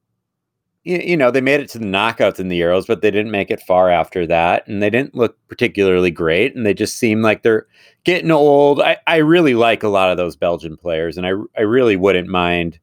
You, 0.84 1.18
know, 1.18 1.32
they 1.32 1.42
made 1.42 1.62
it 1.62 1.70
to 1.70 1.80
the 1.80 1.86
knockouts 1.86 2.40
in 2.40 2.48
the 2.48 2.62
Euros, 2.62 2.86
but 2.86 3.02
they 3.02 3.10
didn't 3.10 3.32
make 3.32 3.50
it 3.50 3.60
far 3.62 3.90
after 3.90 4.28
that. 4.28 4.68
And 4.68 4.84
they 4.84 4.92
didn't 4.92 5.16
look 5.16 5.36
particularly 5.48 6.12
great. 6.12 6.56
And 6.56 6.64
they 6.64 6.76
just 6.76 6.98
seem 6.98 7.24
like 7.24 7.42
they're 7.42 7.66
getting 8.04 8.30
old. 8.30 8.80
I, 8.80 8.98
I 9.08 9.18
really 9.18 9.56
like 9.56 9.82
a 9.82 9.88
lot 9.88 10.12
of 10.12 10.18
those 10.18 10.36
Belgian 10.36 10.78
players. 10.78 11.18
And 11.18 11.26
I, 11.26 11.32
I 11.58 11.62
really 11.62 11.96
wouldn't 11.96 12.28
mind, 12.28 12.78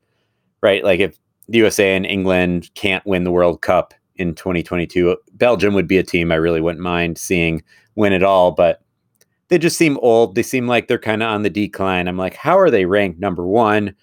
right? 0.62 0.82
Like 0.82 0.98
if 0.98 1.16
the 1.52 1.58
USA 1.58 1.94
and 1.94 2.06
England 2.06 2.70
can't 2.74 3.04
win 3.06 3.24
the 3.24 3.30
World 3.30 3.60
Cup 3.60 3.92
in 4.16 4.34
2022, 4.34 5.16
Belgium 5.34 5.74
would 5.74 5.86
be 5.86 5.98
a 5.98 6.02
team 6.02 6.32
I 6.32 6.36
really 6.36 6.62
wouldn't 6.62 6.82
mind 6.82 7.18
seeing 7.18 7.62
win 7.94 8.14
it 8.14 8.22
all. 8.22 8.52
But 8.52 8.82
they 9.48 9.58
just 9.58 9.76
seem 9.76 9.98
old. 10.00 10.34
They 10.34 10.42
seem 10.42 10.66
like 10.66 10.88
they're 10.88 10.98
kind 10.98 11.22
of 11.22 11.28
on 11.28 11.42
the 11.42 11.50
decline. 11.50 12.08
I'm 12.08 12.16
like, 12.16 12.34
how 12.34 12.58
are 12.58 12.70
they 12.70 12.86
ranked 12.86 13.20
number 13.20 13.46
one? 13.46 13.94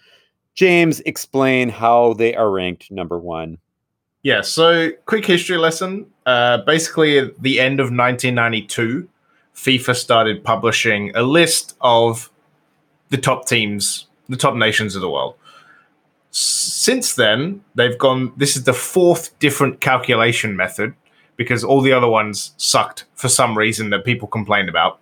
James, 0.53 0.99
explain 1.01 1.69
how 1.69 2.13
they 2.13 2.35
are 2.35 2.51
ranked 2.51 2.91
number 2.91 3.17
one. 3.17 3.57
Yeah, 4.21 4.41
so 4.41 4.91
quick 5.05 5.25
history 5.25 5.57
lesson. 5.57 6.05
Uh, 6.27 6.59
basically, 6.59 7.17
at 7.17 7.41
the 7.41 7.59
end 7.59 7.79
of 7.79 7.85
1992, 7.85 9.09
FIFA 9.55 9.95
started 9.95 10.43
publishing 10.43 11.15
a 11.15 11.23
list 11.23 11.75
of 11.81 12.29
the 13.09 13.17
top 13.17 13.47
teams, 13.47 14.07
the 14.27 14.37
top 14.37 14.55
nations 14.55 14.95
of 14.95 15.01
the 15.01 15.09
world. 15.09 15.35
Since 16.31 17.15
then, 17.15 17.63
they've 17.75 17.97
gone, 17.97 18.33
this 18.37 18.55
is 18.55 18.63
the 18.63 18.73
fourth 18.73 19.37
different 19.39 19.81
calculation 19.81 20.55
method 20.55 20.93
because 21.35 21.63
all 21.63 21.81
the 21.81 21.93
other 21.93 22.07
ones 22.07 22.53
sucked 22.57 23.05
for 23.15 23.29
some 23.29 23.57
reason 23.57 23.89
that 23.91 24.03
people 24.03 24.27
complained 24.27 24.69
about. 24.69 24.99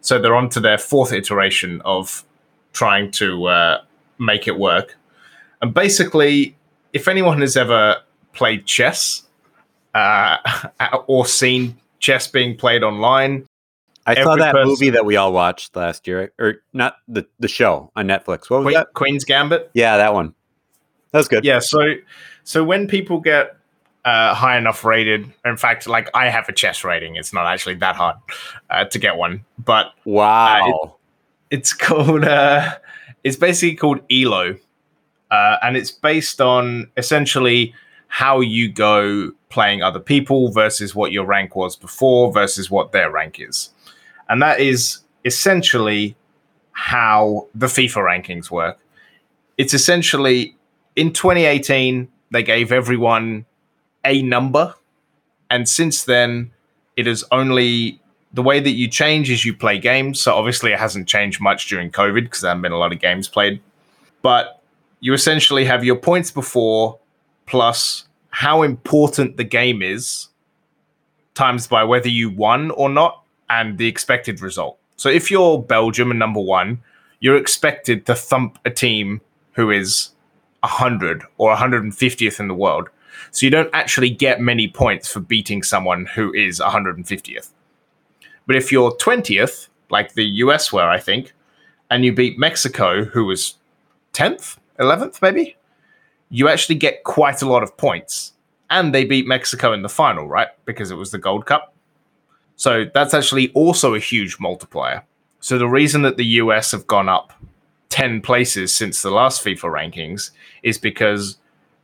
So 0.00 0.20
they're 0.20 0.34
on 0.34 0.48
to 0.50 0.60
their 0.60 0.78
fourth 0.78 1.12
iteration 1.12 1.80
of 1.84 2.24
trying 2.72 3.10
to 3.12 3.46
uh, 3.46 3.82
make 4.18 4.48
it 4.48 4.58
work. 4.58 4.96
And 5.60 5.72
basically, 5.72 6.56
if 6.92 7.06
anyone 7.06 7.40
has 7.40 7.56
ever 7.56 7.98
played 8.32 8.66
chess 8.66 9.22
uh, 9.94 10.38
or 11.06 11.26
seen 11.26 11.76
chess 12.00 12.26
being 12.26 12.56
played 12.56 12.82
online, 12.82 13.46
I 14.06 14.14
saw 14.22 14.36
that 14.36 14.52
person- 14.52 14.68
movie 14.68 14.90
that 14.90 15.04
we 15.04 15.16
all 15.16 15.32
watched 15.32 15.76
last 15.76 16.06
year, 16.08 16.32
or 16.38 16.56
not 16.72 16.96
the, 17.08 17.26
the 17.38 17.48
show 17.48 17.90
on 17.94 18.06
Netflix. 18.08 18.50
What 18.50 18.58
was 18.58 18.64
Queen, 18.64 18.74
that? 18.74 18.92
Queen's 18.94 19.24
Gambit. 19.24 19.70
Yeah, 19.74 19.96
that 19.98 20.12
one. 20.14 20.34
That 21.12 21.18
was 21.18 21.28
good. 21.28 21.44
Yeah, 21.44 21.58
so 21.60 21.94
so 22.44 22.64
when 22.64 22.88
people 22.88 23.20
get 23.20 23.56
uh, 24.04 24.34
high 24.34 24.56
enough 24.58 24.84
rated, 24.84 25.32
in 25.44 25.56
fact, 25.56 25.86
like 25.86 26.08
I 26.14 26.28
have 26.30 26.48
a 26.48 26.52
chess 26.52 26.82
rating, 26.84 27.16
it's 27.16 27.32
not 27.32 27.46
actually 27.46 27.74
that 27.76 27.94
hard 27.96 28.16
uh, 28.70 28.86
to 28.86 28.98
get 28.98 29.16
one, 29.16 29.44
but 29.58 29.92
Wow. 30.04 30.96
it's 31.50 31.72
called 31.86 32.24
uh, 32.24 32.76
it's 33.24 33.36
basically 33.36 33.76
called 33.76 34.00
elo 34.10 34.56
uh, 35.30 35.56
and 35.62 35.76
it's 35.76 35.90
based 35.92 36.40
on 36.40 36.90
essentially 36.96 37.74
how 38.08 38.40
you 38.40 38.70
go 38.72 39.30
playing 39.48 39.82
other 39.82 40.00
people 40.00 40.50
versus 40.50 40.94
what 40.94 41.12
your 41.12 41.24
rank 41.24 41.54
was 41.54 41.76
before 41.76 42.32
versus 42.32 42.70
what 42.70 42.92
their 42.92 43.10
rank 43.10 43.38
is 43.38 43.70
and 44.28 44.42
that 44.42 44.60
is 44.60 45.00
essentially 45.24 46.16
how 46.72 47.46
the 47.54 47.66
fifa 47.66 48.02
rankings 48.02 48.50
work 48.50 48.78
it's 49.58 49.74
essentially 49.74 50.56
in 50.96 51.12
2018 51.12 52.08
they 52.30 52.42
gave 52.42 52.72
everyone 52.72 53.44
a 54.04 54.22
number 54.22 54.74
and 55.50 55.68
since 55.68 56.04
then 56.04 56.50
it 56.96 57.06
is 57.06 57.24
only 57.30 58.00
the 58.32 58.42
way 58.42 58.60
that 58.60 58.70
you 58.70 58.88
change 58.88 59.30
is 59.30 59.44
you 59.44 59.54
play 59.54 59.78
games. 59.78 60.20
So 60.20 60.34
obviously 60.34 60.72
it 60.72 60.78
hasn't 60.78 61.08
changed 61.08 61.40
much 61.40 61.68
during 61.68 61.90
COVID 61.90 62.24
because 62.24 62.40
there 62.40 62.50
haven't 62.50 62.62
been 62.62 62.72
a 62.72 62.78
lot 62.78 62.92
of 62.92 63.00
games 63.00 63.28
played. 63.28 63.60
But 64.22 64.62
you 65.00 65.12
essentially 65.12 65.64
have 65.64 65.84
your 65.84 65.96
points 65.96 66.30
before 66.30 66.98
plus 67.46 68.06
how 68.30 68.62
important 68.62 69.36
the 69.36 69.44
game 69.44 69.82
is 69.82 70.28
times 71.34 71.66
by 71.66 71.84
whether 71.84 72.08
you 72.08 72.30
won 72.30 72.70
or 72.70 72.88
not 72.88 73.21
and 73.52 73.76
the 73.76 73.86
expected 73.86 74.40
result. 74.40 74.78
So 74.96 75.10
if 75.10 75.30
you're 75.30 75.62
Belgium 75.62 76.10
and 76.10 76.18
number 76.18 76.40
one, 76.40 76.82
you're 77.20 77.36
expected 77.36 78.06
to 78.06 78.14
thump 78.14 78.58
a 78.64 78.70
team 78.70 79.20
who 79.52 79.70
is 79.70 80.10
100 80.60 81.22
or 81.36 81.54
150th 81.54 82.40
in 82.40 82.48
the 82.48 82.54
world. 82.54 82.88
So 83.30 83.44
you 83.44 83.50
don't 83.50 83.70
actually 83.74 84.08
get 84.08 84.40
many 84.40 84.68
points 84.68 85.12
for 85.12 85.20
beating 85.20 85.62
someone 85.62 86.06
who 86.06 86.32
is 86.32 86.60
150th. 86.60 87.50
But 88.46 88.56
if 88.56 88.72
you're 88.72 88.92
20th, 88.92 89.68
like 89.90 90.14
the 90.14 90.24
US 90.24 90.72
were, 90.72 90.88
I 90.88 90.98
think, 90.98 91.34
and 91.90 92.06
you 92.06 92.12
beat 92.12 92.38
Mexico, 92.38 93.04
who 93.04 93.26
was 93.26 93.58
10th, 94.14 94.56
11th, 94.78 95.20
maybe, 95.20 95.56
you 96.30 96.48
actually 96.48 96.76
get 96.76 97.04
quite 97.04 97.42
a 97.42 97.48
lot 97.48 97.62
of 97.62 97.76
points. 97.76 98.32
And 98.70 98.94
they 98.94 99.04
beat 99.04 99.26
Mexico 99.26 99.74
in 99.74 99.82
the 99.82 99.90
final, 99.90 100.26
right? 100.26 100.48
Because 100.64 100.90
it 100.90 100.96
was 100.96 101.10
the 101.10 101.18
Gold 101.18 101.44
Cup. 101.44 101.71
So 102.62 102.84
that's 102.94 103.12
actually 103.12 103.50
also 103.54 103.94
a 103.94 103.98
huge 103.98 104.38
multiplier. 104.38 105.02
So 105.40 105.58
the 105.58 105.66
reason 105.66 106.02
that 106.02 106.16
the 106.16 106.24
US 106.42 106.70
have 106.70 106.86
gone 106.86 107.08
up 107.08 107.32
10 107.88 108.20
places 108.20 108.72
since 108.72 109.02
the 109.02 109.10
last 109.10 109.44
FIFA 109.44 109.72
rankings 109.72 110.30
is 110.62 110.78
because 110.78 111.38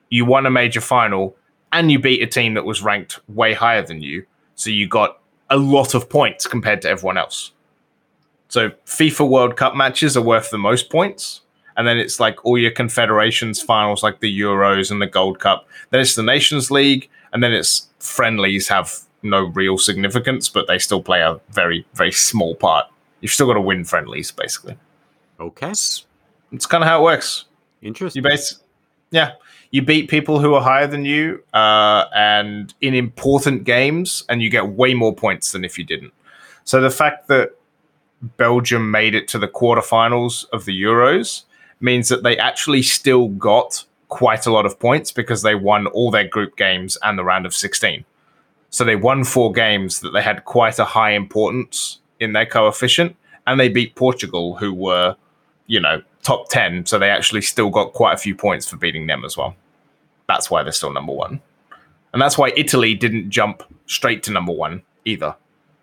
you 0.09 0.25
won 0.25 0.47
a 0.47 0.53
major 0.53 0.81
final 0.81 1.35
and 1.73 1.91
you 1.91 1.99
beat 1.99 2.23
a 2.23 2.29
team 2.29 2.55
that 2.55 2.65
was 2.65 2.81
ranked 2.81 3.19
way 3.29 3.55
higher 3.55 3.83
than 3.85 4.03
you. 4.03 4.25
So 4.55 4.71
you 4.71 4.87
got 4.87 5.19
a 5.51 5.57
lot 5.57 5.95
of 5.95 6.09
points 6.09 6.47
compared 6.47 6.83
to 6.83 6.89
everyone 6.89 7.19
else. 7.19 7.51
So 8.47 8.71
FIFA 8.87 9.29
World 9.29 9.57
Cup 9.57 9.75
matches 9.75 10.17
are 10.17 10.23
worth 10.23 10.51
the 10.51 10.59
most 10.59 10.91
points. 10.91 11.41
And 11.77 11.89
then 11.89 11.99
it's 11.99 12.21
like 12.21 12.45
all 12.45 12.57
your 12.57 12.71
confederations 12.71 13.61
finals, 13.61 14.05
like 14.05 14.21
the 14.21 14.41
Euros 14.41 14.93
and 14.93 15.03
the 15.03 15.09
Gold 15.09 15.41
Cup. 15.41 15.67
Then 15.91 16.01
it's 16.01 16.15
the 16.15 16.23
Nations 16.23 16.71
League, 16.71 17.11
and 17.33 17.43
then 17.43 17.53
it's 17.53 17.89
friendlies 17.99 18.69
have 18.69 19.08
no 19.23 19.45
real 19.45 19.79
significance, 19.79 20.49
but 20.49 20.67
they 20.67 20.79
still 20.79 21.03
play 21.03 21.21
a 21.21 21.41
very, 21.51 21.87
very 21.95 22.13
small 22.13 22.55
part. 22.55 22.87
You've 23.21 23.33
still 23.33 23.47
got 23.47 23.55
to 23.55 23.61
win 23.61 23.85
friendlies, 23.85 24.31
basically. 24.31 24.77
Okay. 25.41 25.71
It's, 25.71 26.07
it's 26.53 26.67
kind 26.67 26.83
of 26.83 26.89
how 26.89 27.01
it 27.01 27.05
works. 27.05 27.47
Interesting. 27.83 28.23
You 28.25 28.31
base 28.31 28.61
Yeah, 29.11 29.33
you 29.71 29.83
beat 29.83 30.09
people 30.09 30.41
who 30.41 30.55
are 30.55 30.63
higher 30.63 30.87
than 30.87 31.05
you, 31.05 31.43
uh, 31.53 32.07
and 32.15 32.73
in 32.81 32.95
important 32.95 33.65
games, 33.65 34.25
and 34.29 34.43
you 34.43 34.51
get 34.51 34.69
way 34.69 34.95
more 34.95 35.15
points 35.15 35.53
than 35.53 35.65
if 35.65 35.79
you 35.79 35.85
didn't. 35.85 36.13
So 36.65 36.81
the 36.81 36.91
fact 36.91 37.29
that 37.29 37.53
Belgium 38.37 38.91
made 38.91 39.15
it 39.15 39.29
to 39.29 39.39
the 39.39 39.49
quarterfinals 39.49 40.47
of 40.53 40.65
the 40.65 40.83
Euros 40.83 41.45
means 41.81 42.09
that 42.09 42.23
they 42.23 42.37
actually 42.37 42.83
still 42.83 43.29
got 43.29 43.85
quite 44.09 44.47
a 44.47 44.53
lot 44.53 44.67
of 44.67 44.79
points 44.81 45.13
because 45.13 45.43
they 45.43 45.55
won 45.55 45.87
all 45.89 46.11
their 46.11 46.27
group 46.27 46.57
games 46.57 46.97
and 47.03 47.19
the 47.19 47.25
round 47.25 47.47
of 47.47 47.55
16. 47.55 48.05
So 48.71 48.85
they 48.85 48.97
won 48.97 49.25
four 49.25 49.53
games 49.53 50.01
that 50.01 50.11
they 50.11 50.23
had 50.23 50.45
quite 50.45 50.79
a 50.79 50.85
high 50.85 51.13
importance 51.13 52.01
in 52.21 52.33
their 52.33 52.47
coefficient, 52.47 53.17
and 53.47 53.59
they 53.59 53.69
beat 53.69 53.95
Portugal, 53.95 54.57
who 54.57 54.75
were, 54.75 55.17
you 55.67 55.81
know, 55.81 56.03
top 56.23 56.49
10. 56.51 56.87
So 56.87 56.99
they 56.99 57.11
actually 57.11 57.43
still 57.43 57.71
got 57.71 57.93
quite 57.93 58.13
a 58.13 58.19
few 58.19 58.35
points 58.35 58.69
for 58.69 58.77
beating 58.77 59.07
them 59.07 59.25
as 59.25 59.37
well. 59.37 59.57
That's 60.27 60.51
why 60.51 60.63
they're 60.63 60.73
still 60.73 60.93
number 60.93 61.13
one. 61.13 61.41
And 62.13 62.21
that's 62.21 62.37
why 62.37 62.53
Italy 62.57 62.95
didn't 62.95 63.31
jump 63.31 63.63
straight 63.87 64.23
to 64.25 64.33
number 64.33 64.53
one 64.53 64.83
either, 65.05 65.35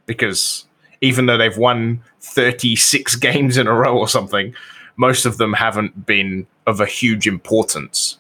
because 0.06 0.66
even 1.02 1.26
though 1.26 1.38
they've 1.38 1.58
won 1.58 2.02
36 2.22 3.16
games 3.28 3.58
in 3.58 3.68
a 3.68 3.74
row 3.74 3.98
or 3.98 4.08
something, 4.08 4.54
most 4.98 5.26
of 5.26 5.38
them 5.38 5.54
haven't 5.54 6.06
been 6.06 6.48
of 6.68 6.80
a 6.80 6.86
huge 6.86 7.28
importance. 7.28 8.18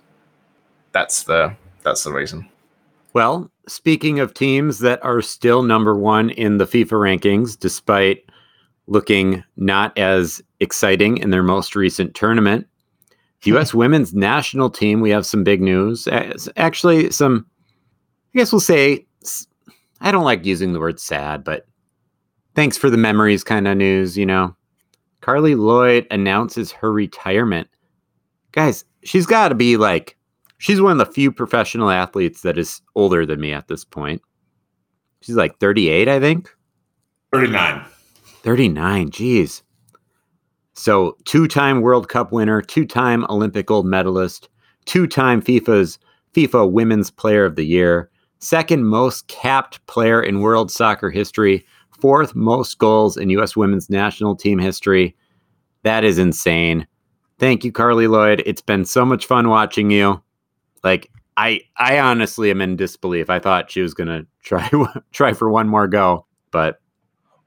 That's 0.91 1.23
the 1.23 1.55
that's 1.83 2.03
the 2.03 2.11
reason. 2.11 2.49
Well, 3.15 3.49
speaking 3.65 4.19
of 4.19 4.33
teams 4.33 4.79
that 4.79 5.01
are 5.01 5.21
still 5.21 5.63
number 5.63 5.97
one 5.97 6.31
in 6.31 6.57
the 6.57 6.65
FIFA 6.65 7.17
rankings, 7.17 7.57
despite 7.57 8.25
looking 8.87 9.41
not 9.55 9.97
as 9.97 10.41
exciting 10.59 11.19
in 11.19 11.29
their 11.29 11.41
most 11.41 11.77
recent 11.77 12.13
tournament, 12.13 12.67
hmm. 12.67 13.15
the 13.43 13.51
U.S. 13.51 13.73
women's 13.73 14.13
national 14.13 14.69
team, 14.69 14.99
we 14.99 15.11
have 15.11 15.25
some 15.25 15.45
big 15.45 15.61
news. 15.61 16.09
Actually, 16.57 17.09
some, 17.09 17.45
I 18.33 18.39
guess 18.39 18.51
we'll 18.51 18.59
say, 18.59 19.07
I 20.01 20.11
don't 20.11 20.25
like 20.25 20.45
using 20.45 20.73
the 20.73 20.81
word 20.81 20.99
sad, 20.99 21.45
but 21.45 21.65
thanks 22.53 22.77
for 22.77 22.89
the 22.89 22.97
memories 22.97 23.45
kind 23.45 23.65
of 23.65 23.77
news, 23.77 24.17
you 24.17 24.25
know. 24.25 24.53
Carly 25.21 25.55
Lloyd 25.55 26.05
announces 26.11 26.73
her 26.73 26.91
retirement. 26.91 27.69
Guys, 28.51 28.83
she's 29.05 29.25
got 29.25 29.49
to 29.49 29.55
be 29.55 29.77
like, 29.77 30.17
she's 30.57 30.81
one 30.81 30.99
of 30.99 31.07
the 31.07 31.13
few 31.13 31.31
professional 31.31 31.89
athletes 31.89 32.41
that 32.41 32.57
is 32.57 32.81
older 32.95 33.25
than 33.25 33.39
me 33.39 33.53
at 33.53 33.67
this 33.67 33.83
point. 33.83 34.21
She's 35.21 35.35
like 35.35 35.59
38, 35.59 36.07
I 36.07 36.19
think. 36.19 36.49
39. 37.33 37.83
39, 38.43 39.09
geez. 39.09 39.63
So, 40.73 41.17
two 41.23 41.47
time 41.47 41.81
World 41.81 42.09
Cup 42.09 42.31
winner, 42.31 42.61
two 42.61 42.85
time 42.85 43.25
Olympic 43.29 43.65
gold 43.65 43.85
medalist, 43.85 44.49
two 44.85 45.07
time 45.07 45.41
FIFA's 45.41 45.97
FIFA 46.33 46.71
Women's 46.71 47.09
Player 47.09 47.45
of 47.45 47.55
the 47.55 47.65
Year, 47.65 48.09
second 48.39 48.85
most 48.85 49.27
capped 49.27 49.85
player 49.87 50.21
in 50.21 50.41
world 50.41 50.69
soccer 50.69 51.09
history, 51.09 51.65
fourth 51.99 52.35
most 52.35 52.77
goals 52.77 53.17
in 53.17 53.29
U.S. 53.31 53.55
women's 53.55 53.89
national 53.89 54.35
team 54.35 54.59
history. 54.59 55.15
That 55.83 56.03
is 56.03 56.19
insane. 56.19 56.85
Thank 57.39 57.63
you, 57.63 57.71
Carly 57.71 58.07
Lloyd. 58.07 58.43
It's 58.45 58.61
been 58.61 58.85
so 58.85 59.05
much 59.05 59.25
fun 59.25 59.49
watching 59.49 59.91
you. 59.91 60.21
Like, 60.85 61.11
I 61.35 61.61
I 61.75 61.99
honestly 61.99 62.49
am 62.49 62.61
in 62.61 62.77
disbelief. 62.77 63.29
I 63.29 63.39
thought 63.39 63.71
she 63.71 63.81
was 63.81 63.93
gonna 63.93 64.25
try 64.43 64.69
try 65.11 65.33
for 65.33 65.49
one 65.49 65.67
more 65.67 65.87
go, 65.87 66.25
but 66.51 66.79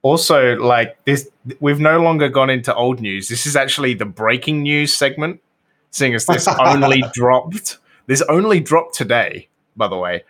also 0.02 0.56
like 0.56 1.02
this 1.04 1.28
we've 1.60 1.80
no 1.80 2.00
longer 2.00 2.28
gone 2.28 2.50
into 2.50 2.74
old 2.74 3.00
news. 3.00 3.28
This 3.28 3.46
is 3.46 3.56
actually 3.56 3.94
the 3.94 4.04
breaking 4.04 4.62
news 4.62 4.92
segment, 4.92 5.40
seeing 5.90 6.14
as 6.14 6.26
this 6.26 6.46
only 6.60 7.02
dropped. 7.14 7.78
This 8.06 8.22
only 8.22 8.60
dropped 8.60 8.94
today, 8.94 9.48
by 9.76 9.88
the 9.88 9.96
way. 9.96 10.24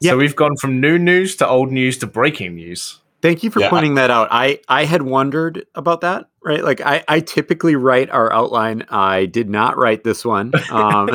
Yep. 0.00 0.12
So 0.12 0.16
we've 0.18 0.36
gone 0.36 0.56
from 0.56 0.80
new 0.80 0.98
news 0.98 1.36
to 1.36 1.48
old 1.48 1.72
news 1.72 1.98
to 1.98 2.06
breaking 2.06 2.54
news. 2.54 3.00
Thank 3.22 3.42
you 3.42 3.50
for 3.50 3.60
yeah. 3.60 3.70
pointing 3.70 3.94
that 3.94 4.10
out. 4.10 4.28
I 4.30 4.60
I 4.68 4.84
had 4.84 5.02
wondered 5.02 5.66
about 5.74 6.02
that, 6.02 6.26
right? 6.44 6.62
Like 6.62 6.80
I 6.80 7.02
I 7.08 7.20
typically 7.20 7.74
write 7.74 8.10
our 8.10 8.32
outline. 8.32 8.84
I 8.90 9.26
did 9.26 9.48
not 9.48 9.76
write 9.76 10.04
this 10.04 10.24
one. 10.24 10.52
Um, 10.70 11.08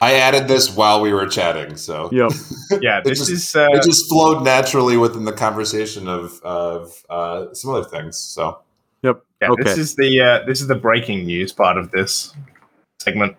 I 0.00 0.14
added 0.14 0.46
this 0.46 0.74
while 0.74 1.00
we 1.00 1.12
were 1.12 1.26
chatting, 1.26 1.76
so 1.76 2.10
yep. 2.12 2.30
yeah, 2.82 3.00
this 3.02 3.18
just, 3.18 3.30
is 3.30 3.56
uh, 3.56 3.68
it 3.72 3.82
just 3.82 4.08
flowed 4.08 4.44
naturally 4.44 4.96
within 4.96 5.24
the 5.24 5.32
conversation 5.32 6.06
of 6.08 6.40
of 6.42 7.04
uh, 7.08 7.54
some 7.54 7.74
other 7.74 7.84
things. 7.84 8.18
So 8.18 8.60
yep. 9.02 9.22
Yeah, 9.40 9.50
okay. 9.50 9.62
this 9.62 9.78
is 9.78 9.96
the 9.96 10.20
uh, 10.20 10.46
this 10.46 10.60
is 10.60 10.66
the 10.66 10.74
breaking 10.74 11.26
news 11.26 11.52
part 11.52 11.78
of 11.78 11.90
this 11.92 12.34
segment. 13.00 13.36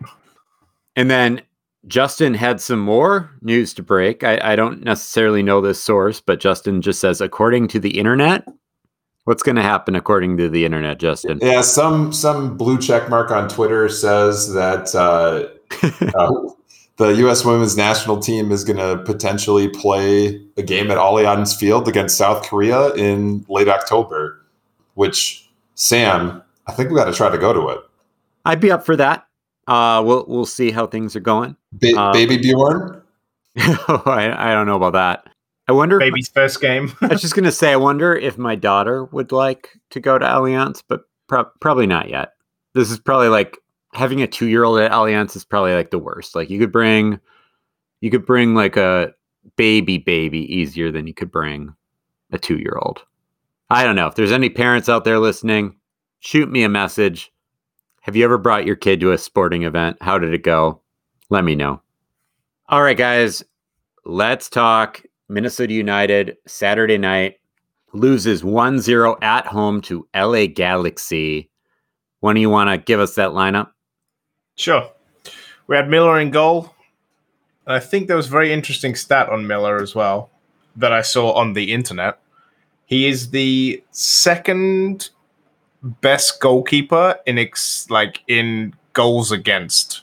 And 0.96 1.12
then 1.12 1.42
Justin 1.88 2.34
had 2.34 2.60
some 2.60 2.80
more 2.80 3.32
news 3.42 3.74
to 3.76 3.84
break. 3.84 4.24
I, 4.24 4.54
I 4.54 4.56
don't 4.56 4.84
necessarily 4.84 5.44
know 5.44 5.62
this 5.62 5.82
source, 5.82 6.20
but 6.20 6.40
Justin 6.40 6.82
just 6.82 7.00
says, 7.00 7.22
according 7.22 7.68
to 7.70 7.80
the 7.80 7.98
internet, 8.00 8.48
what's 9.26 9.44
going 9.44 9.56
to 9.56 9.62
happen 9.62 9.96
according 9.96 10.38
to 10.38 10.50
the 10.50 10.66
internet, 10.66 11.00
Justin? 11.00 11.40
Yeah, 11.42 11.62
some 11.62 12.12
some 12.12 12.58
blue 12.58 12.80
check 12.80 13.10
mark 13.10 13.32
on 13.32 13.48
Twitter 13.48 13.90
says 13.90 14.54
that 14.54 14.94
uh, 14.96 15.50
uh, 15.82 16.32
the 16.98 17.10
U.S. 17.18 17.46
women's 17.46 17.78
national 17.78 18.20
team 18.20 18.52
is 18.52 18.64
going 18.64 18.78
to 18.78 19.04
potentially 19.04 19.70
play 19.70 20.42
a 20.58 20.64
game 20.64 20.92
at 20.92 20.98
Allianz 20.98 21.58
Field 21.58 21.88
against 21.88 22.18
South 22.18 22.44
Korea 22.44 22.94
in 22.94 23.46
late 23.50 23.68
October. 23.68 24.42
Which 24.96 25.48
Sam, 25.76 26.42
I 26.66 26.72
think 26.72 26.90
we 26.90 26.96
got 26.96 27.06
to 27.06 27.14
try 27.14 27.30
to 27.30 27.38
go 27.38 27.54
to 27.54 27.70
it. 27.70 27.80
I'd 28.46 28.60
be 28.60 28.72
up 28.72 28.86
for 28.86 28.96
that. 28.96 29.28
Uh, 29.68 30.02
we'll 30.06 30.26
we'll 30.28 30.46
see 30.46 30.72
how 30.72 30.88
things 30.88 31.16
are 31.16 31.22
going. 31.22 31.56
Ba- 31.74 31.98
um, 31.98 32.14
baby 32.14 32.38
Bjorn. 32.38 33.02
I, 33.58 34.34
I 34.36 34.54
don't 34.54 34.66
know 34.66 34.78
about 34.78 34.94
that. 34.94 35.34
I 35.68 35.74
wonder. 35.74 36.00
Baby's 36.00 36.32
my, 36.34 36.42
first 36.42 36.62
game. 36.62 36.94
I 37.02 37.08
was 37.08 37.22
just 37.22 37.36
gonna 37.36 37.52
say. 37.52 37.74
I 37.74 37.76
wonder 37.76 38.16
if 38.16 38.38
my 38.38 38.56
daughter 38.56 39.04
would 39.06 39.32
like 39.32 39.78
to 39.92 40.00
go 40.00 40.18
to 40.18 40.26
Allianz, 40.26 40.82
but 40.88 41.02
pro- 41.28 41.52
probably 41.60 41.88
not 41.88 42.10
yet. 42.10 42.34
This 42.74 42.90
is 42.90 43.00
probably 43.00 43.28
like 43.28 43.58
having 43.98 44.22
a 44.22 44.28
two-year-old 44.28 44.80
at 44.80 44.92
Allianz 44.92 45.36
is 45.36 45.44
probably 45.44 45.74
like 45.74 45.92
the 45.92 46.00
worst. 46.00 46.36
Like 46.36 46.50
you 46.50 46.60
could 46.60 46.72
bring, 46.72 47.20
you 48.02 48.10
could 48.10 48.26
bring 48.26 48.56
like 48.56 48.78
a 48.78 49.14
baby 49.56 49.98
baby 49.98 50.40
easier 50.54 50.92
than 50.92 51.08
you 51.08 51.14
could 51.14 51.32
bring 51.32 51.74
a 52.32 52.38
two-year-old. 52.38 53.04
I 53.70 53.84
don't 53.84 53.96
know 53.96 54.08
if 54.08 54.16
there's 54.16 54.32
any 54.32 54.50
parents 54.50 54.88
out 54.88 55.04
there 55.04 55.20
listening. 55.20 55.76
Shoot 56.20 56.50
me 56.50 56.64
a 56.64 56.70
message 56.70 57.32
have 58.08 58.16
you 58.16 58.24
ever 58.24 58.38
brought 58.38 58.66
your 58.66 58.78
kid 58.78 59.02
to 59.02 59.12
a 59.12 59.18
sporting 59.18 59.64
event? 59.64 59.98
How 60.00 60.18
did 60.18 60.34
it 60.34 60.42
go? 60.42 60.82
Let 61.30 61.44
me 61.44 61.56
know. 61.56 61.82
All 62.70 62.82
right, 62.82 62.98
guys, 62.98 63.44
let's 64.06 64.48
talk 64.48 65.04
Minnesota 65.28 65.74
United 65.74 66.38
Saturday 66.48 66.98
night 66.98 67.36
loses 67.92 68.46
1 68.46 68.80
0 68.80 69.18
at 69.22 69.46
home 69.46 69.82
to 69.82 70.08
LA 70.16 70.46
Galaxy. 70.46 71.50
When 72.22 72.36
do 72.36 72.42
you 72.42 72.50
want 72.50 72.70
to 72.70 72.78
give 72.78 73.02
us 73.02 73.16
that 73.16 73.32
lineup? 73.32 73.72
Sure. 74.58 74.90
We 75.68 75.76
had 75.76 75.90
Miller 75.90 76.20
in 76.20 76.32
goal. 76.32 76.74
And 77.66 77.76
I 77.76 77.80
think 77.80 78.08
there 78.08 78.18
was 78.18 78.28
a 78.28 78.32
very 78.32 78.52
interesting 78.52 78.96
stat 78.96 79.30
on 79.30 79.48
Miller 79.48 79.82
as 79.82 79.96
well 79.96 80.30
that 80.76 80.92
I 80.92 81.02
saw 81.02 81.32
on 81.34 81.54
the 81.54 81.74
internet. 81.74 82.20
He 82.86 83.08
is 83.08 83.30
the 83.32 83.84
second 83.92 85.10
best 85.84 86.40
goalkeeper 86.40 87.18
in 87.26 87.38
ex- 87.38 87.90
like 87.90 88.24
in 88.28 88.74
goals 88.94 89.32
against 89.32 90.02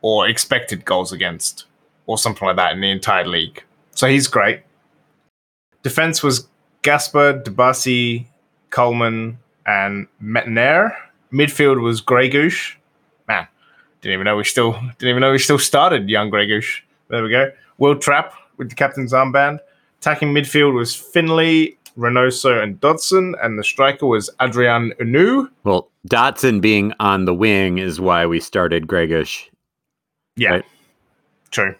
or 0.00 0.26
expected 0.28 0.84
goals 0.84 1.12
against 1.12 1.66
or 2.06 2.16
something 2.16 2.46
like 2.46 2.56
that 2.56 2.72
in 2.72 2.80
the 2.80 2.90
entire 2.90 3.26
league. 3.26 3.62
So 3.92 4.06
he's 4.06 4.26
great. 4.26 4.62
Defense 5.82 6.22
was 6.22 6.48
Gasper, 6.82 7.42
Dibassy, 7.44 8.26
Kallman, 8.70 9.36
and 9.66 10.06
Metanire. 10.22 10.96
Midfield 11.32 11.82
was 11.82 12.00
Gregus. 12.00 12.74
Didn't 14.00 14.14
even 14.14 14.24
know 14.24 14.36
we 14.36 14.44
still 14.44 14.72
didn't 14.72 15.08
even 15.08 15.20
know 15.20 15.32
we 15.32 15.38
still 15.38 15.58
started 15.58 16.08
young 16.08 16.30
Gregus. 16.30 16.80
There 17.08 17.22
we 17.22 17.30
go. 17.30 17.50
Wil 17.78 17.96
Trapp 17.96 18.34
with 18.56 18.70
the 18.70 18.74
captain's 18.74 19.12
armband. 19.12 19.58
Attacking 19.98 20.32
midfield 20.32 20.74
was 20.74 20.94
Finlay, 20.94 21.76
Reynoso 21.98 22.62
and 22.62 22.80
Dotson, 22.80 23.34
and 23.42 23.58
the 23.58 23.64
striker 23.64 24.06
was 24.06 24.30
Adrien 24.40 24.92
Hunou. 25.00 25.50
Well, 25.64 25.90
Dotson 26.08 26.60
being 26.60 26.94
on 27.00 27.26
the 27.26 27.34
wing 27.34 27.78
is 27.78 28.00
why 28.00 28.26
we 28.26 28.40
started 28.40 28.86
Gregus. 28.86 29.48
Yeah, 30.36 30.50
right? 30.50 30.64
true. 31.50 31.74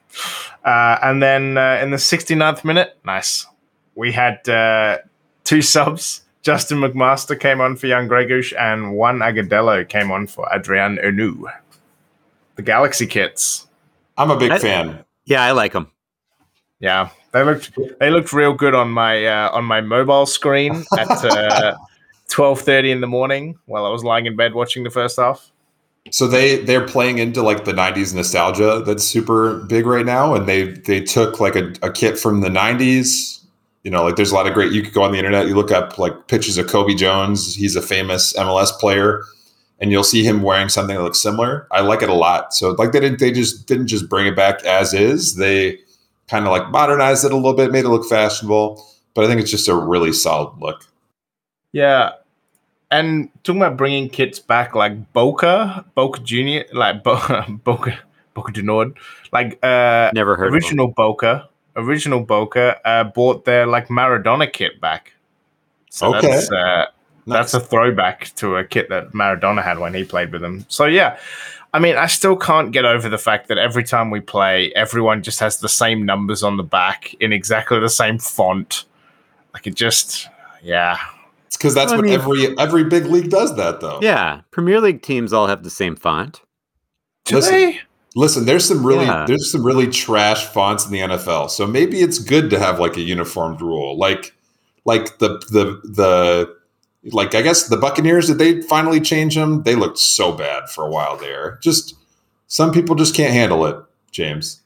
Uh, 0.64 0.98
and 1.02 1.22
then 1.22 1.56
uh, 1.56 1.78
in 1.82 1.90
the 1.90 1.96
69th 1.96 2.64
minute, 2.64 2.98
nice, 3.04 3.46
we 3.94 4.12
had 4.12 4.46
uh, 4.48 4.98
two 5.44 5.62
subs. 5.62 6.22
Justin 6.42 6.78
McMaster 6.78 7.38
came 7.38 7.60
on 7.60 7.76
for 7.76 7.86
young 7.86 8.08
Gregus, 8.08 8.54
and 8.58 8.94
Juan 8.94 9.18
Agudelo 9.18 9.88
came 9.88 10.10
on 10.10 10.26
for 10.26 10.46
Adrien 10.52 10.98
Hunou. 10.98 11.44
The 12.60 12.64
Galaxy 12.64 13.06
kits. 13.06 13.66
I'm 14.18 14.30
a 14.30 14.36
big 14.36 14.50
I, 14.50 14.58
fan. 14.58 15.02
Yeah, 15.24 15.42
I 15.42 15.52
like 15.52 15.72
them. 15.72 15.90
Yeah, 16.78 17.08
they 17.32 17.42
looked 17.42 17.70
they 17.98 18.10
looked 18.10 18.34
real 18.34 18.52
good 18.52 18.74
on 18.74 18.90
my 18.90 19.24
uh, 19.24 19.50
on 19.50 19.64
my 19.64 19.80
mobile 19.80 20.26
screen 20.26 20.84
at 20.98 21.10
uh, 21.24 21.74
twelve 22.28 22.60
thirty 22.60 22.90
in 22.90 23.00
the 23.00 23.06
morning 23.06 23.58
while 23.64 23.86
I 23.86 23.88
was 23.88 24.04
lying 24.04 24.26
in 24.26 24.36
bed 24.36 24.52
watching 24.52 24.84
the 24.84 24.90
first 24.90 25.16
half. 25.16 25.50
So 26.10 26.26
they 26.26 26.62
they're 26.62 26.86
playing 26.86 27.16
into 27.16 27.40
like 27.40 27.64
the 27.64 27.72
'90s 27.72 28.14
nostalgia 28.14 28.82
that's 28.84 29.04
super 29.04 29.64
big 29.64 29.86
right 29.86 30.04
now, 30.04 30.34
and 30.34 30.46
they 30.46 30.72
they 30.72 31.00
took 31.00 31.40
like 31.40 31.56
a, 31.56 31.72
a 31.80 31.90
kit 31.90 32.18
from 32.18 32.42
the 32.42 32.50
'90s. 32.50 33.42
You 33.84 33.90
know, 33.90 34.04
like 34.04 34.16
there's 34.16 34.32
a 34.32 34.34
lot 34.34 34.46
of 34.46 34.52
great. 34.52 34.70
You 34.70 34.82
could 34.82 34.92
go 34.92 35.02
on 35.02 35.12
the 35.12 35.18
internet, 35.18 35.48
you 35.48 35.54
look 35.54 35.72
up 35.72 35.96
like 35.96 36.26
pictures 36.26 36.58
of 36.58 36.66
Cobi 36.66 36.94
Jones. 36.94 37.54
He's 37.54 37.74
a 37.74 37.80
famous 37.80 38.34
MLS 38.34 38.78
player, 38.78 39.22
and 39.80 39.90
you'll 39.90 40.04
see 40.04 40.22
him 40.22 40.42
wearing 40.42 40.68
something 40.68 40.96
that 40.96 41.02
looks 41.02 41.20
similar. 41.20 41.66
I 41.70 41.80
like 41.80 42.02
it 42.02 42.08
a 42.08 42.14
lot. 42.14 42.52
So 42.54 42.70
like 42.72 42.92
they 42.92 43.00
didn't 43.00 43.18
they 43.18 43.32
just 43.32 43.66
didn't 43.66 43.86
just 43.88 44.08
bring 44.08 44.26
it 44.26 44.36
back 44.36 44.64
as 44.64 44.92
is. 44.94 45.36
They 45.36 45.78
kind 46.28 46.46
of 46.46 46.50
like 46.52 46.70
modernized 46.70 47.24
it 47.24 47.32
a 47.32 47.36
little 47.36 47.54
bit, 47.54 47.72
made 47.72 47.84
it 47.84 47.88
look 47.88 48.08
fashionable. 48.08 48.86
But 49.14 49.24
I 49.24 49.28
think 49.28 49.40
it's 49.40 49.50
just 49.50 49.68
a 49.68 49.74
really 49.74 50.12
solid 50.12 50.56
look. 50.60 50.84
Yeah. 51.72 52.12
And 52.92 53.28
talking 53.44 53.62
about 53.62 53.76
bringing 53.76 54.08
kits 54.08 54.38
back, 54.38 54.74
like 54.74 55.12
Boca, 55.12 55.84
Boca 55.94 56.20
Junior, 56.20 56.64
like 56.72 57.02
Bo- 57.04 57.44
Boca, 57.64 57.98
Boca 58.34 58.52
du 58.52 58.62
Nord, 58.62 58.96
like 59.32 59.58
uh, 59.64 60.10
Never 60.14 60.36
heard 60.36 60.52
original 60.52 60.88
Boca, 60.88 61.48
original 61.76 62.20
Boca 62.20 62.80
uh, 62.84 63.04
bought 63.04 63.44
their 63.44 63.66
like 63.66 63.88
Maradona 63.88 64.52
kit 64.52 64.80
back. 64.80 65.12
So 65.90 66.14
Okay. 66.16 66.28
that's 66.28 66.50
uh, 66.50 66.86
that's 67.26 67.54
a 67.54 67.60
throwback 67.60 68.34
to 68.36 68.56
a 68.56 68.64
kit 68.64 68.88
that 68.88 69.12
Maradona 69.12 69.62
had 69.62 69.78
when 69.78 69.94
he 69.94 70.04
played 70.04 70.32
with 70.32 70.40
them. 70.40 70.64
So 70.68 70.86
yeah, 70.86 71.18
I 71.72 71.78
mean, 71.78 71.96
I 71.96 72.06
still 72.06 72.36
can't 72.36 72.72
get 72.72 72.84
over 72.84 73.08
the 73.08 73.18
fact 73.18 73.48
that 73.48 73.58
every 73.58 73.84
time 73.84 74.10
we 74.10 74.20
play, 74.20 74.72
everyone 74.74 75.22
just 75.22 75.38
has 75.40 75.58
the 75.58 75.68
same 75.68 76.04
numbers 76.04 76.42
on 76.42 76.56
the 76.56 76.62
back 76.64 77.14
in 77.20 77.32
exactly 77.32 77.78
the 77.78 77.88
same 77.88 78.18
font. 78.18 78.84
Like 79.54 79.66
it 79.66 79.74
just, 79.74 80.28
yeah. 80.62 80.98
It's 81.46 81.56
because 81.56 81.74
that's 81.74 81.92
I 81.92 81.96
what 81.96 82.04
mean- 82.04 82.14
every 82.14 82.58
every 82.58 82.84
big 82.84 83.06
league 83.06 83.30
does. 83.30 83.56
That 83.56 83.80
though. 83.80 83.98
Yeah, 84.02 84.40
Premier 84.50 84.80
League 84.80 85.02
teams 85.02 85.32
all 85.32 85.46
have 85.48 85.62
the 85.62 85.70
same 85.70 85.96
font. 85.96 86.42
Do 87.24 87.36
Listen. 87.36 87.52
they? 87.54 87.80
Listen, 88.16 88.44
there's 88.44 88.64
some 88.64 88.84
really 88.84 89.04
Yeah. 89.06 89.24
there's 89.26 89.52
some 89.52 89.64
really 89.64 89.86
trash 89.88 90.44
fonts 90.46 90.84
in 90.86 90.92
the 90.92 90.98
NFL. 91.00 91.50
So 91.50 91.66
maybe 91.66 92.00
it's 92.00 92.18
good 92.18 92.50
to 92.50 92.58
have 92.58 92.80
like 92.80 92.96
a 92.96 93.00
uniformed 93.00 93.60
rule. 93.60 93.96
Like 93.98 94.32
like 94.84 95.18
the 95.18 95.38
the 95.50 95.80
the 95.84 96.56
like 97.04 97.34
I 97.34 97.42
guess 97.42 97.68
the 97.68 97.76
Buccaneers 97.76 98.26
did 98.26 98.38
they 98.38 98.62
finally 98.62 99.00
change 99.00 99.34
them? 99.34 99.62
They 99.62 99.74
looked 99.74 99.98
so 99.98 100.32
bad 100.32 100.68
for 100.68 100.86
a 100.86 100.90
while 100.90 101.16
there. 101.16 101.58
Just 101.62 101.94
some 102.46 102.72
people 102.72 102.94
just 102.94 103.14
can't 103.14 103.32
handle 103.32 103.64
it, 103.66 103.76
James. 104.10 104.59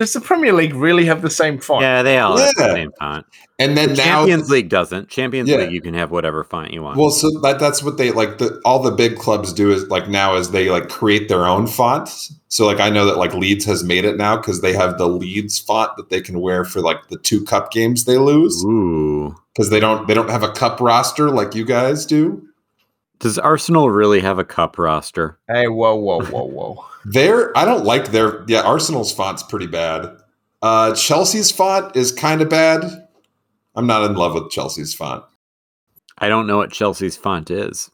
Does 0.00 0.12
the 0.12 0.20
Premier 0.20 0.52
League 0.52 0.74
really 0.74 1.04
have 1.04 1.22
the 1.22 1.30
same 1.30 1.58
font? 1.58 1.82
Yeah, 1.82 2.02
they 2.02 2.18
all 2.18 2.36
have 2.36 2.54
the 2.56 2.72
same 2.74 2.90
font. 2.98 3.24
And 3.60 3.76
then 3.76 3.90
The 3.90 3.94
now 3.96 4.04
Champions 4.04 4.50
League 4.50 4.68
doesn't. 4.68 5.08
Champions 5.08 5.48
Yeah. 5.48 5.58
League, 5.58 5.72
you 5.72 5.80
can 5.80 5.94
have 5.94 6.10
whatever 6.10 6.42
font 6.42 6.72
you 6.72 6.82
want. 6.82 6.98
Well, 6.98 7.10
so 7.10 7.30
that 7.42 7.60
that's 7.60 7.80
what 7.80 7.96
they 7.96 8.10
like. 8.10 8.38
The 8.38 8.60
all 8.64 8.82
the 8.82 8.90
big 8.90 9.16
clubs 9.16 9.52
do 9.52 9.70
is 9.70 9.86
like 9.88 10.08
now 10.08 10.34
is 10.34 10.50
they 10.50 10.68
like 10.68 10.88
create 10.88 11.28
their 11.28 11.46
own 11.46 11.68
font. 11.68 12.08
So 12.48 12.66
like 12.66 12.80
I 12.80 12.90
know 12.90 13.06
that 13.06 13.18
like 13.18 13.34
Leeds 13.34 13.64
has 13.66 13.84
made 13.84 14.04
it 14.04 14.16
now 14.16 14.36
because 14.36 14.62
they 14.62 14.72
have 14.72 14.98
the 14.98 15.06
Leeds 15.08 15.60
font 15.60 15.96
that 15.96 16.10
they 16.10 16.20
can 16.20 16.40
wear 16.40 16.64
for 16.64 16.80
like 16.80 17.06
the 17.08 17.18
two 17.18 17.44
cup 17.44 17.70
games 17.70 18.04
they 18.04 18.18
lose 18.18 18.64
Ooh. 18.64 19.32
because 19.52 19.70
they 19.70 19.78
don't 19.78 20.08
they 20.08 20.14
don't 20.14 20.30
have 20.30 20.42
a 20.42 20.50
cup 20.50 20.80
roster 20.80 21.30
like 21.30 21.54
you 21.54 21.64
guys 21.64 22.04
do. 22.04 22.42
Does 23.20 23.38
Arsenal 23.38 23.90
really 23.90 24.18
have 24.20 24.40
a 24.40 24.44
cup 24.44 24.76
roster? 24.76 25.38
Hey, 25.48 25.68
whoa, 25.68 25.94
whoa, 25.94 26.20
whoa, 26.24 26.44
whoa. 26.44 26.84
Their 27.04 27.56
I 27.56 27.64
don't 27.64 27.84
like 27.84 28.10
their 28.12 28.44
yeah 28.48 28.62
Arsenal's 28.62 29.12
font's 29.12 29.42
pretty 29.42 29.66
bad. 29.66 30.16
Uh, 30.62 30.94
Chelsea's 30.94 31.50
font 31.50 31.94
is 31.94 32.10
kind 32.10 32.40
of 32.40 32.48
bad. 32.48 32.84
I'm 33.74 33.86
not 33.86 34.08
in 34.08 34.16
love 34.16 34.34
with 34.34 34.50
Chelsea's 34.50 34.94
font. 34.94 35.24
I 36.18 36.28
don't 36.28 36.46
know 36.46 36.56
what 36.56 36.70
Chelsea's 36.70 37.16
font 37.16 37.50
is. 37.50 37.90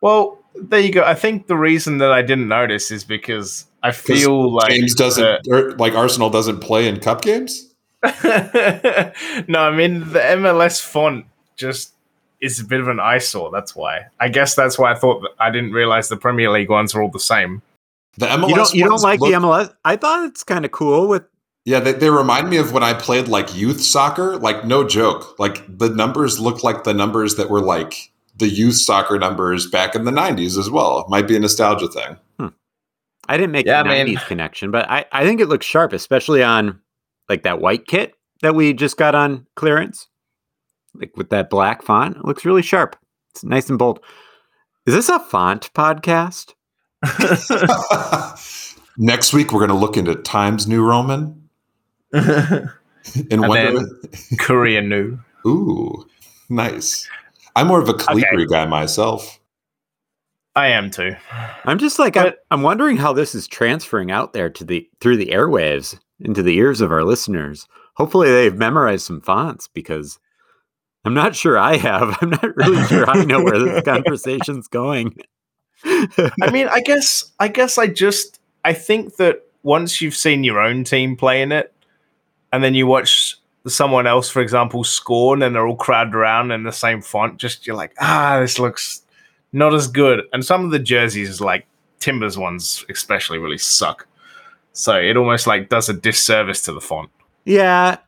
well, 0.00 0.38
there 0.54 0.80
you 0.80 0.92
go. 0.92 1.02
I 1.02 1.14
think 1.14 1.48
the 1.48 1.56
reason 1.56 1.98
that 1.98 2.12
I 2.12 2.22
didn't 2.22 2.48
notice 2.48 2.90
is 2.90 3.04
because 3.04 3.66
I 3.82 3.90
feel 3.90 4.52
like 4.54 4.70
James 4.70 4.94
doesn't 4.94 5.46
or, 5.48 5.72
like 5.72 5.94
Arsenal 5.94 6.30
doesn't 6.30 6.60
play 6.60 6.88
in 6.88 7.00
cup 7.00 7.22
games. 7.22 7.74
no, 8.02 8.10
I 9.60 9.74
mean 9.74 10.00
the 10.12 10.20
MLS 10.20 10.80
font 10.80 11.26
just 11.56 11.92
is 12.40 12.60
a 12.60 12.64
bit 12.64 12.80
of 12.80 12.88
an 12.88 13.00
eyesore. 13.00 13.50
That's 13.50 13.74
why. 13.74 14.06
I 14.20 14.28
guess 14.28 14.54
that's 14.54 14.78
why 14.78 14.92
I 14.92 14.94
thought 14.94 15.22
that 15.22 15.30
I 15.38 15.50
didn't 15.50 15.72
realize 15.72 16.08
the 16.08 16.16
Premier 16.16 16.50
League 16.50 16.70
ones 16.70 16.94
are 16.94 17.02
all 17.02 17.10
the 17.10 17.18
same. 17.18 17.62
The 18.18 18.26
MLS 18.26 18.48
You 18.48 18.54
don't 18.54 18.74
you 18.74 18.84
don't 18.84 19.02
like 19.02 19.20
look- 19.20 19.30
the 19.30 19.36
MLS? 19.36 19.74
I 19.84 19.96
thought 19.96 20.24
it's 20.26 20.44
kind 20.44 20.64
of 20.64 20.70
cool 20.70 21.08
with 21.08 21.24
Yeah, 21.64 21.80
they, 21.80 21.92
they 21.92 22.10
remind 22.10 22.48
me 22.50 22.56
of 22.58 22.72
when 22.72 22.82
I 22.82 22.94
played 22.94 23.28
like 23.28 23.54
youth 23.54 23.82
soccer. 23.82 24.36
Like, 24.36 24.64
no 24.64 24.86
joke. 24.86 25.38
Like, 25.38 25.64
the 25.78 25.88
numbers 25.88 26.38
look 26.38 26.62
like 26.62 26.84
the 26.84 26.94
numbers 26.94 27.34
that 27.36 27.50
were 27.50 27.60
like 27.60 28.12
the 28.36 28.48
youth 28.48 28.76
soccer 28.76 29.18
numbers 29.18 29.68
back 29.70 29.94
in 29.94 30.04
the 30.04 30.10
90s 30.10 30.58
as 30.58 30.68
well. 30.70 31.00
It 31.00 31.08
might 31.08 31.26
be 31.28 31.36
a 31.36 31.40
nostalgia 31.40 31.88
thing. 31.88 32.16
Hmm. 32.38 32.48
I 33.28 33.36
didn't 33.36 33.52
make 33.52 33.64
Yeah, 33.66 33.82
the 33.82 33.88
man. 33.90 34.06
90s 34.08 34.26
connection, 34.26 34.70
but 34.70 34.90
I, 34.90 35.04
I 35.12 35.24
think 35.24 35.40
it 35.40 35.46
looks 35.46 35.64
sharp, 35.66 35.92
especially 35.92 36.42
on 36.42 36.80
like 37.28 37.42
that 37.44 37.60
white 37.60 37.86
kit 37.86 38.14
that 38.42 38.54
we 38.54 38.72
just 38.74 38.96
got 38.96 39.14
on 39.14 39.46
clearance. 39.56 40.08
Like 40.94 41.16
with 41.16 41.30
that 41.30 41.48
black 41.50 41.82
font. 41.82 42.16
It 42.16 42.24
looks 42.24 42.44
really 42.44 42.62
sharp. 42.62 42.96
It's 43.32 43.42
nice 43.44 43.68
and 43.70 43.78
bold. 43.78 44.00
Is 44.86 44.94
this 44.94 45.08
a 45.08 45.18
font 45.18 45.70
podcast? 45.74 46.53
Next 48.96 49.32
week, 49.32 49.52
we're 49.52 49.60
going 49.60 49.70
to 49.70 49.76
look 49.76 49.96
into 49.96 50.14
Times 50.14 50.66
New 50.66 50.84
Roman 50.84 51.48
and, 52.12 52.68
wonder. 53.32 53.86
Courier 54.38 54.82
New. 54.82 55.18
ooh, 55.46 56.06
nice. 56.48 57.08
I'm 57.56 57.66
more 57.68 57.80
of 57.80 57.88
a 57.88 57.94
Calibri 57.94 58.48
guy 58.48 58.66
myself. 58.66 59.40
I 60.56 60.68
am 60.68 60.90
too. 60.90 61.16
I'm 61.64 61.78
just 61.78 61.98
like 61.98 62.16
I'm, 62.16 62.32
I'm 62.50 62.62
wondering 62.62 62.96
how 62.96 63.12
this 63.12 63.34
is 63.34 63.48
transferring 63.48 64.12
out 64.12 64.32
there 64.32 64.48
to 64.50 64.64
the 64.64 64.88
through 65.00 65.16
the 65.16 65.26
airwaves 65.26 65.98
into 66.20 66.42
the 66.42 66.56
ears 66.56 66.80
of 66.80 66.92
our 66.92 67.02
listeners. 67.02 67.66
Hopefully 67.96 68.30
they've 68.30 68.56
memorized 68.56 69.04
some 69.04 69.20
fonts 69.20 69.68
because 69.68 70.18
I'm 71.04 71.14
not 71.14 71.34
sure 71.34 71.58
I 71.58 71.76
have. 71.76 72.16
I'm 72.22 72.30
not 72.30 72.56
really 72.56 72.82
sure 72.86 73.08
I 73.08 73.24
know 73.24 73.42
where 73.42 73.58
this 73.58 73.82
conversation's 73.84 74.68
going. 74.68 75.16
I 75.84 76.50
mean, 76.50 76.68
I 76.68 76.80
guess 76.80 77.32
I 77.38 77.48
guess 77.48 77.78
I 77.78 77.86
just 77.86 78.40
I 78.64 78.72
think 78.72 79.16
that 79.16 79.42
once 79.62 80.00
you've 80.00 80.16
seen 80.16 80.44
your 80.44 80.60
own 80.60 80.84
team 80.84 81.16
playing 81.16 81.52
it, 81.52 81.72
and 82.52 82.62
then 82.62 82.74
you 82.74 82.86
watch 82.86 83.36
someone 83.66 84.06
else, 84.06 84.30
for 84.30 84.40
example, 84.40 84.84
score, 84.84 85.34
and 85.34 85.42
they're 85.54 85.66
all 85.66 85.76
crowded 85.76 86.14
around 86.14 86.50
in 86.50 86.64
the 86.64 86.72
same 86.72 87.00
font, 87.00 87.38
just 87.38 87.66
you're 87.66 87.76
like, 87.76 87.92
ah, 88.00 88.38
this 88.40 88.58
looks 88.58 89.02
not 89.52 89.74
as 89.74 89.88
good. 89.88 90.22
And 90.32 90.44
some 90.44 90.64
of 90.64 90.70
the 90.70 90.78
jerseys, 90.78 91.40
like 91.40 91.66
Timbers 92.00 92.36
ones, 92.36 92.84
especially, 92.90 93.38
really 93.38 93.58
suck. 93.58 94.06
So 94.72 94.96
it 94.96 95.16
almost 95.16 95.46
like 95.46 95.68
does 95.68 95.88
a 95.88 95.94
disservice 95.94 96.60
to 96.62 96.72
the 96.72 96.80
font. 96.80 97.10
Yeah. 97.44 97.98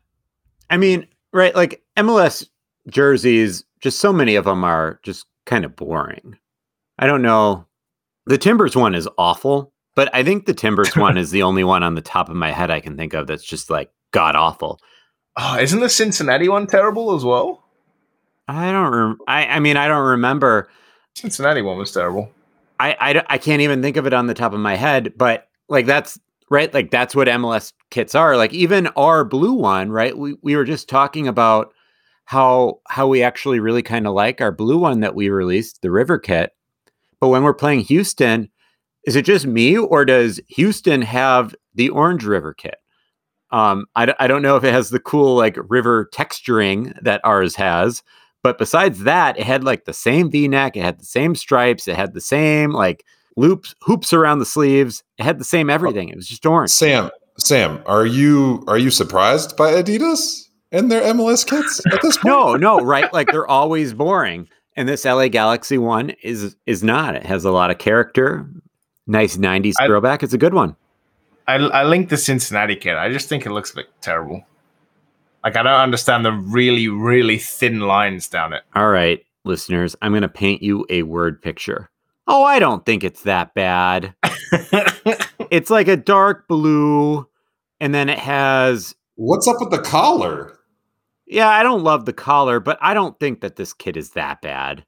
I 0.68 0.76
mean, 0.76 1.06
right, 1.32 1.54
like 1.54 1.82
MLS 1.96 2.46
jerseys, 2.88 3.64
just 3.80 3.98
so 3.98 4.12
many 4.12 4.34
of 4.34 4.44
them 4.44 4.64
are 4.64 5.00
just 5.02 5.26
kind 5.44 5.64
of 5.64 5.76
boring. 5.76 6.36
I 6.98 7.06
don't 7.06 7.22
know. 7.22 7.66
The 8.26 8.38
Timbers 8.38 8.74
one 8.74 8.94
is 8.94 9.08
awful, 9.18 9.72
but 9.94 10.12
I 10.14 10.22
think 10.22 10.46
the 10.46 10.54
Timbers 10.54 10.96
one 10.96 11.16
is 11.16 11.30
the 11.30 11.42
only 11.42 11.64
one 11.64 11.82
on 11.82 11.94
the 11.94 12.02
top 12.02 12.28
of 12.28 12.36
my 12.36 12.52
head 12.52 12.70
I 12.70 12.80
can 12.80 12.96
think 12.96 13.14
of 13.14 13.26
that's 13.26 13.44
just 13.44 13.70
like 13.70 13.90
god 14.12 14.36
awful. 14.36 14.80
Oh, 15.36 15.58
isn't 15.58 15.80
the 15.80 15.90
Cincinnati 15.90 16.48
one 16.48 16.66
terrible 16.66 17.14
as 17.14 17.24
well? 17.24 17.62
I 18.48 18.72
don't 18.72 18.92
rem- 18.92 19.18
I 19.26 19.46
I 19.46 19.60
mean, 19.60 19.76
I 19.76 19.88
don't 19.88 20.06
remember. 20.06 20.68
Cincinnati 21.14 21.62
one 21.62 21.78
was 21.78 21.92
terrible. 21.92 22.30
I, 22.78 22.96
I 23.00 23.24
I 23.28 23.38
can't 23.38 23.62
even 23.62 23.82
think 23.82 23.96
of 23.96 24.06
it 24.06 24.12
on 24.12 24.26
the 24.26 24.34
top 24.34 24.52
of 24.52 24.60
my 24.60 24.76
head, 24.76 25.14
but 25.16 25.48
like 25.68 25.86
that's 25.86 26.18
right, 26.50 26.72
like 26.72 26.90
that's 26.90 27.14
what 27.14 27.28
MLS 27.28 27.72
kits 27.90 28.14
are. 28.14 28.36
Like 28.36 28.52
even 28.52 28.86
our 28.88 29.24
blue 29.24 29.54
one, 29.54 29.90
right? 29.90 30.16
We 30.16 30.36
we 30.42 30.56
were 30.56 30.64
just 30.64 30.88
talking 30.88 31.26
about 31.26 31.72
how 32.24 32.80
how 32.88 33.06
we 33.08 33.22
actually 33.22 33.60
really 33.60 33.82
kind 33.82 34.06
of 34.06 34.14
like 34.14 34.40
our 34.40 34.52
blue 34.52 34.78
one 34.78 35.00
that 35.00 35.14
we 35.14 35.28
released, 35.28 35.82
the 35.82 35.90
River 35.90 36.18
kit. 36.18 36.52
But 37.20 37.28
when 37.28 37.42
we're 37.42 37.54
playing 37.54 37.80
Houston, 37.80 38.50
is 39.04 39.16
it 39.16 39.24
just 39.24 39.46
me 39.46 39.76
or 39.78 40.04
does 40.04 40.40
Houston 40.48 41.02
have 41.02 41.54
the 41.74 41.88
Orange 41.90 42.24
River 42.24 42.54
kit? 42.54 42.76
Um, 43.50 43.86
I, 43.94 44.06
d- 44.06 44.12
I 44.18 44.26
don't 44.26 44.42
know 44.42 44.56
if 44.56 44.64
it 44.64 44.72
has 44.72 44.90
the 44.90 44.98
cool 44.98 45.36
like 45.36 45.56
river 45.68 46.10
texturing 46.12 46.92
that 47.02 47.20
ours 47.24 47.54
has, 47.56 48.02
but 48.42 48.58
besides 48.58 49.04
that, 49.04 49.38
it 49.38 49.44
had 49.46 49.64
like 49.64 49.84
the 49.84 49.92
same 49.92 50.30
V-neck, 50.30 50.76
it 50.76 50.82
had 50.82 50.98
the 50.98 51.04
same 51.04 51.34
stripes, 51.34 51.86
it 51.88 51.96
had 51.96 52.12
the 52.12 52.20
same 52.20 52.72
like 52.72 53.04
loops, 53.36 53.74
hoops 53.82 54.12
around 54.12 54.40
the 54.40 54.46
sleeves, 54.46 55.04
it 55.18 55.22
had 55.22 55.38
the 55.38 55.44
same 55.44 55.70
everything. 55.70 56.08
It 56.08 56.16
was 56.16 56.26
just 56.28 56.44
orange. 56.44 56.70
Sam, 56.70 57.10
Sam, 57.38 57.82
are 57.86 58.06
you 58.06 58.64
are 58.66 58.78
you 58.78 58.90
surprised 58.90 59.56
by 59.56 59.72
Adidas 59.72 60.48
and 60.72 60.90
their 60.90 61.02
MLS 61.14 61.48
kits 61.48 61.80
at 61.92 62.02
this 62.02 62.16
point? 62.18 62.34
No, 62.34 62.56
no, 62.56 62.80
right? 62.80 63.12
Like 63.12 63.28
they're 63.30 63.46
always 63.46 63.94
boring. 63.94 64.48
And 64.76 64.88
this 64.88 65.04
LA 65.04 65.28
Galaxy 65.28 65.78
one 65.78 66.10
is 66.22 66.56
is 66.66 66.82
not. 66.82 67.16
It 67.16 67.24
has 67.26 67.44
a 67.44 67.50
lot 67.50 67.70
of 67.70 67.78
character. 67.78 68.48
Nice 69.06 69.36
90s 69.36 69.74
I- 69.80 69.86
throwback. 69.86 70.22
It's 70.22 70.34
a 70.34 70.38
good 70.38 70.54
one. 70.54 70.76
I, 71.48 71.54
I 71.54 71.84
linked 71.84 72.10
the 72.10 72.16
Cincinnati 72.16 72.74
kit. 72.74 72.96
I 72.96 73.08
just 73.10 73.28
think 73.28 73.46
it 73.46 73.50
looks 73.52 73.70
a 73.72 73.76
bit 73.76 73.86
terrible. 74.00 74.44
Like 75.44 75.56
I 75.56 75.62
don't 75.62 75.72
understand 75.80 76.24
the 76.24 76.32
really, 76.32 76.88
really 76.88 77.38
thin 77.38 77.80
lines 77.80 78.26
down 78.26 78.52
it. 78.52 78.64
All 78.74 78.88
right, 78.90 79.24
listeners, 79.44 79.94
I'm 80.02 80.10
going 80.10 80.22
to 80.22 80.28
paint 80.28 80.60
you 80.60 80.84
a 80.90 81.04
word 81.04 81.40
picture. 81.40 81.88
Oh, 82.26 82.42
I 82.42 82.58
don't 82.58 82.84
think 82.84 83.04
it's 83.04 83.22
that 83.22 83.54
bad. 83.54 84.12
it's 85.50 85.70
like 85.70 85.86
a 85.86 85.96
dark 85.96 86.48
blue, 86.48 87.28
and 87.80 87.94
then 87.94 88.08
it 88.08 88.18
has. 88.18 88.96
What's 89.14 89.46
up 89.46 89.56
with 89.60 89.70
the 89.70 89.78
collar? 89.78 90.55
Yeah, 91.26 91.48
I 91.48 91.62
don't 91.62 91.82
love 91.82 92.04
the 92.04 92.12
collar, 92.12 92.60
but 92.60 92.78
I 92.80 92.94
don't 92.94 93.18
think 93.18 93.40
that 93.40 93.56
this 93.56 93.72
kit 93.72 93.96
is 93.96 94.10
that 94.10 94.40
bad. 94.42 94.84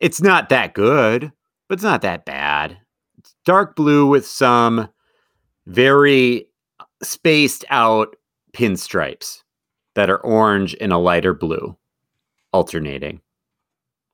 It's 0.00 0.20
not 0.20 0.50
that 0.50 0.74
good, 0.74 1.32
but 1.68 1.74
it's 1.74 1.84
not 1.84 2.02
that 2.02 2.26
bad. 2.26 2.76
It's 3.18 3.34
dark 3.46 3.74
blue 3.74 4.06
with 4.06 4.26
some 4.26 4.88
very 5.66 6.46
uh, 6.78 6.84
spaced 7.02 7.64
out 7.70 8.16
pinstripes 8.52 9.42
that 9.94 10.10
are 10.10 10.18
orange 10.18 10.76
and 10.80 10.92
a 10.92 10.98
lighter 10.98 11.32
blue 11.32 11.76
alternating. 12.52 13.20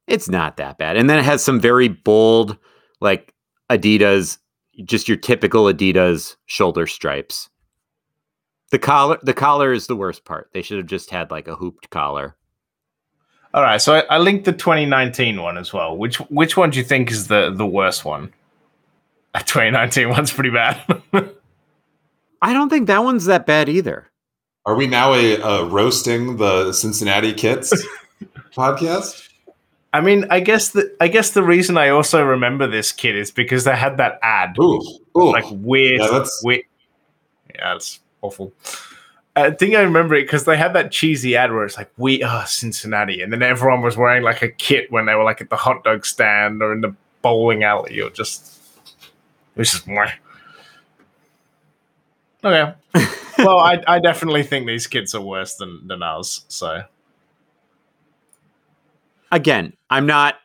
It's 0.06 0.28
not 0.28 0.56
that 0.58 0.78
bad. 0.78 0.96
And 0.96 1.10
then 1.10 1.18
it 1.18 1.24
has 1.24 1.42
some 1.42 1.60
very 1.60 1.88
bold, 1.88 2.56
like 3.00 3.34
Adidas, 3.70 4.38
just 4.84 5.08
your 5.08 5.16
typical 5.16 5.64
Adidas 5.64 6.36
shoulder 6.46 6.86
stripes. 6.86 7.48
The 8.70 8.78
collar, 8.78 9.18
the 9.22 9.34
collar 9.34 9.72
is 9.72 9.86
the 9.88 9.96
worst 9.96 10.24
part. 10.24 10.48
They 10.52 10.62
should 10.62 10.78
have 10.78 10.86
just 10.86 11.10
had 11.10 11.30
like 11.30 11.48
a 11.48 11.56
hooped 11.56 11.90
collar. 11.90 12.36
All 13.52 13.62
right, 13.62 13.80
so 13.82 13.94
I, 13.96 14.00
I 14.02 14.18
linked 14.18 14.44
the 14.44 14.52
2019 14.52 15.42
one 15.42 15.58
as 15.58 15.72
well. 15.72 15.96
Which 15.96 16.16
which 16.30 16.56
one 16.56 16.70
do 16.70 16.78
you 16.78 16.84
think 16.84 17.10
is 17.10 17.26
the 17.26 17.50
the 17.50 17.66
worst 17.66 18.04
one? 18.04 18.32
The 19.32 19.40
2019 19.44 20.08
one's 20.08 20.32
pretty 20.32 20.50
bad. 20.50 20.80
I 22.42 22.52
don't 22.52 22.68
think 22.68 22.88
that 22.88 23.04
one's 23.04 23.26
that 23.26 23.46
bad 23.46 23.68
either. 23.68 24.10
Are 24.66 24.74
we 24.74 24.88
now 24.88 25.14
a, 25.14 25.36
a 25.36 25.64
roasting 25.66 26.36
the 26.36 26.72
Cincinnati 26.72 27.32
Kits 27.32 27.72
podcast? 28.56 29.28
I 29.92 30.00
mean, 30.00 30.26
I 30.30 30.40
guess 30.40 30.70
the 30.70 30.94
I 31.00 31.06
guess 31.08 31.30
the 31.30 31.44
reason 31.44 31.76
I 31.78 31.90
also 31.90 32.24
remember 32.24 32.66
this 32.66 32.90
kid 32.90 33.16
is 33.16 33.30
because 33.30 33.62
they 33.64 33.76
had 33.76 33.98
that 33.98 34.18
ad, 34.22 34.56
Ooh, 34.58 34.80
ooh. 35.16 35.30
like 35.32 35.44
weird, 35.50 36.00
Yeah, 36.00 36.06
that's- 36.08 36.40
weird. 36.44 36.62
Yeah, 37.54 37.76
it's 37.76 38.00
awful. 38.22 38.52
I 39.36 39.50
think 39.52 39.74
I 39.74 39.82
remember 39.82 40.16
it 40.16 40.22
because 40.22 40.44
they 40.44 40.56
had 40.56 40.72
that 40.74 40.90
cheesy 40.90 41.36
ad 41.36 41.52
where 41.52 41.64
it's 41.64 41.76
like 41.76 41.90
we 41.96 42.22
are 42.22 42.46
Cincinnati, 42.46 43.22
and 43.22 43.32
then 43.32 43.42
everyone 43.42 43.82
was 43.82 43.96
wearing 43.96 44.22
like 44.22 44.42
a 44.42 44.48
kit 44.48 44.90
when 44.90 45.06
they 45.06 45.14
were 45.14 45.24
like 45.24 45.40
at 45.40 45.50
the 45.50 45.56
hot 45.56 45.84
dog 45.84 46.04
stand 46.04 46.62
or 46.62 46.72
in 46.72 46.80
the 46.80 46.94
bowling 47.22 47.62
alley, 47.62 48.00
or 48.00 48.10
just 48.10 48.60
it 49.54 49.58
was 49.58 49.70
just 49.70 49.86
more. 49.86 50.08
Okay. 52.42 52.74
well, 53.38 53.58
I, 53.58 53.82
I 53.86 53.98
definitely 54.00 54.42
think 54.42 54.66
these 54.66 54.86
kids 54.86 55.14
are 55.14 55.20
worse 55.20 55.54
than 55.54 55.86
than 55.86 56.02
ours. 56.02 56.44
So 56.48 56.82
Again, 59.32 59.74
I'm 59.88 60.06
not. 60.06 60.36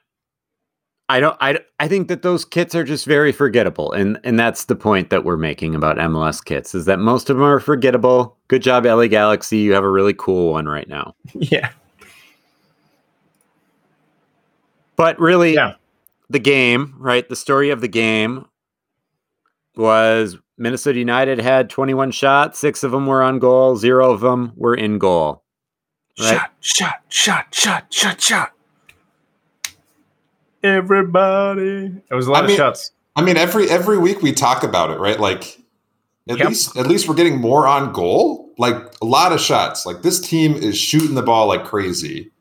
I 1.09 1.19
don't. 1.19 1.37
I. 1.39 1.59
I 1.79 1.87
think 1.89 2.07
that 2.07 2.21
those 2.21 2.45
kits 2.45 2.73
are 2.73 2.85
just 2.85 3.05
very 3.05 3.31
forgettable, 3.33 3.91
and 3.91 4.17
and 4.23 4.39
that's 4.39 4.65
the 4.65 4.75
point 4.77 5.09
that 5.09 5.25
we're 5.25 5.35
making 5.37 5.75
about 5.75 5.97
MLS 5.97 6.43
kits 6.43 6.73
is 6.73 6.85
that 6.85 6.99
most 6.99 7.29
of 7.29 7.35
them 7.37 7.45
are 7.45 7.59
forgettable. 7.59 8.37
Good 8.47 8.61
job, 8.61 8.85
LA 8.85 9.07
Galaxy. 9.07 9.57
You 9.57 9.73
have 9.73 9.83
a 9.83 9.89
really 9.89 10.13
cool 10.13 10.53
one 10.53 10.67
right 10.67 10.87
now. 10.87 11.15
yeah, 11.33 11.71
But 14.95 15.19
really, 15.19 15.53
Yeah. 15.55 15.73
the 16.29 16.39
game, 16.39 16.95
right? 16.97 17.27
The 17.27 17.35
story 17.35 17.69
of 17.69 17.81
the 17.81 17.87
game 17.89 18.45
was 19.75 20.37
Minnesota 20.57 20.97
United 20.99 21.39
had 21.39 21.69
21 21.69 22.11
shots, 22.11 22.57
six 22.59 22.83
of 22.83 22.91
them 22.91 23.05
were 23.07 23.21
on 23.21 23.39
goal, 23.39 23.75
zero 23.75 24.11
of 24.13 24.21
them 24.21 24.53
were 24.55 24.75
in 24.75 24.97
goal. 24.97 25.43
Right. 26.17 26.29
shot, 26.29 26.51
shot, 26.61 26.93
shot, 27.09 27.53
shot, 27.53 27.93
shot, 27.93 28.21
shot. 28.21 28.51
Everybody. 30.65 31.91
It 32.09 32.13
was 32.15 32.27
a 32.27 32.31
lot 32.31 32.39
I 32.39 32.45
of 32.45 32.47
mean- 32.49 32.57
shots. 32.57 32.91
I 33.15 33.21
mean, 33.21 33.37
every 33.37 33.69
every 33.69 33.97
week 33.97 34.21
we 34.21 34.33
talk 34.33 34.63
about 34.63 34.89
it, 34.89 34.99
right? 34.99 35.17
Like 35.19 35.59
at 36.27 36.37
Yep. 36.39 36.47
least 36.49 36.77
at 36.77 36.87
least 36.87 37.07
we're 37.07 37.15
getting 37.15 37.39
more 37.39 37.65
on 37.67 37.93
goal. 37.93 38.51
Like 38.57 38.75
a 39.01 39.05
lot 39.05 39.31
of 39.31 39.39
shots. 39.39 39.85
Like 39.85 40.01
this 40.01 40.19
team 40.19 40.53
is 40.55 40.77
shooting 40.77 41.15
the 41.15 41.21
ball 41.21 41.47
like 41.47 41.63
crazy. 41.63 42.31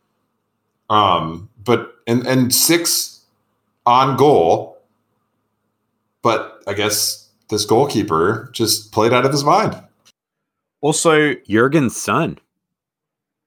Um, 0.91 1.49
but 1.63 1.95
and 2.07 2.27
and 2.27 2.53
six 2.53 3.21
on 3.87 4.17
goal. 4.17 4.79
But 6.23 6.63
I 6.67 6.73
guess 6.75 7.29
this 7.51 7.65
goalkeeper 7.65 8.49
just 8.53 8.91
played 8.93 9.13
out 9.13 9.25
of 9.27 9.31
his 9.33 9.45
mind. 9.45 9.81
Also, 10.81 11.35
Jurgen's 11.49 11.97
son. 11.97 12.39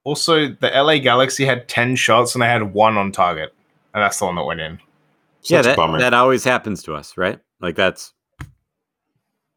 also 0.03 0.47
the 0.47 0.69
LA 0.73 0.99
Galaxy 0.99 1.45
had 1.45 1.67
ten 1.67 1.95
shots 1.97 2.36
and 2.36 2.41
they 2.41 2.47
had 2.47 2.73
one 2.73 2.95
on 2.97 3.11
target, 3.11 3.53
and 3.98 4.04
that's 4.04 4.20
the 4.20 4.26
one 4.26 4.36
that 4.36 4.43
went 4.45 4.60
in. 4.60 4.74
yeah, 5.43 5.58
Such 5.58 5.66
a 5.66 5.70
that, 5.70 5.76
bummer. 5.78 5.98
that 6.00 6.14
always 6.14 6.43
happens 6.43 6.84
to 6.84 6.93
us, 6.93 7.18
right? 7.18 7.39
Like 7.60 7.76
that's 7.76 8.14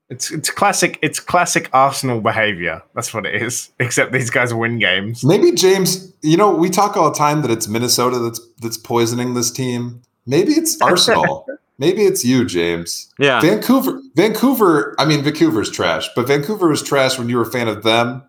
It's 0.09 0.31
it's 0.31 0.49
classic. 0.51 0.99
It's 1.03 1.21
classic 1.21 1.69
Arsenal 1.75 2.23
behavior. 2.23 2.83
That's 2.95 3.13
what 3.13 3.27
it 3.27 3.43
is. 3.43 3.71
Except 3.79 4.13
these 4.13 4.31
guys 4.31 4.55
win 4.55 4.79
games. 4.79 5.23
Maybe 5.23 5.53
James, 5.53 6.13
you 6.23 6.39
know, 6.39 6.55
we 6.55 6.71
talk 6.71 6.97
all 6.97 7.11
the 7.11 7.19
time 7.19 7.43
that 7.43 7.51
it's 7.51 7.69
Minnesota 7.69 8.19
that's 8.19 8.41
that's 8.63 8.79
poisoning 8.79 9.35
this 9.35 9.51
team. 9.51 10.01
Maybe 10.27 10.53
it's 10.53 10.81
Arsenal. 10.81 11.47
Maybe 11.79 12.03
it's 12.05 12.25
you, 12.25 12.45
James. 12.47 13.13
yeah. 13.19 13.41
Vancouver, 13.41 14.01
Vancouver. 14.15 14.95
I 14.99 15.05
mean, 15.05 15.23
Vancouver's 15.23 15.71
trash, 15.71 16.09
but 16.17 16.27
Vancouver 16.27 16.69
was 16.69 16.83
trash 16.83 17.19
when 17.19 17.29
you 17.29 17.37
were 17.37 17.43
a 17.43 17.51
fan 17.51 17.69
of 17.69 17.83
them. 17.83 18.23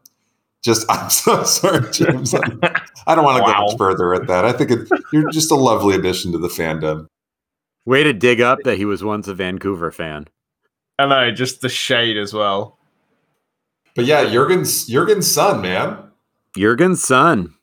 Just, 0.64 0.86
I'm 0.92 1.10
so 1.10 1.44
sorry, 1.44 1.90
James. 1.92 2.34
I 2.34 2.40
don't 3.16 3.24
want 3.26 3.38
to 3.38 3.44
Wow. 3.44 3.54
go 3.54 3.66
much 3.68 3.78
further 3.78 4.14
at 4.14 4.28
that. 4.28 4.46
I 4.46 4.52
think 4.54 4.72
it, 4.72 4.88
you're 5.12 5.30
just 5.32 5.52
a 5.52 5.56
lovely 5.56 5.96
addition 5.96 6.32
to 6.34 6.38
the 6.38 6.48
fandom. 6.48 7.08
Way 7.86 8.04
to 8.04 8.14
dig 8.14 8.42
up 8.42 8.60
that 8.64 8.78
he 8.78 8.86
was 8.86 9.04
once 9.04 9.28
a 9.28 9.34
Vancouver 9.34 9.92
fan. 9.92 10.28
I 11.00 11.08
know, 11.08 11.32
just 11.32 11.62
the 11.62 11.70
shade 11.70 12.16
as 12.18 12.32
well. 12.34 12.78
But 13.96 14.06
yeah, 14.06 14.26
Jurgen's 14.30 14.86
Jurgen's 14.88 15.30
son, 15.30 15.62
man. 15.62 15.98
Jurgen's 16.56 17.04
son. 17.04 17.56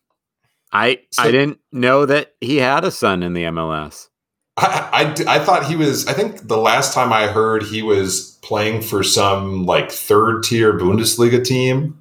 I 0.72 1.00
So- 1.12 1.22
I 1.22 1.30
didn't 1.30 1.60
know 1.72 2.04
that 2.04 2.34
he 2.40 2.56
had 2.56 2.84
a 2.84 2.90
son 2.90 3.22
in 3.22 3.32
the 3.32 3.44
MLS. 3.44 4.08
I 4.56 5.14
I 5.28 5.38
thought 5.38 5.66
he 5.66 5.76
was. 5.76 6.06
I 6.08 6.12
think 6.14 6.48
the 6.48 6.56
last 6.58 6.92
time 6.92 7.12
I 7.12 7.28
heard 7.28 7.62
he 7.62 7.80
was 7.80 8.38
playing 8.42 8.82
for 8.82 9.04
some 9.04 9.64
like 9.66 9.90
third 9.92 10.42
tier 10.42 10.76
Bundesliga 10.76 11.42
team, 11.44 11.97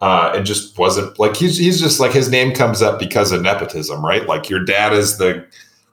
uh, 0.00 0.32
and 0.34 0.46
just 0.46 0.78
wasn't 0.78 1.18
like 1.18 1.36
he's 1.36 1.58
he's 1.58 1.80
just 1.80 2.00
like 2.00 2.12
his 2.12 2.30
name 2.30 2.54
comes 2.54 2.82
up 2.82 2.98
because 2.98 3.32
of 3.32 3.42
nepotism, 3.42 4.04
right? 4.04 4.26
Like 4.26 4.48
your 4.48 4.64
dad 4.64 4.92
is 4.92 5.18
the 5.18 5.44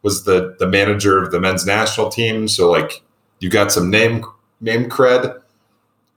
was 0.03 0.24
the 0.24 0.55
the 0.60 0.68
manager 0.68 1.22
of 1.22 1.32
the 1.32 1.39
men's 1.39 1.66
national 1.66 2.10
team, 2.10 2.47
so 2.47 2.70
like 2.72 3.03
you 3.39 3.49
got 3.49 3.72
some 3.72 3.89
name 3.89 4.24
name 4.62 4.89
cred. 4.89 5.41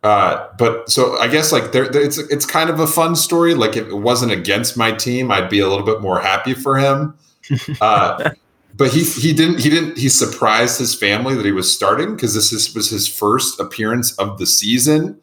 Uh, 0.02 0.48
but 0.56 0.88
so 0.88 1.18
I 1.18 1.28
guess 1.28 1.52
like 1.52 1.72
there, 1.72 1.86
there- 1.88 2.02
it's 2.02 2.18
it's 2.18 2.46
kind 2.46 2.70
of 2.70 2.80
a 2.80 2.86
fun 2.86 3.14
story. 3.16 3.54
Like 3.54 3.76
if 3.76 3.86
it 3.88 3.94
wasn't 3.98 4.32
against 4.32 4.76
my 4.76 4.92
team, 4.92 5.30
I'd 5.30 5.50
be 5.50 5.60
a 5.60 5.68
little 5.68 5.84
bit 5.84 6.00
more 6.00 6.20
happy 6.20 6.54
for 6.54 6.76
him. 6.78 7.14
Uh, 7.80 8.30
but 8.76 8.92
he 8.92 9.02
he 9.02 9.32
didn't 9.32 9.58
he 9.60 9.68
didn't 9.68 9.98
he 9.98 10.08
surprised 10.08 10.78
his 10.78 10.94
family 10.94 11.34
that 11.34 11.44
he 11.44 11.50
was 11.52 11.74
starting 11.74 12.14
because 12.14 12.32
this 12.34 12.52
is, 12.52 12.72
was 12.74 12.88
his 12.88 13.08
first 13.08 13.58
appearance 13.58 14.12
of 14.18 14.38
the 14.38 14.46
season. 14.46 15.18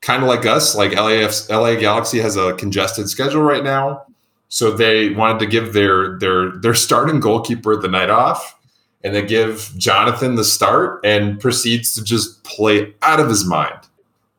Kind 0.00 0.22
of 0.22 0.28
like 0.28 0.46
us, 0.46 0.76
like 0.76 0.92
LAF, 0.92 1.48
LA 1.50 1.74
Galaxy 1.74 2.18
has 2.20 2.36
a 2.36 2.54
congested 2.54 3.08
schedule 3.08 3.42
right 3.42 3.64
now, 3.64 4.04
so 4.48 4.70
they 4.70 5.10
wanted 5.10 5.40
to 5.40 5.46
give 5.46 5.72
their 5.72 6.18
their 6.18 6.52
their 6.52 6.74
starting 6.74 7.18
goalkeeper 7.20 7.76
the 7.76 7.88
night 7.88 8.08
off, 8.08 8.56
and 9.02 9.14
they 9.14 9.22
give 9.22 9.72
Jonathan 9.76 10.36
the 10.36 10.44
start 10.44 11.00
and 11.04 11.40
proceeds 11.40 11.94
to 11.94 12.04
just 12.04 12.44
play 12.44 12.94
out 13.02 13.18
of 13.18 13.28
his 13.28 13.44
mind, 13.44 13.78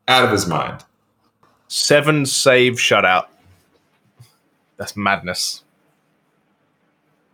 out 0.08 0.24
of 0.24 0.32
his 0.32 0.48
mind. 0.48 0.86
Seven 1.68 2.26
save 2.26 2.76
shutout. 2.76 3.26
That's 4.78 4.96
madness. 4.96 5.64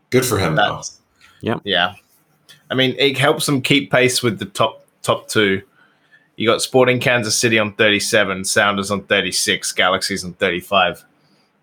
Good 0.09 0.26
for 0.26 0.39
him 0.39 0.55
though. 0.55 0.76
That's 0.76 0.99
Yep. 1.41 1.61
Yeah. 1.63 1.93
I 2.71 2.73
mean, 2.73 2.95
it 2.97 3.17
helps 3.17 3.45
them 3.45 3.61
keep 3.61 3.91
pace 3.91 4.23
with 4.23 4.39
the 4.39 4.45
top 4.45 4.84
top 5.03 5.28
two. 5.28 5.61
You 6.38 6.47
got 6.49 6.61
Sporting 6.61 6.99
Kansas 6.99 7.38
City 7.39 7.57
on 7.59 7.73
37, 7.75 8.43
Sounders 8.43 8.91
on 8.91 9.03
36, 9.03 9.71
Galaxies 9.71 10.25
on 10.25 10.33
35. 10.33 11.05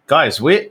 Guys, 0.07 0.41
we 0.41 0.71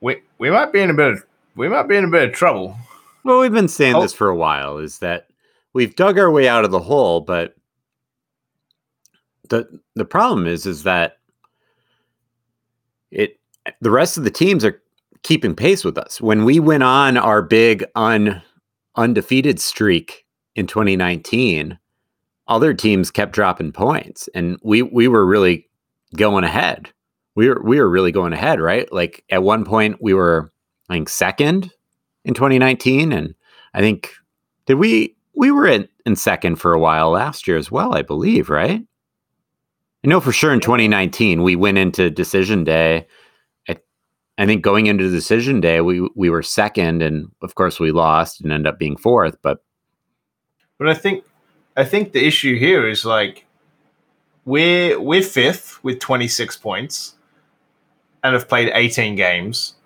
we 0.00 0.22
we 0.38 0.50
might 0.50 0.72
be 0.72 0.80
in 0.80 0.90
a 0.90 0.94
bit 0.94 1.12
of 1.12 1.24
we 1.56 1.68
might 1.68 1.88
be 1.88 1.96
in 1.96 2.04
a 2.04 2.08
bit 2.10 2.28
of 2.28 2.34
trouble. 2.34 2.76
Well, 3.24 3.40
we've 3.40 3.52
been 3.52 3.68
saying 3.68 3.96
Oh. 3.96 4.02
this 4.02 4.12
for 4.14 4.28
a 4.28 4.36
while 4.36 4.78
is 4.78 4.98
that 5.00 5.28
we've 5.72 5.94
dug 5.96 6.18
our 6.18 6.30
way 6.30 6.48
out 6.48 6.64
of 6.64 6.70
the 6.70 6.78
hole, 6.80 7.20
but 7.20 7.54
the 9.48 9.66
the 9.96 10.04
problem 10.04 10.46
is 10.46 10.64
is 10.64 10.84
that 10.84 11.18
it 13.10 13.38
the 13.80 13.90
rest 13.90 14.16
of 14.16 14.24
the 14.24 14.30
teams 14.30 14.64
are 14.64 14.80
keeping 15.22 15.54
pace 15.54 15.84
with 15.84 15.98
us. 15.98 16.20
When 16.20 16.44
we 16.44 16.60
went 16.60 16.82
on 16.84 17.16
our 17.16 17.42
big 17.42 17.84
un 17.96 18.40
undefeated 18.96 19.60
streak 19.60 20.24
in 20.54 20.66
2019, 20.66 21.78
other 22.50 22.74
teams 22.74 23.10
kept 23.10 23.32
dropping 23.32 23.72
points 23.72 24.28
and 24.34 24.58
we 24.62 24.82
we 24.82 25.08
were 25.08 25.24
really 25.24 25.68
going 26.16 26.44
ahead. 26.44 26.90
We 27.36 27.48
were 27.48 27.62
we 27.62 27.80
were 27.80 27.88
really 27.88 28.12
going 28.12 28.32
ahead, 28.32 28.60
right? 28.60 28.92
Like 28.92 29.24
at 29.30 29.42
one 29.42 29.64
point 29.64 29.96
we 30.02 30.12
were 30.12 30.52
I 30.90 30.94
think 30.94 31.08
second 31.08 31.70
in 32.24 32.34
2019 32.34 33.12
and 33.12 33.34
I 33.72 33.80
think 33.80 34.12
Did 34.66 34.74
we 34.74 35.16
we 35.34 35.52
were 35.52 35.68
in, 35.68 35.88
in 36.04 36.16
second 36.16 36.56
for 36.56 36.72
a 36.74 36.80
while 36.80 37.10
last 37.10 37.46
year 37.46 37.56
as 37.56 37.70
well, 37.70 37.94
I 37.94 38.02
believe, 38.02 38.50
right? 38.50 38.82
I 40.04 40.08
know 40.08 40.20
for 40.20 40.32
sure 40.32 40.52
in 40.52 40.60
2019 40.60 41.42
we 41.42 41.56
went 41.56 41.78
into 41.78 42.10
decision 42.10 42.64
day. 42.64 43.06
I, 43.68 43.76
I 44.38 44.46
think 44.46 44.62
going 44.62 44.86
into 44.86 45.08
decision 45.08 45.60
day 45.60 45.80
we 45.82 46.08
we 46.16 46.30
were 46.30 46.42
second, 46.42 47.00
and 47.02 47.28
of 47.42 47.54
course 47.54 47.78
we 47.78 47.92
lost 47.92 48.40
and 48.40 48.50
ended 48.50 48.66
up 48.66 48.78
being 48.78 48.96
fourth. 48.96 49.36
But 49.40 49.62
But 50.78 50.88
I 50.88 50.94
think 50.94 51.24
I 51.80 51.84
think 51.84 52.12
the 52.12 52.26
issue 52.26 52.58
here 52.58 52.86
is 52.86 53.06
like 53.06 53.46
we're 54.44 55.00
we're 55.00 55.22
fifth 55.22 55.82
with 55.82 55.98
26 55.98 56.58
points 56.58 57.14
and 58.22 58.34
have 58.34 58.50
played 58.50 58.70
18 58.74 59.16
games. 59.16 59.76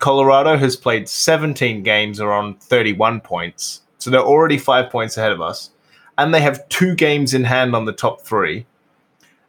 Colorado 0.00 0.56
has 0.56 0.74
played 0.74 1.08
17 1.08 1.84
games 1.84 2.18
are 2.18 2.32
on 2.32 2.56
31 2.56 3.20
points. 3.20 3.82
So 3.98 4.10
they're 4.10 4.20
already 4.20 4.58
5 4.58 4.90
points 4.90 5.16
ahead 5.16 5.30
of 5.30 5.40
us 5.40 5.70
and 6.18 6.34
they 6.34 6.40
have 6.40 6.68
two 6.68 6.96
games 6.96 7.32
in 7.32 7.44
hand 7.44 7.76
on 7.76 7.84
the 7.84 7.92
top 7.92 8.22
3. 8.22 8.66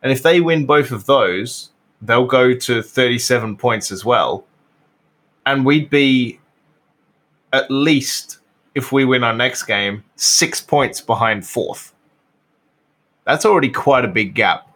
And 0.04 0.12
if 0.12 0.22
they 0.22 0.40
win 0.40 0.68
both 0.68 0.92
of 0.92 1.08
those, 1.08 1.72
they'll 2.00 2.28
go 2.28 2.54
to 2.54 2.84
37 2.84 3.58
points 3.58 3.92
as 3.92 4.06
well. 4.06 4.46
And 5.48 5.66
we'd 5.66 5.90
be 5.90 6.40
at 7.52 7.72
least 7.72 8.37
if 8.78 8.92
we 8.92 9.04
win 9.04 9.24
our 9.24 9.34
next 9.34 9.64
game, 9.64 10.04
6 10.16 10.62
points 10.62 11.02
behind 11.02 11.46
fourth 11.46 11.94
that's 13.28 13.46
already 13.46 13.70
quite 13.70 14.06
a 14.06 14.08
big 14.08 14.34
gap. 14.34 14.74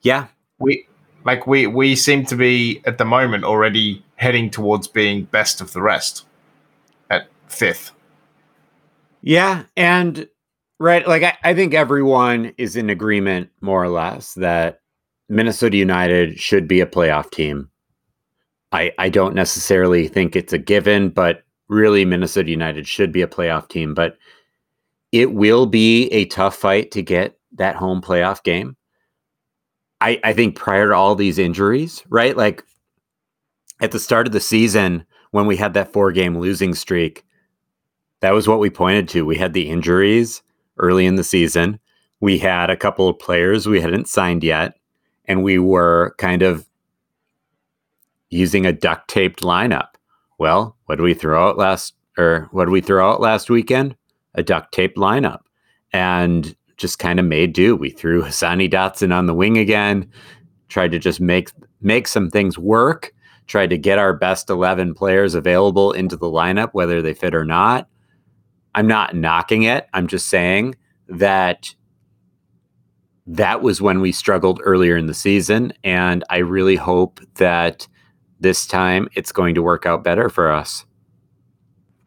Yeah. 0.00 0.28
We 0.58 0.88
like 1.24 1.46
we 1.46 1.66
we 1.66 1.94
seem 1.94 2.24
to 2.26 2.34
be 2.34 2.80
at 2.86 2.96
the 2.96 3.04
moment 3.04 3.44
already 3.44 4.02
heading 4.16 4.48
towards 4.48 4.88
being 4.88 5.24
best 5.24 5.60
of 5.60 5.74
the 5.74 5.82
rest 5.82 6.24
at 7.10 7.28
fifth. 7.48 7.92
Yeah, 9.20 9.64
and 9.76 10.26
right, 10.78 11.06
like 11.06 11.22
I, 11.22 11.36
I 11.44 11.54
think 11.54 11.74
everyone 11.74 12.54
is 12.56 12.76
in 12.76 12.88
agreement 12.88 13.50
more 13.60 13.84
or 13.84 13.88
less 13.88 14.32
that 14.34 14.80
Minnesota 15.28 15.76
United 15.76 16.40
should 16.40 16.66
be 16.66 16.80
a 16.80 16.86
playoff 16.86 17.30
team. 17.30 17.68
I 18.72 18.92
I 18.98 19.10
don't 19.10 19.34
necessarily 19.34 20.08
think 20.08 20.34
it's 20.34 20.54
a 20.54 20.58
given, 20.58 21.10
but 21.10 21.42
really 21.68 22.04
Minnesota 22.04 22.50
United 22.50 22.86
should 22.86 23.12
be 23.12 23.22
a 23.22 23.28
playoff 23.28 23.68
team, 23.68 23.94
but 23.94 24.16
it 25.12 25.32
will 25.32 25.66
be 25.66 26.08
a 26.08 26.26
tough 26.26 26.56
fight 26.56 26.90
to 26.92 27.02
get 27.02 27.38
that 27.54 27.76
home 27.76 28.00
playoff 28.00 28.42
game. 28.42 28.76
I, 30.00 30.20
I 30.22 30.32
think 30.32 30.56
prior 30.56 30.88
to 30.88 30.94
all 30.94 31.14
these 31.14 31.38
injuries, 31.38 32.02
right? 32.08 32.36
Like 32.36 32.62
at 33.80 33.92
the 33.92 33.98
start 33.98 34.26
of 34.26 34.32
the 34.32 34.40
season, 34.40 35.04
when 35.30 35.46
we 35.46 35.56
had 35.56 35.74
that 35.74 35.92
four 35.92 36.12
game 36.12 36.38
losing 36.38 36.74
streak, 36.74 37.24
that 38.20 38.32
was 38.32 38.48
what 38.48 38.58
we 38.58 38.70
pointed 38.70 39.08
to. 39.10 39.26
We 39.26 39.36
had 39.36 39.52
the 39.52 39.68
injuries 39.68 40.42
early 40.78 41.06
in 41.06 41.16
the 41.16 41.24
season. 41.24 41.78
We 42.20 42.38
had 42.38 42.70
a 42.70 42.76
couple 42.76 43.08
of 43.08 43.18
players 43.18 43.66
we 43.66 43.80
hadn't 43.80 44.08
signed 44.08 44.42
yet, 44.42 44.78
and 45.26 45.42
we 45.42 45.58
were 45.58 46.14
kind 46.18 46.42
of 46.42 46.66
using 48.30 48.66
a 48.66 48.72
duct 48.72 49.08
taped 49.08 49.42
lineup. 49.42 49.95
Well, 50.38 50.76
what 50.86 50.96
did 50.96 51.02
we 51.02 51.14
throw 51.14 51.48
out 51.48 51.58
last 51.58 51.94
or 52.18 52.48
what 52.50 52.66
did 52.66 52.72
we 52.72 52.80
throw 52.80 53.10
out 53.10 53.20
last 53.20 53.50
weekend? 53.50 53.96
A 54.34 54.42
duct 54.42 54.72
tape 54.72 54.96
lineup. 54.96 55.40
And 55.92 56.54
just 56.76 56.98
kind 56.98 57.18
of 57.18 57.24
made 57.24 57.52
do. 57.52 57.74
We 57.74 57.90
threw 57.90 58.22
Hassani 58.24 58.70
Dotson 58.70 59.14
on 59.14 59.26
the 59.26 59.34
wing 59.34 59.58
again, 59.58 60.10
tried 60.68 60.92
to 60.92 60.98
just 60.98 61.20
make 61.20 61.50
make 61.80 62.08
some 62.08 62.30
things 62.30 62.58
work, 62.58 63.12
tried 63.46 63.70
to 63.70 63.78
get 63.78 63.98
our 63.98 64.12
best 64.12 64.50
11 64.50 64.94
players 64.94 65.34
available 65.34 65.92
into 65.92 66.16
the 66.16 66.26
lineup, 66.26 66.70
whether 66.72 67.02
they 67.02 67.14
fit 67.14 67.34
or 67.34 67.44
not. 67.44 67.88
I'm 68.74 68.86
not 68.86 69.14
knocking 69.14 69.62
it. 69.62 69.88
I'm 69.94 70.06
just 70.06 70.28
saying 70.28 70.74
that 71.08 71.74
that 73.26 73.62
was 73.62 73.80
when 73.80 74.00
we 74.00 74.12
struggled 74.12 74.60
earlier 74.62 74.96
in 74.96 75.06
the 75.06 75.14
season. 75.14 75.72
And 75.82 76.24
I 76.30 76.38
really 76.38 76.76
hope 76.76 77.20
that 77.36 77.88
this 78.46 78.64
time 78.64 79.08
it's 79.14 79.32
going 79.32 79.56
to 79.56 79.62
work 79.62 79.86
out 79.86 80.04
better 80.04 80.28
for 80.28 80.52
us. 80.52 80.84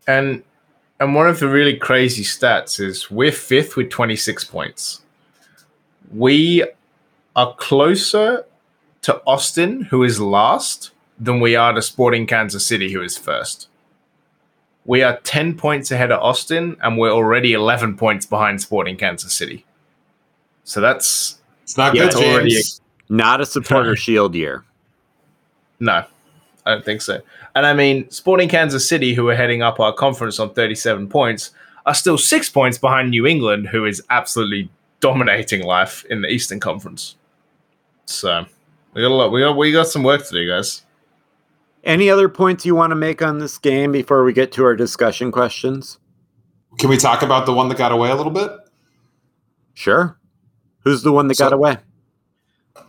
And 0.07 0.41
and 0.99 1.13
one 1.13 1.27
of 1.27 1.39
the 1.39 1.49
really 1.49 1.75
crazy 1.75 2.23
stats 2.23 2.79
is 2.79 3.11
we're 3.11 3.31
fifth 3.31 3.75
with 3.75 3.89
26 3.89 4.45
points. 4.45 5.01
We 6.13 6.63
are 7.35 7.53
closer 7.55 8.45
to 9.03 9.21
Austin, 9.25 9.83
who 9.83 10.03
is 10.03 10.19
last, 10.19 10.91
than 11.17 11.39
we 11.39 11.55
are 11.55 11.73
to 11.73 11.81
Sporting 11.81 12.25
Kansas 12.25 12.65
City, 12.65 12.91
who 12.91 13.01
is 13.01 13.17
first. 13.17 13.67
We 14.85 15.03
are 15.03 15.19
10 15.19 15.55
points 15.55 15.91
ahead 15.91 16.11
of 16.11 16.21
Austin, 16.21 16.75
and 16.81 16.97
we're 16.97 17.11
already 17.11 17.53
11 17.53 17.95
points 17.95 18.25
behind 18.25 18.61
Sporting 18.61 18.97
Kansas 18.97 19.33
City. 19.33 19.65
So 20.63 20.81
that's. 20.81 21.39
It's 21.63 21.77
not 21.77 21.95
yeah, 21.95 22.05
good, 22.05 22.19
James. 22.19 22.33
Already 22.33 22.55
a, 22.57 23.13
not 23.13 23.41
a 23.41 23.45
supporter 23.45 23.95
shield 24.05 24.35
year. 24.35 24.65
No, 25.79 26.03
I 26.69 26.73
don't 26.73 26.85
think 26.85 27.01
so. 27.01 27.19
And 27.55 27.65
I 27.65 27.73
mean, 27.73 28.09
Sporting 28.11 28.47
Kansas 28.47 28.87
City, 28.87 29.15
who 29.15 29.27
are 29.27 29.35
heading 29.35 29.63
up 29.63 29.79
our 29.79 29.91
conference 29.91 30.39
on 30.39 30.53
37 30.53 31.09
points, 31.09 31.49
are 31.87 31.95
still 31.95 32.17
six 32.17 32.47
points 32.47 32.77
behind 32.77 33.09
New 33.09 33.25
England, 33.25 33.69
who 33.69 33.85
is 33.85 34.03
absolutely 34.11 34.69
dominating 34.99 35.63
life 35.63 36.05
in 36.11 36.21
the 36.21 36.27
Eastern 36.27 36.59
Conference. 36.59 37.15
So 38.05 38.45
we 38.93 39.01
got 39.01 39.07
a 39.07 39.13
lot. 39.15 39.31
We 39.31 39.41
got 39.41 39.57
we 39.57 39.71
got 39.71 39.87
some 39.87 40.03
work 40.03 40.25
to 40.27 40.31
do, 40.31 40.47
guys. 40.47 40.85
Any 41.83 42.09
other 42.09 42.29
points 42.29 42.65
you 42.65 42.75
want 42.75 42.91
to 42.91 42.95
make 42.95 43.21
on 43.23 43.39
this 43.39 43.57
game 43.57 43.91
before 43.91 44.23
we 44.23 44.31
get 44.31 44.51
to 44.53 44.63
our 44.63 44.75
discussion 44.75 45.31
questions? 45.31 45.97
Can 46.77 46.89
we 46.89 46.97
talk 46.97 47.23
about 47.23 47.47
the 47.47 47.53
one 47.53 47.67
that 47.69 47.77
got 47.79 47.91
away 47.91 48.11
a 48.11 48.15
little 48.15 48.31
bit? 48.31 48.51
Sure. 49.73 50.19
Who's 50.83 51.01
the 51.01 51.11
one 51.11 51.27
that 51.29 51.37
so, 51.37 51.45
got 51.45 51.53
away? 51.53 51.77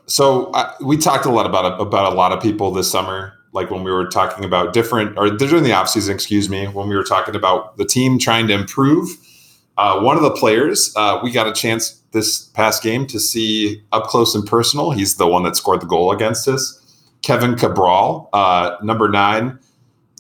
So 0.05 0.47
uh, 0.51 0.75
we 0.85 0.99
talked 0.99 1.25
a 1.25 1.31
lot 1.31 1.47
about 1.47 1.81
about 1.81 2.13
a 2.13 2.15
lot 2.15 2.33
of 2.33 2.43
people 2.43 2.73
this 2.73 2.91
summer 2.91 3.40
like 3.53 3.71
when 3.71 3.83
we 3.83 3.91
were 3.91 4.07
talking 4.07 4.45
about 4.45 4.73
different 4.73 5.17
or 5.19 5.31
during 5.31 5.65
the 5.65 5.71
offseason, 5.71 6.11
excuse 6.11 6.49
me, 6.49 6.67
when 6.67 6.89
we 6.89 6.97
were 6.97 7.05
talking 7.05 7.35
about 7.35 7.77
the 7.77 7.85
team 7.85 8.19
trying 8.19 8.47
to 8.49 8.55
improve. 8.55 9.17
Uh, 9.77 10.01
one 10.01 10.17
of 10.17 10.23
the 10.23 10.31
players 10.33 10.93
uh, 10.97 11.19
we 11.23 11.31
got 11.31 11.47
a 11.47 11.53
chance 11.53 12.01
this 12.13 12.47
past 12.49 12.83
game 12.83 13.07
to 13.07 13.19
see 13.21 13.83
up 13.93 14.05
close 14.05 14.35
and 14.35 14.47
personal. 14.47 14.91
He's 14.91 15.17
the 15.17 15.27
one 15.27 15.43
that 15.45 15.57
scored 15.57 15.81
the 15.81 15.87
goal 15.87 16.13
against 16.13 16.49
us. 16.49 16.77
Kevin 17.23 17.55
Cabral, 17.55 18.29
uh, 18.33 18.77
number 18.83 19.09
nine, 19.09 19.59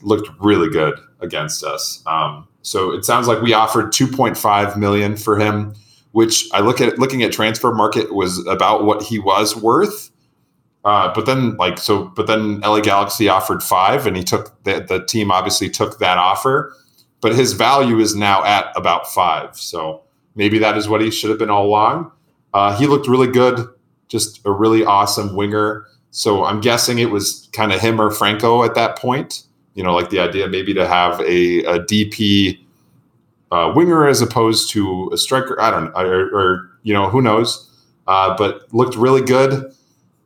looked 0.02 0.28
really 0.40 0.68
good 0.68 0.98
against 1.20 1.64
us. 1.64 2.02
Um, 2.06 2.46
so 2.62 2.92
it 2.92 3.04
sounds 3.04 3.26
like 3.26 3.40
we 3.40 3.52
offered 3.52 3.86
2.5 3.86 4.76
million 4.76 5.16
for 5.16 5.38
him, 5.38 5.74
which 6.12 6.48
I 6.52 6.60
look 6.60 6.80
at 6.80 6.98
looking 6.98 7.22
at 7.22 7.32
Transfermarkt 7.32 8.12
was 8.12 8.46
about 8.46 8.84
what 8.84 9.02
he 9.02 9.18
was 9.18 9.56
worth. 9.56 10.10
Uh, 10.84 11.12
but 11.14 11.26
then, 11.26 11.56
like, 11.56 11.78
so, 11.78 12.04
but 12.04 12.26
then 12.26 12.60
LA 12.60 12.80
Galaxy 12.80 13.28
offered 13.28 13.62
five, 13.62 14.06
and 14.06 14.16
he 14.16 14.24
took 14.24 14.62
the, 14.64 14.80
the 14.80 15.04
team 15.04 15.30
obviously 15.30 15.68
took 15.68 15.98
that 15.98 16.16
offer, 16.16 16.74
but 17.20 17.34
his 17.34 17.52
value 17.52 17.98
is 17.98 18.14
now 18.14 18.42
at 18.44 18.72
about 18.76 19.06
five. 19.06 19.56
So 19.56 20.02
maybe 20.34 20.58
that 20.58 20.78
is 20.78 20.88
what 20.88 21.02
he 21.02 21.10
should 21.10 21.30
have 21.30 21.38
been 21.38 21.50
all 21.50 21.66
along. 21.66 22.10
Uh, 22.54 22.76
he 22.76 22.86
looked 22.86 23.06
really 23.06 23.30
good, 23.30 23.66
just 24.08 24.40
a 24.46 24.50
really 24.50 24.84
awesome 24.84 25.36
winger. 25.36 25.86
So 26.10 26.44
I'm 26.44 26.60
guessing 26.60 26.98
it 26.98 27.10
was 27.10 27.48
kind 27.52 27.72
of 27.72 27.80
him 27.80 28.00
or 28.00 28.10
Franco 28.10 28.64
at 28.64 28.74
that 28.74 28.96
point. 28.98 29.44
You 29.74 29.84
know, 29.84 29.94
like 29.94 30.10
the 30.10 30.18
idea 30.18 30.48
maybe 30.48 30.74
to 30.74 30.86
have 30.86 31.20
a, 31.20 31.64
a 31.64 31.78
DP 31.78 32.58
uh, 33.52 33.72
winger 33.74 34.06
as 34.06 34.20
opposed 34.20 34.70
to 34.70 35.10
a 35.12 35.18
striker. 35.18 35.60
I 35.60 35.70
don't 35.70 35.84
know, 35.84 36.00
or, 36.00 36.28
or 36.34 36.70
you 36.82 36.92
know, 36.92 37.08
who 37.08 37.22
knows? 37.22 37.66
Uh, 38.06 38.36
but 38.36 38.72
looked 38.74 38.96
really 38.96 39.22
good. 39.22 39.72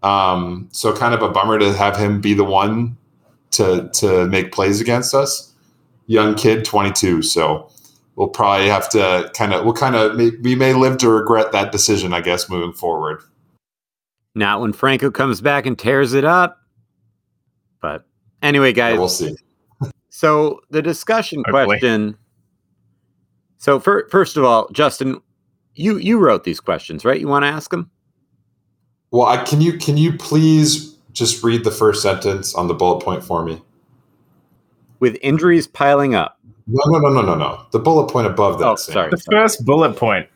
Um, 0.04 0.68
so 0.70 0.94
kind 0.94 1.14
of 1.14 1.22
a 1.22 1.30
bummer 1.30 1.58
to 1.58 1.72
have 1.72 1.96
him 1.96 2.20
be 2.20 2.34
the 2.34 2.44
one 2.44 2.96
to 3.52 3.88
to 3.94 4.26
make 4.26 4.52
plays 4.52 4.80
against 4.80 5.14
us. 5.14 5.52
Young 6.06 6.34
kid, 6.34 6.64
22. 6.64 7.22
So 7.22 7.70
we'll 8.14 8.28
probably 8.28 8.68
have 8.68 8.88
to 8.90 9.30
kind 9.34 9.54
of 9.54 9.64
we'll 9.64 9.74
kind 9.74 9.96
of 9.96 10.16
we 10.16 10.54
may 10.54 10.74
live 10.74 10.98
to 10.98 11.08
regret 11.08 11.52
that 11.52 11.72
decision, 11.72 12.12
I 12.12 12.20
guess, 12.20 12.50
moving 12.50 12.74
forward. 12.74 13.22
Not 14.34 14.60
when 14.60 14.74
Franco 14.74 15.10
comes 15.10 15.40
back 15.40 15.64
and 15.64 15.78
tears 15.78 16.12
it 16.12 16.24
up. 16.24 16.60
But 17.80 18.04
anyway, 18.42 18.74
guys, 18.74 18.94
yeah, 18.94 18.98
we'll 18.98 19.08
see. 19.08 19.36
so 20.10 20.60
the 20.68 20.82
discussion 20.82 21.42
question. 21.44 22.18
So 23.56 23.80
for, 23.80 24.06
first 24.10 24.36
of 24.36 24.44
all, 24.44 24.68
Justin, 24.72 25.22
you 25.74 25.96
you 25.96 26.18
wrote 26.18 26.44
these 26.44 26.60
questions, 26.60 27.06
right? 27.06 27.18
You 27.18 27.28
want 27.28 27.44
to 27.44 27.48
ask 27.48 27.70
them? 27.70 27.90
Well, 29.14 29.28
I, 29.28 29.36
can 29.36 29.60
you 29.60 29.74
can 29.74 29.96
you 29.96 30.14
please 30.14 30.96
just 31.12 31.44
read 31.44 31.62
the 31.62 31.70
first 31.70 32.02
sentence 32.02 32.52
on 32.52 32.66
the 32.66 32.74
bullet 32.74 33.04
point 33.04 33.22
for 33.22 33.44
me? 33.44 33.62
With 34.98 35.16
injuries 35.22 35.68
piling 35.68 36.16
up. 36.16 36.40
No, 36.66 36.82
no, 36.86 36.98
no, 36.98 37.10
no, 37.10 37.22
no, 37.22 37.36
no. 37.36 37.64
The 37.70 37.78
bullet 37.78 38.10
point 38.10 38.26
above 38.26 38.58
that. 38.58 38.66
Oh, 38.66 38.74
sorry. 38.74 39.10
The 39.10 39.18
sorry. 39.18 39.42
first 39.44 39.64
bullet 39.64 39.94
point. 39.96 40.28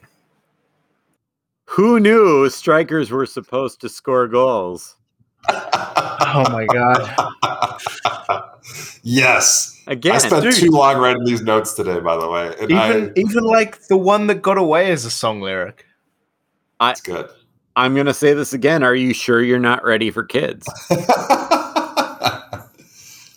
Who 1.65 1.99
knew 1.99 2.49
strikers 2.51 3.11
were 3.11 3.27
supposed 3.27 3.81
to 3.81 3.89
score 3.89 4.29
goals? 4.29 4.95
oh 5.49 6.45
my 6.49 6.65
god. 6.73 8.45
yes. 9.03 9.83
Again, 9.89 10.15
I 10.15 10.19
spent 10.19 10.45
dude. 10.45 10.55
too 10.55 10.71
long 10.71 10.99
writing 10.99 11.25
these 11.25 11.43
notes 11.43 11.75
today, 11.75 11.99
by 11.99 12.17
the 12.17 12.31
way. 12.31 12.55
And 12.61 12.71
Even 12.71 13.09
I, 13.09 13.13
even 13.17 13.43
like 13.43 13.89
the 13.89 13.97
one 13.97 14.29
that 14.29 14.41
got 14.41 14.57
away 14.57 14.93
as 14.93 15.05
a 15.05 15.11
song 15.11 15.41
lyric. 15.41 15.85
I, 16.79 16.93
it's 16.93 17.01
good. 17.01 17.29
I'm 17.79 17.95
going 17.95 18.07
to 18.07 18.15
say 18.15 18.35
this 18.35 18.53
again. 18.53 18.83
Are 18.83 18.95
you 18.95 19.15
sure 19.15 19.41
you're 19.41 19.61
not 19.61 19.85
ready 19.85 20.11
for 20.11 20.25
kids? 20.25 20.67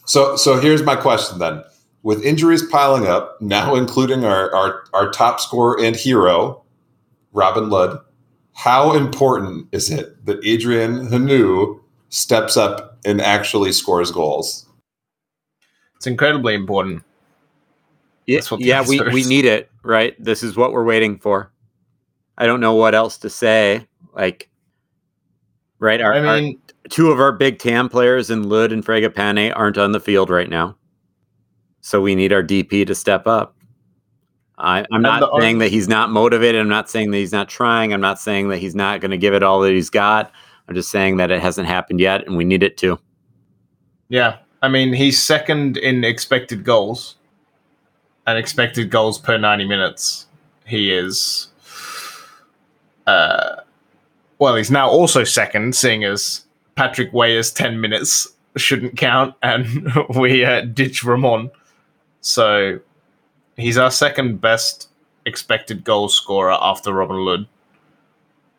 so 0.06 0.36
so 0.36 0.60
here's 0.60 0.82
my 0.82 0.96
question 0.96 1.38
then. 1.38 1.64
With 2.02 2.26
injuries 2.26 2.66
piling 2.66 3.06
up, 3.06 3.40
now 3.40 3.76
including 3.76 4.26
our, 4.26 4.52
our, 4.56 4.84
our 4.94 5.12
top 5.12 5.40
scorer 5.40 5.80
and 5.80 5.96
hero, 5.96 6.64
Robin 7.34 7.70
Lod, 7.70 8.00
how 8.54 8.96
important 8.96 9.68
is 9.72 9.92
it 9.92 10.26
that 10.26 10.40
Adrien 10.40 11.08
Hunou 11.10 11.80
steps 12.10 12.58
up 12.58 12.98
and 13.06 13.22
actually 13.22 13.72
scores 13.72 14.12
goals? 14.12 14.68
It's 15.98 16.08
incredibly 16.08 16.56
important. 16.56 17.04
Yeah, 18.26 18.38
That's 18.38 18.50
what 18.50 18.62
yeah 18.62 18.84
we, 18.88 19.00
we 19.12 19.24
need 19.24 19.46
it, 19.46 19.70
right? 19.84 20.16
This 20.18 20.42
is 20.42 20.58
what 20.58 20.74
we're 20.74 20.84
waiting 20.84 21.20
for. 21.20 21.52
I 22.40 22.48
don't 22.48 22.60
know 22.60 22.74
what 22.74 22.96
else 22.96 23.20
to 23.20 23.30
say. 23.30 23.86
Like, 24.14 24.50
right? 25.80 26.02
Our, 26.02 26.14
I 26.14 26.26
our- 26.26 26.42
mean, 26.42 26.62
two 26.90 27.12
of 27.12 27.20
our 27.20 27.32
big 27.32 27.60
TAM 27.60 27.90
players 27.90 28.30
in 28.30 28.50
Lod 28.50 28.72
and 28.72 28.86
Fragapane 28.86 29.54
aren't 29.56 29.78
on 29.78 29.92
the 29.92 30.00
field 30.00 30.30
right 30.30 30.50
now. 30.50 30.76
So 31.82 32.02
we 32.02 32.16
need 32.16 32.32
our 32.34 32.44
DP 32.44 32.86
to 32.88 32.96
step 32.96 33.26
up. 33.28 33.56
I, 34.58 34.86
I'm 34.92 35.02
not 35.02 35.22
the 35.22 35.40
saying 35.40 35.58
that 35.60 35.70
he's 35.70 35.88
not 35.88 36.12
motivated. 36.12 36.62
I'm 36.62 36.70
not 36.70 36.88
saying 36.90 37.10
that 37.12 37.18
he's 37.18 37.32
not 37.32 37.50
trying. 37.50 37.94
I'm 37.94 38.02
not 38.02 38.20
saying 38.20 38.50
that 38.50 38.58
he's 38.60 38.76
not 38.76 39.02
going 39.02 39.10
to 39.10 39.18
give 39.18 39.34
it 39.34 39.42
all 39.42 39.60
that 39.62 39.72
he's 39.72 39.90
got. 39.90 40.32
I'm 40.68 40.76
just 40.76 40.92
saying 40.92 41.18
that 41.18 41.32
it 41.32 41.42
hasn't 41.42 41.68
happened 41.68 42.00
yet 42.00 42.28
and 42.28 42.38
we 42.38 42.44
need 42.46 42.62
it 42.62 42.78
to. 42.78 43.00
yeah. 44.10 44.38
I 44.64 44.68
mean, 44.68 44.94
he's 44.94 45.20
second 45.20 45.78
in 45.78 46.04
expected 46.04 46.64
goals 46.64 47.16
and 48.28 48.38
expected 48.38 48.92
goals 48.92 49.18
per 49.18 49.36
90 49.40 49.66
minutes. 49.66 50.28
He 50.68 50.94
is. 50.94 51.48
Uh, 53.08 53.61
well, 54.42 54.56
he's 54.56 54.72
now 54.72 54.90
also 54.90 55.24
second, 55.24 55.76
seeing 55.76 56.04
as 56.04 56.44
Patrick 56.76 57.14
Weah's 57.14 57.52
10 57.52 57.80
minutes 57.80 58.28
shouldn't 58.58 58.98
count 58.98 59.36
and 59.44 59.94
we 60.16 60.44
uh, 60.44 60.62
ditch 60.62 61.04
Ramon. 61.04 61.52
So 62.22 62.80
he's 63.56 63.78
our 63.78 63.92
second 63.92 64.42
best 64.42 64.90
expected 65.28 65.84
goal 65.84 66.10
scorer 66.10 66.58
after 66.60 66.92
Robin 66.92 67.18
Lod. 67.18 67.48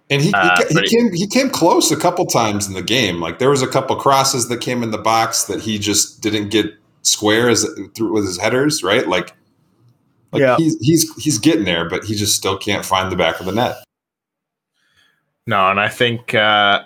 And 0.08 0.22
he, 0.22 0.32
Uh, 0.32 0.56
he, 0.68 0.80
he 0.80 0.86
came 0.88 1.12
he 1.14 1.26
came 1.26 1.50
close 1.50 1.90
a 1.90 1.96
couple 1.96 2.26
times 2.26 2.68
in 2.68 2.74
the 2.74 2.82
game. 2.82 3.20
Like 3.20 3.40
there 3.40 3.50
was 3.50 3.62
a 3.62 3.66
couple 3.66 3.96
crosses 3.96 4.48
that 4.50 4.60
came 4.60 4.84
in 4.84 4.92
the 4.92 4.98
box 4.98 5.44
that 5.44 5.62
he 5.62 5.80
just 5.80 6.20
didn't 6.20 6.50
get 6.50 6.66
square 7.02 7.48
as 7.48 7.66
through 7.96 8.12
with 8.12 8.24
his 8.24 8.38
headers, 8.38 8.84
right? 8.84 9.08
Like, 9.08 9.34
like 10.30 10.42
Yeah. 10.42 10.56
he's 10.58 10.76
he's 10.80 11.12
he's 11.16 11.38
getting 11.38 11.64
there, 11.64 11.88
but 11.88 12.04
he 12.04 12.14
just 12.14 12.36
still 12.36 12.56
can't 12.56 12.84
find 12.84 13.10
the 13.10 13.16
back 13.16 13.40
of 13.40 13.46
the 13.46 13.52
net. 13.52 13.82
No, 15.46 15.70
and 15.70 15.80
I 15.80 15.88
think 15.88 16.34
uh, 16.34 16.84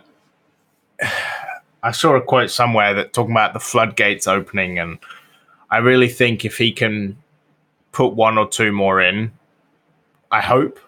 I 1.83 1.91
saw 1.93 2.17
a 2.17 2.23
quote 2.23 2.51
somewhere 2.51 2.95
that 2.95 3.13
talking 3.13 3.33
about 3.33 3.53
the 3.53 3.61
floodgates 3.61 4.27
opening, 4.27 4.79
and 4.79 4.99
I 5.71 5.79
really 5.79 6.09
think 6.09 6.45
if 6.45 6.59
he 6.59 6.73
can 6.73 7.17
put 7.93 8.15
one 8.15 8.39
or 8.39 8.49
two 8.49 8.73
more 8.73 9.01
in, 9.01 9.33
I 10.31 10.41
hope 10.41 10.79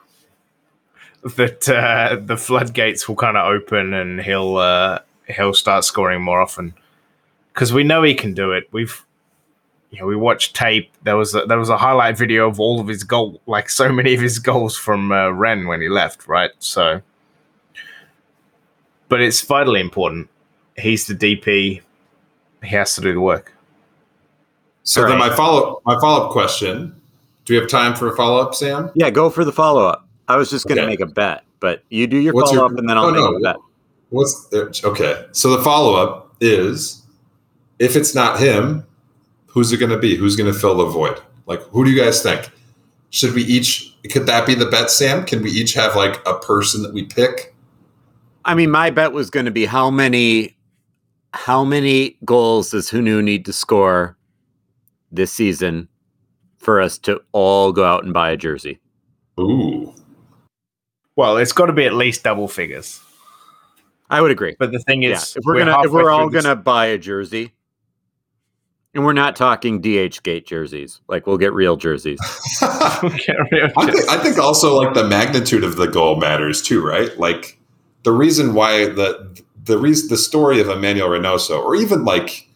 that 1.37 1.69
uh, 1.69 2.16
the 2.21 2.37
floodgates 2.37 3.09
will 3.09 3.16
kind 3.16 3.37
of 3.37 3.47
open 3.47 3.93
and 3.95 4.21
he'll 4.21 4.57
uh, 4.57 5.01
he'll 5.29 5.55
start 5.55 5.85
scoring 5.85 6.23
more 6.23 6.41
often 6.41 6.75
because 7.53 7.73
we 7.73 7.85
know 7.85 8.03
he 8.03 8.14
can 8.14 8.35
do 8.35 8.53
it. 8.53 8.69
We've 8.73 9.05
you 9.91 10.01
know, 10.01 10.07
we 10.07 10.16
watched 10.16 10.55
tape. 10.55 10.91
There 11.03 11.16
was 11.16 11.35
a, 11.35 11.43
there 11.47 11.59
was 11.59 11.71
a 11.71 11.79
highlight 11.79 12.19
video 12.19 12.49
of 12.49 12.61
all 12.61 12.79
of 12.81 12.89
his 12.89 13.05
goal, 13.05 13.41
like 13.47 13.71
so 13.71 13.91
many 13.91 14.14
of 14.14 14.21
his 14.21 14.39
goals 14.39 14.77
from 14.77 15.12
uh, 15.12 15.31
Rennes 15.31 15.66
when 15.66 15.81
he 15.81 15.89
left, 15.89 16.27
right? 16.29 16.51
So 16.59 17.03
but 19.09 19.20
it's 19.20 19.40
vitally 19.42 19.80
important. 19.80 20.28
He's 20.76 21.06
the 21.06 21.14
DP. 21.14 21.80
He 22.62 22.68
has 22.68 22.94
to 22.96 23.00
do 23.00 23.12
the 23.14 23.20
work. 23.20 23.52
So 24.82 25.06
then 25.06 25.18
my 25.18 25.34
follow 25.34 25.80
my 25.84 25.98
follow 26.00 26.26
up 26.26 26.32
question: 26.32 26.94
Do 27.44 27.54
we 27.54 27.61
have 27.61 27.68
time 27.68 27.94
for 27.94 28.12
a 28.12 28.16
follow 28.16 28.40
up, 28.40 28.54
Sam? 28.54 28.90
Yeah, 28.94 29.11
go 29.11 29.28
for 29.30 29.44
the 29.44 29.52
follow 29.52 29.84
up. 29.86 30.06
I 30.28 30.36
was 30.36 30.50
just 30.50 30.66
going 30.66 30.76
to 30.76 30.82
Okay. 30.82 30.90
make 30.90 31.00
a 31.00 31.06
bet, 31.06 31.44
but 31.61 31.82
you 31.90 32.06
do 32.06 32.16
your 32.18 32.32
What's 32.34 32.50
your- 32.52 32.61
follow 32.61 32.72
up 32.72 32.78
and 32.78 32.88
then 32.88 32.96
I'll 32.98 33.06
Oh, 33.06 33.11
make 33.11 33.20
no. 33.20 33.36
a 33.36 33.40
bet. 33.40 33.56
What's 34.11 34.46
uh, 34.52 34.70
okay? 34.88 35.24
So 35.32 35.56
the 35.56 35.62
follow 35.62 35.94
up 35.94 36.34
is: 36.40 37.02
if 37.78 37.96
it's 37.96 38.14
not 38.14 38.40
him, 38.40 38.84
who's 39.46 39.72
it 39.72 39.76
going 39.78 39.90
to 39.92 39.98
be? 39.98 40.16
Who's 40.16 40.36
going 40.36 40.50
to 40.52 40.59
fill 40.59 40.76
the 40.76 40.86
void? 40.86 41.20
Like, 41.46 41.62
who 41.70 41.84
do 41.84 41.90
you 41.90 42.02
guys 42.02 42.22
think? 42.22 42.50
Should 43.11 43.34
we 43.34 43.42
each? 43.42 43.94
Could 44.11 44.26
that 44.26 44.46
be 44.46 44.54
the 44.54 44.66
bet, 44.66 44.90
Sam? 44.90 45.24
Can 45.26 45.42
we 45.42 45.50
each 45.50 45.74
have 45.74 45.96
like 45.96 46.20
a 46.26 46.38
person 46.38 46.82
that 46.82 46.94
we 46.94 47.04
pick? 47.04 47.54
I 48.49 48.55
mean, 48.55 48.70
my 48.70 48.90
bet 48.90 49.12
was 49.12 49.28
going 49.30 49.44
to 49.46 49.53
be 49.53 49.66
how 49.66 49.90
many 49.90 50.57
how 51.34 51.62
many 51.64 52.16
goals 52.24 52.70
does 52.70 52.90
Hunou 52.90 53.22
need 53.22 53.44
to 53.44 53.53
score 53.53 54.16
this 55.12 55.30
season 55.32 55.86
for 56.57 56.80
us 56.80 56.96
to 56.99 57.20
all 57.32 57.70
go 57.72 57.84
out 57.84 58.05
and 58.05 58.12
buy 58.14 58.30
a 58.30 58.36
jersey? 58.36 58.80
Ooh, 59.38 59.92
Well, 61.16 61.36
it's 61.36 61.53
got 61.53 61.66
to 61.66 61.72
be 61.72 61.84
at 61.84 61.92
least 61.92 62.24
double 62.24 62.49
figures. 62.49 63.01
I 64.11 64.22
would 64.22 64.30
agree. 64.30 64.57
But 64.59 64.72
the 64.72 64.78
thing 64.78 65.03
Yeah, 65.03 65.16
is, 65.16 65.36
if 65.36 65.44
we're, 65.44 65.59
gonna 65.59 65.76
if 65.84 65.92
we're 65.92 66.11
all 66.11 66.30
this- 66.30 66.42
gonna 66.42 66.57
buy 66.57 66.86
a 66.86 66.99
jersey, 66.99 67.53
and 68.94 69.05
we're 69.05 69.12
not 69.12 69.36
talking 69.36 69.80
DH 69.82 70.22
Gate 70.22 70.46
jerseys, 70.46 71.03
like 71.09 71.26
we'll 71.26 71.36
get 71.36 71.53
real 71.53 71.76
jerseys. 71.76 72.18
Get 72.61 73.36
rid 73.53 73.64
of 73.64 73.72
I 73.76 73.90
think. 73.92 74.09
I 74.09 74.16
think 74.22 74.38
also 74.38 74.74
like 74.80 74.94
the 74.94 75.07
magnitude 75.07 75.62
of 75.62 75.76
the 75.76 75.86
goal 75.86 76.16
matters 76.16 76.62
too, 76.62 76.82
right? 76.84 77.16
Like 77.18 77.57
the 78.09 78.12
reason 78.12 78.54
why 78.54 78.86
the 78.86 79.38
the 79.64 79.76
reason 79.76 80.09
the 80.09 80.16
story 80.16 80.62
of 80.62 80.70
Emmanuel 80.70 81.11
Reynoso, 81.11 81.62
or 81.62 81.76
even 81.76 82.06
like, 82.06 82.48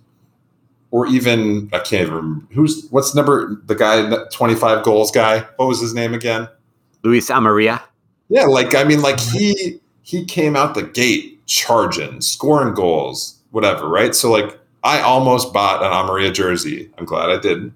or 0.91 1.07
even 1.07 1.69
I 1.75 1.81
can't 1.81 2.05
even 2.07 2.15
remember 2.15 2.47
who's 2.55 2.89
what's 2.89 3.15
number 3.15 3.61
the 3.67 3.75
guy 3.75 4.25
twenty 4.33 4.55
five 4.55 4.83
goals 4.83 5.11
guy. 5.11 5.41
What 5.57 5.69
was 5.69 5.79
his 5.79 5.93
name 5.93 6.15
again? 6.15 6.49
Luis 7.03 7.29
Amarilla. 7.29 7.83
Yeah, 8.31 8.45
like 8.45 8.75
I 8.75 8.85
mean, 8.85 9.03
like 9.03 9.21
he 9.21 9.79
he 10.01 10.25
came 10.25 10.57
out 10.57 10.75
the 10.75 10.85
gate 10.85 11.45
charging, 11.45 12.23
scoring 12.23 12.73
goals, 12.73 13.39
whatever, 13.51 13.87
right? 13.91 14.15
So 14.15 14.31
like 14.31 14.59
I 14.85 15.03
almost 15.03 15.53
bought 15.53 15.83
an 15.83 15.93
Amaria 15.93 16.33
jersey. 16.33 16.91
I'm 16.97 17.05
glad 17.05 17.29
I 17.29 17.39
didn't. 17.39 17.75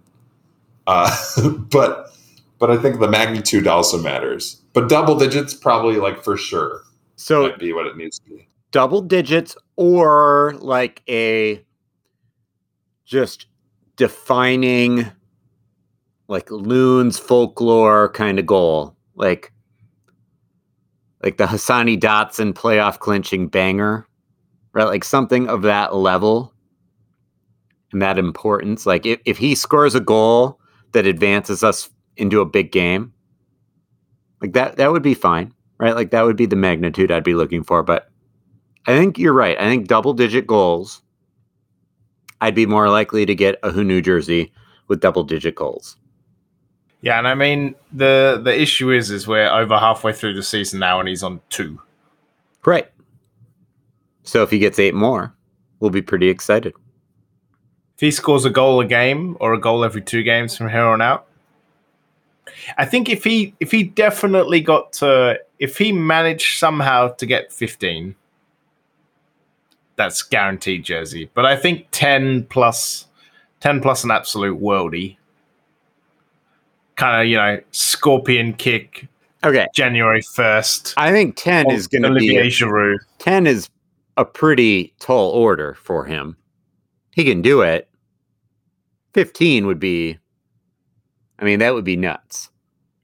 Uh, 0.86 1.14
but 1.70 2.10
but 2.58 2.70
I 2.70 2.78
think 2.78 3.00
the 3.00 3.08
magnitude 3.08 3.66
also 3.66 4.00
matters. 4.00 4.62
But 4.72 4.88
double 4.88 5.18
digits 5.18 5.52
probably 5.52 5.96
like 5.96 6.24
for 6.24 6.38
sure 6.38 6.85
So 7.16 7.48
might 7.48 7.58
be 7.58 7.72
what 7.72 7.86
it 7.86 7.96
needs 7.96 8.18
to 8.20 8.30
be. 8.30 8.48
double 8.70 9.00
digits 9.00 9.56
or 9.76 10.54
like 10.58 11.02
a 11.08 11.64
just 13.04 13.46
defining 13.96 15.06
like 16.28 16.50
loons 16.50 17.18
folklore 17.18 18.10
kind 18.10 18.38
of 18.38 18.46
goal 18.46 18.96
like 19.14 19.52
like 21.22 21.38
the 21.38 21.46
Hassani 21.46 21.98
Dotson 21.98 22.52
playoff 22.52 22.98
clinching 22.98 23.48
banger 23.48 24.06
right? 24.76 24.84
Like 24.84 25.04
something 25.04 25.48
of 25.48 25.62
that 25.62 25.94
level 25.96 26.52
and 27.92 28.02
that 28.02 28.18
importance. 28.18 28.84
Like 28.84 29.06
if, 29.06 29.18
if 29.24 29.38
he 29.38 29.54
scores 29.54 29.94
a 29.94 30.00
goal 30.00 30.60
that 30.92 31.06
advances 31.06 31.64
us 31.64 31.88
into 32.18 32.42
a 32.42 32.44
big 32.44 32.72
game 32.72 33.12
like 34.42 34.52
that 34.52 34.76
that 34.76 34.92
would 34.92 35.02
be 35.02 35.14
fine 35.14 35.52
right 35.78 35.94
like 35.94 36.10
that 36.10 36.22
would 36.22 36.36
be 36.36 36.46
the 36.46 36.56
magnitude 36.56 37.10
I'd 37.10 37.24
be 37.24 37.34
looking 37.34 37.62
for 37.62 37.82
but 37.82 38.10
I 38.86 38.96
think 38.96 39.18
you're 39.18 39.32
right. 39.32 39.58
I 39.58 39.64
think 39.64 39.88
double 39.88 40.14
digit 40.14 40.46
goals. 40.46 41.02
I'd 42.40 42.54
be 42.54 42.66
more 42.66 42.88
likely 42.88 43.26
to 43.26 43.34
get 43.34 43.58
a 43.62 43.70
Hunou 43.70 44.02
jersey 44.02 44.52
with 44.86 45.00
double 45.00 45.24
digit 45.24 45.56
goals. 45.56 45.96
Yeah, 47.00 47.18
and 47.18 47.26
I 47.26 47.34
mean 47.34 47.74
the 47.92 48.40
the 48.42 48.58
issue 48.58 48.90
is 48.90 49.10
is 49.10 49.26
we're 49.26 49.48
over 49.48 49.76
halfway 49.76 50.12
through 50.12 50.34
the 50.34 50.42
season 50.42 50.80
now, 50.80 51.00
and 51.00 51.08
he's 51.08 51.22
on 51.22 51.40
two. 51.50 51.80
Right. 52.64 52.90
So 54.22 54.42
if 54.42 54.50
he 54.50 54.58
gets 54.58 54.78
eight 54.78 54.94
more, 54.94 55.34
we'll 55.80 55.90
be 55.90 56.02
pretty 56.02 56.28
excited. 56.28 56.74
If 57.94 58.00
he 58.00 58.10
scores 58.10 58.44
a 58.44 58.50
goal 58.50 58.80
a 58.80 58.86
game 58.86 59.36
or 59.40 59.54
a 59.54 59.60
goal 59.60 59.84
every 59.84 60.02
two 60.02 60.22
games 60.22 60.56
from 60.56 60.68
here 60.68 60.82
on 60.82 61.00
out, 61.00 61.26
I 62.76 62.84
think 62.84 63.08
if 63.08 63.24
he 63.24 63.54
if 63.58 63.72
he 63.72 63.82
definitely 63.82 64.60
got 64.60 64.92
to 64.94 65.40
if 65.58 65.78
he 65.78 65.92
managed 65.92 66.58
somehow 66.58 67.08
to 67.08 67.26
get 67.26 67.52
fifteen, 67.52 68.14
that's 69.96 70.22
guaranteed 70.22 70.84
jersey. 70.84 71.30
But 71.34 71.46
I 71.46 71.56
think 71.56 71.88
ten 71.90 72.44
plus 72.44 73.06
ten 73.60 73.80
plus 73.80 74.04
an 74.04 74.10
absolute 74.10 74.60
worldie. 74.60 75.16
Kind 76.96 77.20
of, 77.20 77.28
you 77.28 77.36
know, 77.36 77.60
scorpion 77.72 78.54
kick 78.54 79.06
Okay. 79.46 79.68
January 79.74 80.22
first. 80.22 80.94
I 80.96 81.12
think 81.12 81.36
10 81.36 81.70
is 81.70 81.86
going 81.86 82.02
to 82.02 82.14
be 82.14 82.28
Giroud. 82.48 82.98
10 83.18 83.46
is 83.46 83.68
a 84.16 84.24
pretty 84.24 84.92
tall 84.98 85.30
order 85.30 85.74
for 85.74 86.04
him. 86.04 86.36
He 87.12 87.24
can 87.24 87.42
do 87.42 87.60
it. 87.62 87.88
15 89.14 89.66
would 89.66 89.78
be, 89.78 90.18
I 91.38 91.44
mean, 91.44 91.60
that 91.60 91.74
would 91.74 91.84
be 91.84 91.96
nuts, 91.96 92.50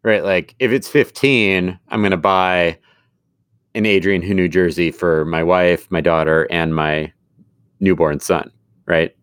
right? 0.03 0.25
Like 0.25 0.55
if 0.59 0.71
it's 0.73 0.89
15, 0.89 1.79
I'm 1.89 2.01
going 2.01 2.11
to 2.11 2.17
buy 2.17 2.79
an 3.75 3.87
Adrien 3.87 4.23
Hunou 4.23 4.51
jersey 4.51 4.91
for 4.91 5.25
my 5.25 5.43
wife, 5.43 5.91
my 5.91 6.01
daughter, 6.01 6.47
and 6.51 6.75
my 6.75 7.13
newborn 7.81 8.21
son, 8.21 8.51
right? 8.87 9.15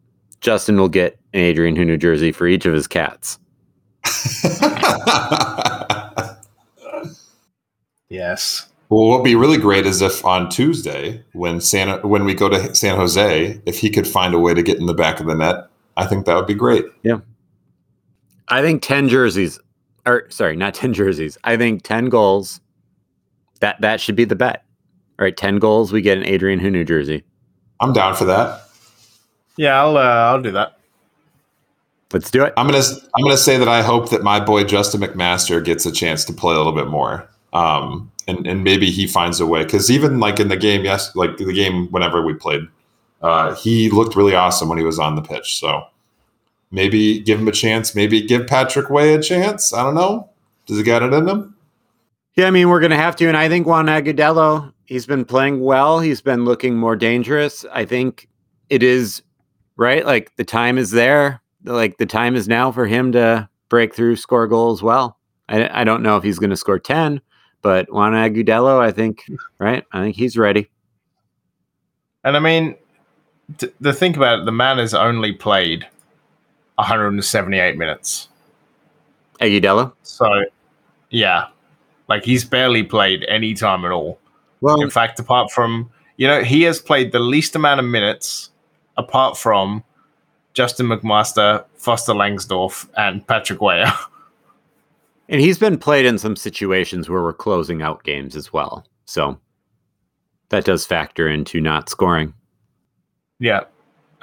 Justin 0.42 0.78
will 0.78 0.90
get 0.90 1.20
an 1.34 1.42
Adrien 1.42 1.76
Hunou 1.76 2.00
jersey 2.00 2.32
for 2.32 2.48
each 2.48 2.66
of 2.66 2.74
his 2.74 2.88
cats. 2.88 3.38
yes. 8.10 8.66
Well, 8.90 9.08
what 9.08 9.18
would 9.20 9.24
be 9.24 9.36
really 9.36 9.58
great 9.58 9.86
is 9.86 10.02
if 10.02 10.26
on 10.26 10.50
Tuesday, 10.50 11.24
when 11.34 11.62
Santa, 11.62 12.00
when 12.08 12.26
we 12.26 12.34
go 12.34 12.50
to 12.50 12.74
San 12.74 12.96
Jose, 12.96 13.62
if 13.66 13.80
he 13.80 13.90
could 13.92 14.08
find 14.08 14.34
a 14.34 14.40
way 14.40 14.56
to 14.56 14.64
get 14.64 14.80
in 14.80 14.88
the 14.88 14.96
back 14.96 15.20
of 15.20 15.28
the 15.28 15.36
net, 15.36 15.68
I 15.96 16.08
think 16.08 16.26
that 16.26 16.36
would 16.36 16.48
be 16.48 16.56
great. 16.56 16.86
Yeah, 17.04 17.20
I 18.48 18.64
think 18.64 18.82
ten 18.82 19.08
jerseys, 19.08 19.60
or 20.10 20.30
sorry, 20.30 20.56
not 20.56 20.74
ten 20.74 20.94
jerseys. 21.00 21.38
I 21.44 21.58
think 21.58 21.84
ten 21.84 22.06
goals. 22.06 22.60
That 23.62 23.80
that 23.82 24.00
should 24.00 24.16
be 24.16 24.26
the 24.26 24.36
bet. 24.36 24.64
All 25.20 25.24
right, 25.24 25.36
ten 25.36 25.58
goals, 25.58 25.92
we 25.92 26.02
get 26.02 26.18
an 26.18 26.24
Adrien 26.26 26.60
Hunou 26.60 26.88
jersey. 26.88 27.24
I'm 27.82 27.94
down 27.94 28.16
for 28.16 28.26
that. 28.26 28.64
Yeah, 29.58 29.82
I'll 29.82 29.98
uh, 29.98 30.02
I'll 30.02 30.42
do 30.42 30.52
that. 30.52 30.80
Let's 32.12 32.32
do 32.32 32.44
it. 32.44 32.54
I'm 32.58 32.66
gonna 32.66 32.84
I'm 33.16 33.24
gonna 33.24 33.38
say 33.38 33.58
that 33.58 33.68
I 33.68 33.82
hope 33.82 34.10
that 34.10 34.24
my 34.24 34.40
boy 34.40 34.64
Justin 34.64 35.02
McMaster 35.02 35.64
gets 35.64 35.86
a 35.86 35.92
chance 35.92 36.26
to 36.26 36.34
play 36.34 36.56
a 36.56 36.58
little 36.58 36.74
bit 36.74 36.88
more. 36.88 37.30
Um, 37.54 38.12
and 38.28 38.48
and 38.48 38.64
maybe 38.64 38.90
he 38.90 39.06
finds 39.06 39.40
a 39.40 39.46
way 39.46 39.64
because 39.64 39.92
even 39.92 40.20
like 40.20 40.40
in 40.40 40.48
the 40.48 40.58
game, 40.58 40.86
yes, 40.86 41.16
like 41.16 41.38
the 41.38 41.54
game 41.54 41.88
whenever 41.92 42.22
we 42.22 42.34
played, 42.34 42.62
uh, 43.22 43.54
he 43.56 43.90
looked 43.90 44.16
really 44.16 44.36
awesome 44.36 44.70
when 44.70 44.78
he 44.78 44.84
was 44.84 45.00
on 45.00 45.16
the 45.16 45.22
pitch. 45.22 45.60
So 45.60 45.84
maybe 46.72 47.20
give 47.20 47.40
him 47.40 47.48
a 47.48 47.54
chance. 47.54 47.96
Maybe 47.96 48.22
give 48.22 48.48
Patrick 48.48 48.90
Weah 48.90 49.18
a 49.18 49.22
chance. 49.22 49.74
I 49.74 49.84
don't 49.84 49.96
know. 49.96 50.30
Does 50.66 50.78
he 50.78 50.84
got 50.84 51.04
it 51.04 51.14
in 51.14 51.28
him? 51.28 51.56
Yeah, 52.36 52.48
I 52.48 52.52
mean 52.52 52.70
we're 52.70 52.80
gonna 52.80 52.96
have 52.96 53.16
to, 53.18 53.28
and 53.28 53.36
I 53.36 53.50
think 53.50 53.68
Juan 53.68 53.88
Agudelo, 53.88 54.72
he's 54.86 55.06
been 55.06 55.26
playing 55.26 55.62
well. 55.62 56.00
He's 56.00 56.22
been 56.22 56.46
looking 56.46 56.78
more 56.78 56.96
dangerous. 56.96 57.66
I 57.72 57.86
think 57.86 58.30
it 58.70 58.84
is 58.84 59.22
right. 59.76 60.06
Like 60.06 60.36
the 60.36 60.46
time 60.46 60.78
is 60.78 60.92
there. 60.92 61.42
Like 61.64 61.98
the 61.98 62.06
time 62.06 62.36
is 62.36 62.48
now 62.48 62.72
for 62.72 62.86
him 62.86 63.12
to 63.14 63.50
break 63.68 63.94
through, 63.94 64.16
score 64.16 64.48
goals. 64.48 64.82
Well, 64.82 65.18
I, 65.50 65.82
I 65.82 65.84
don't 65.84 66.04
know 66.04 66.18
if 66.18 66.24
he's 66.24 66.40
going 66.40 66.50
to 66.52 66.58
score 66.58 66.80
ten, 66.80 67.22
but 67.62 67.92
Juan 67.92 68.14
Agudelo, 68.14 68.80
I 68.80 68.92
think, 68.92 69.26
right? 69.58 69.84
I 69.92 70.02
think 70.02 70.16
he's 70.16 70.38
ready. 70.38 70.70
And 72.24 72.38
I 72.38 72.40
mean, 72.40 72.76
t- 73.58 73.72
the 73.82 73.94
think 73.94 74.16
about 74.16 74.40
it, 74.40 74.46
the 74.46 74.52
man 74.52 74.78
has 74.78 74.94
only 74.94 75.34
played 75.34 75.88
178 76.80 77.78
minutes. 77.78 78.28
Agudelo. 79.40 79.94
So, 80.04 80.46
yeah, 81.10 81.48
like 82.08 82.24
he's 82.26 82.44
barely 82.44 82.84
played 82.84 83.24
any 83.28 83.54
time 83.54 83.86
at 83.86 83.92
all. 83.92 84.20
Well, 84.62 84.82
In 84.82 84.90
fact, 84.90 85.20
apart 85.20 85.52
from 85.52 85.90
you 86.18 86.28
know, 86.28 86.44
he 86.44 86.64
has 86.64 86.82
played 86.82 87.14
the 87.14 87.20
least 87.20 87.56
amount 87.56 87.80
of 87.80 87.86
minutes 87.86 88.50
apart 88.98 89.38
from 89.38 89.84
Justin 90.54 90.88
McMaster, 90.88 91.64
Foster 91.76 92.12
Langsdorf, 92.14 92.90
and 92.98 93.26
Patrick 93.26 93.62
Weah. 93.62 93.94
And 95.32 95.40
he's 95.40 95.60
been 95.60 95.78
played 95.78 96.08
in 96.08 96.18
some 96.18 96.36
situations 96.36 97.08
where 97.08 97.22
we're 97.22 97.34
closing 97.34 97.84
out 97.84 98.04
games 98.04 98.36
as 98.36 98.52
well. 98.52 98.84
So 99.06 99.40
that 100.50 100.66
does 100.66 100.88
factor 100.88 101.30
into 101.30 101.62
not 101.62 101.88
scoring. 101.88 102.34
yeah. 103.38 103.66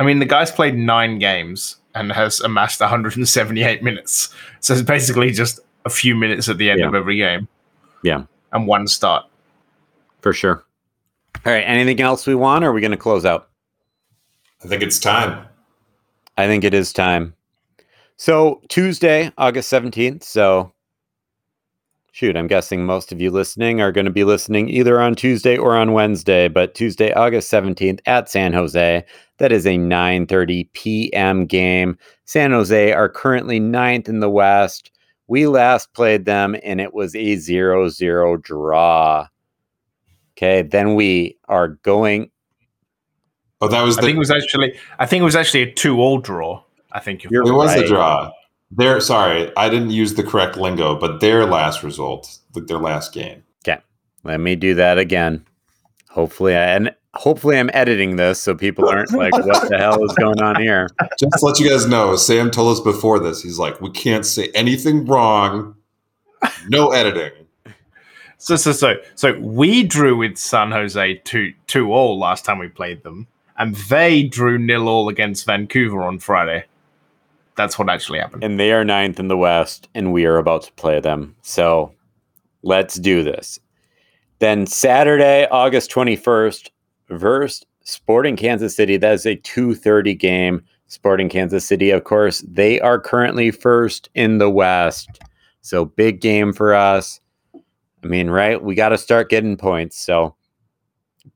I 0.01 0.05
mean, 0.05 0.19
the 0.19 0.27
guy's 0.27 0.51
played 0.51 0.75
nine 0.77 1.21
games 1.21 1.77
and 1.97 2.13
has 2.13 2.41
amassed 2.41 2.81
178 2.81 3.83
minutes. 3.83 4.29
So 4.61 4.75
it's 4.75 4.83
basically 4.83 5.31
just 5.33 5.61
a 5.85 5.91
few 5.91 6.15
minutes 6.15 6.49
at 6.49 6.59
the 6.59 6.71
end 6.71 6.81
Yeah. 6.81 6.89
of 6.89 6.95
every 6.95 7.17
game. 7.17 7.49
Yeah. 8.03 8.25
And 8.53 8.67
one 8.67 8.87
start. 8.87 9.25
For 10.21 10.33
sure. 10.33 10.65
All 11.45 11.53
right. 11.53 11.63
Anything 11.63 12.01
else 12.01 12.27
we 12.27 12.35
want, 12.35 12.65
or 12.65 12.69
are 12.69 12.73
we 12.73 12.81
going 12.81 12.91
to 12.91 12.97
close 12.97 13.25
out? 13.25 13.49
I 14.65 14.69
think 14.69 14.83
it's 14.83 14.99
time. 14.99 15.47
I 16.37 16.47
think 16.47 16.65
it 16.65 16.75
is 16.75 16.93
time. 16.93 17.35
So 18.17 18.61
Tuesday, 18.69 19.31
August 19.39 19.71
17th. 19.73 20.23
So 20.23 20.73
shoot, 22.17 22.35
I'm 22.35 22.47
guessing 22.47 22.87
most 22.87 23.13
of 23.13 23.21
you 23.21 23.31
listening 23.31 23.83
are 23.83 23.93
going 23.93 24.07
to 24.07 24.11
be 24.11 24.25
listening 24.25 24.71
either 24.71 24.99
on 24.99 25.15
Tuesday 25.15 25.59
or 25.59 25.77
on 25.77 25.93
Wednesday, 25.93 26.49
but 26.49 26.75
Tuesday, 26.75 27.13
August 27.13 27.53
17th 27.53 28.01
at 28.07 28.31
San 28.31 28.55
Jose. 28.55 29.05
That 29.37 29.53
is 29.53 29.67
a 29.67 29.77
9:30 29.77 30.73
p.m. 30.73 31.45
game. 31.45 31.99
San 32.25 32.53
Jose 32.53 32.91
are 32.95 33.11
currently 33.11 33.61
ninth 33.61 34.09
in 34.09 34.21
the 34.21 34.31
West. 34.31 34.93
We 35.29 35.47
last 35.47 35.93
played 35.93 36.25
them 36.25 36.57
and 36.63 36.81
it 36.81 36.95
was 36.95 37.15
a 37.15 37.37
0-0 37.37 38.43
draw. 38.43 39.29
Okay, 40.39 40.63
then 40.63 40.95
we 40.95 41.37
are 41.49 41.69
going 41.69 42.31
Oh, 43.61 43.69
that 43.69 43.83
was 43.83 43.99
I 43.99 44.01
the 44.01 44.07
think 44.07 44.17
it 44.17 44.21
was 44.21 44.31
actually 44.31 44.79
I 44.99 45.05
think 45.05 45.21
it 45.21 45.25
was 45.25 45.37
actually 45.37 45.65
a 45.65 45.73
two 45.73 46.01
all 46.01 46.19
draw. 46.19 46.63
I 46.93 47.01
think 47.01 47.25
You're 47.25 47.47
it 47.47 47.53
was 47.53 47.75
a 47.75 47.87
draw. 47.87 48.31
Their 48.71 49.01
sorry, 49.01 49.53
I 49.57 49.69
didn't 49.69 49.91
use 49.91 50.15
the 50.15 50.23
correct 50.23 50.57
lingo, 50.57 50.99
but 50.99 51.21
their 51.21 51.47
last 51.47 51.83
result, 51.83 52.39
like 52.55 52.67
their 52.67 52.79
last 52.79 53.13
game. 53.13 53.45
Yeah. 53.67 53.81
Let 54.25 54.41
me 54.41 54.57
do 54.57 54.75
that 54.75 54.99
again. 54.99 55.47
Hopefully, 56.11 56.57
I, 56.57 56.75
and 56.75 56.95
hopefully, 57.15 57.59
I'm 57.59 57.71
editing 57.73 58.17
this 58.17 58.41
so 58.41 58.55
people 58.55 58.89
aren't 58.89 59.13
like, 59.13 59.33
"What 59.35 59.69
the 59.69 59.79
hell 59.79 60.03
is 60.03 60.13
going 60.15 60.41
on 60.41 60.61
here?" 60.61 60.89
Just 61.21 61.39
to 61.39 61.47
let 61.47 61.61
you 61.61 61.69
guys 61.69 61.87
know, 61.87 62.17
Sam 62.17 62.51
told 62.51 62.73
us 62.73 62.81
before 62.81 63.21
this. 63.21 63.43
He's 63.43 63.59
like, 63.59 63.81
we 63.81 63.91
can't 63.91 64.27
say 64.27 64.51
anything 64.55 65.05
wrong. 65.05 65.75
No 66.69 66.91
editing. 66.91 67.33
So 68.39 68.57
so 68.57 68.73
so 68.73 68.97
so 69.15 69.39
we 69.39 69.83
drew 69.83 70.17
with 70.17 70.37
San 70.37 70.71
Jose 70.71 71.15
two 71.25 71.53
two 71.67 71.93
all 71.93 72.19
last 72.19 72.45
time 72.45 72.59
we 72.59 72.69
played 72.69 73.03
them, 73.03 73.27
and 73.57 73.75
they 73.75 74.25
drew 74.25 74.59
nil 74.59 74.89
all 74.89 75.09
against 75.09 75.47
Vancouver 75.47 76.03
on 76.03 76.19
Friday. 76.19 76.65
That's 77.57 77.79
what 77.79 77.89
actually 77.89 78.19
happened. 78.19 78.45
And 78.45 78.61
they 78.61 78.73
are 78.73 78.85
ninth 78.85 79.19
in 79.19 79.29
the 79.29 79.37
West, 79.37 79.89
and 79.95 80.13
we 80.13 80.27
are 80.27 80.37
about 80.37 80.63
to 80.63 80.73
play 80.73 81.01
them. 81.01 81.35
So 81.43 81.93
let's 82.63 82.97
do 82.97 83.23
this. 83.23 83.59
Then 84.39 84.67
Saturday, 84.67 85.47
August 85.51 85.91
21st, 85.91 86.71
versus 87.09 87.65
Sporting 87.83 88.37
Kansas 88.37 88.75
City. 88.75 88.97
That 88.97 89.15
is 89.15 89.27
a 89.27 89.37
2:30 89.37 90.19
game. 90.19 90.63
Sporting 90.89 91.29
Kansas 91.29 91.67
City, 91.67 91.91
of 91.91 92.05
course, 92.05 92.45
they 92.47 92.81
are 92.81 93.01
currently 93.01 93.51
first 93.51 94.09
in 94.15 94.39
the 94.39 94.51
West. 94.51 95.21
So 95.63 95.85
big 95.85 96.21
game 96.21 96.53
for 96.53 96.75
us. 96.75 97.21
I 98.05 98.07
mean, 98.07 98.31
right? 98.31 98.63
We 98.63 98.77
got 98.77 98.91
to 98.91 98.99
start 98.99 99.31
getting 99.31 99.57
points. 99.57 99.99
So 99.99 100.37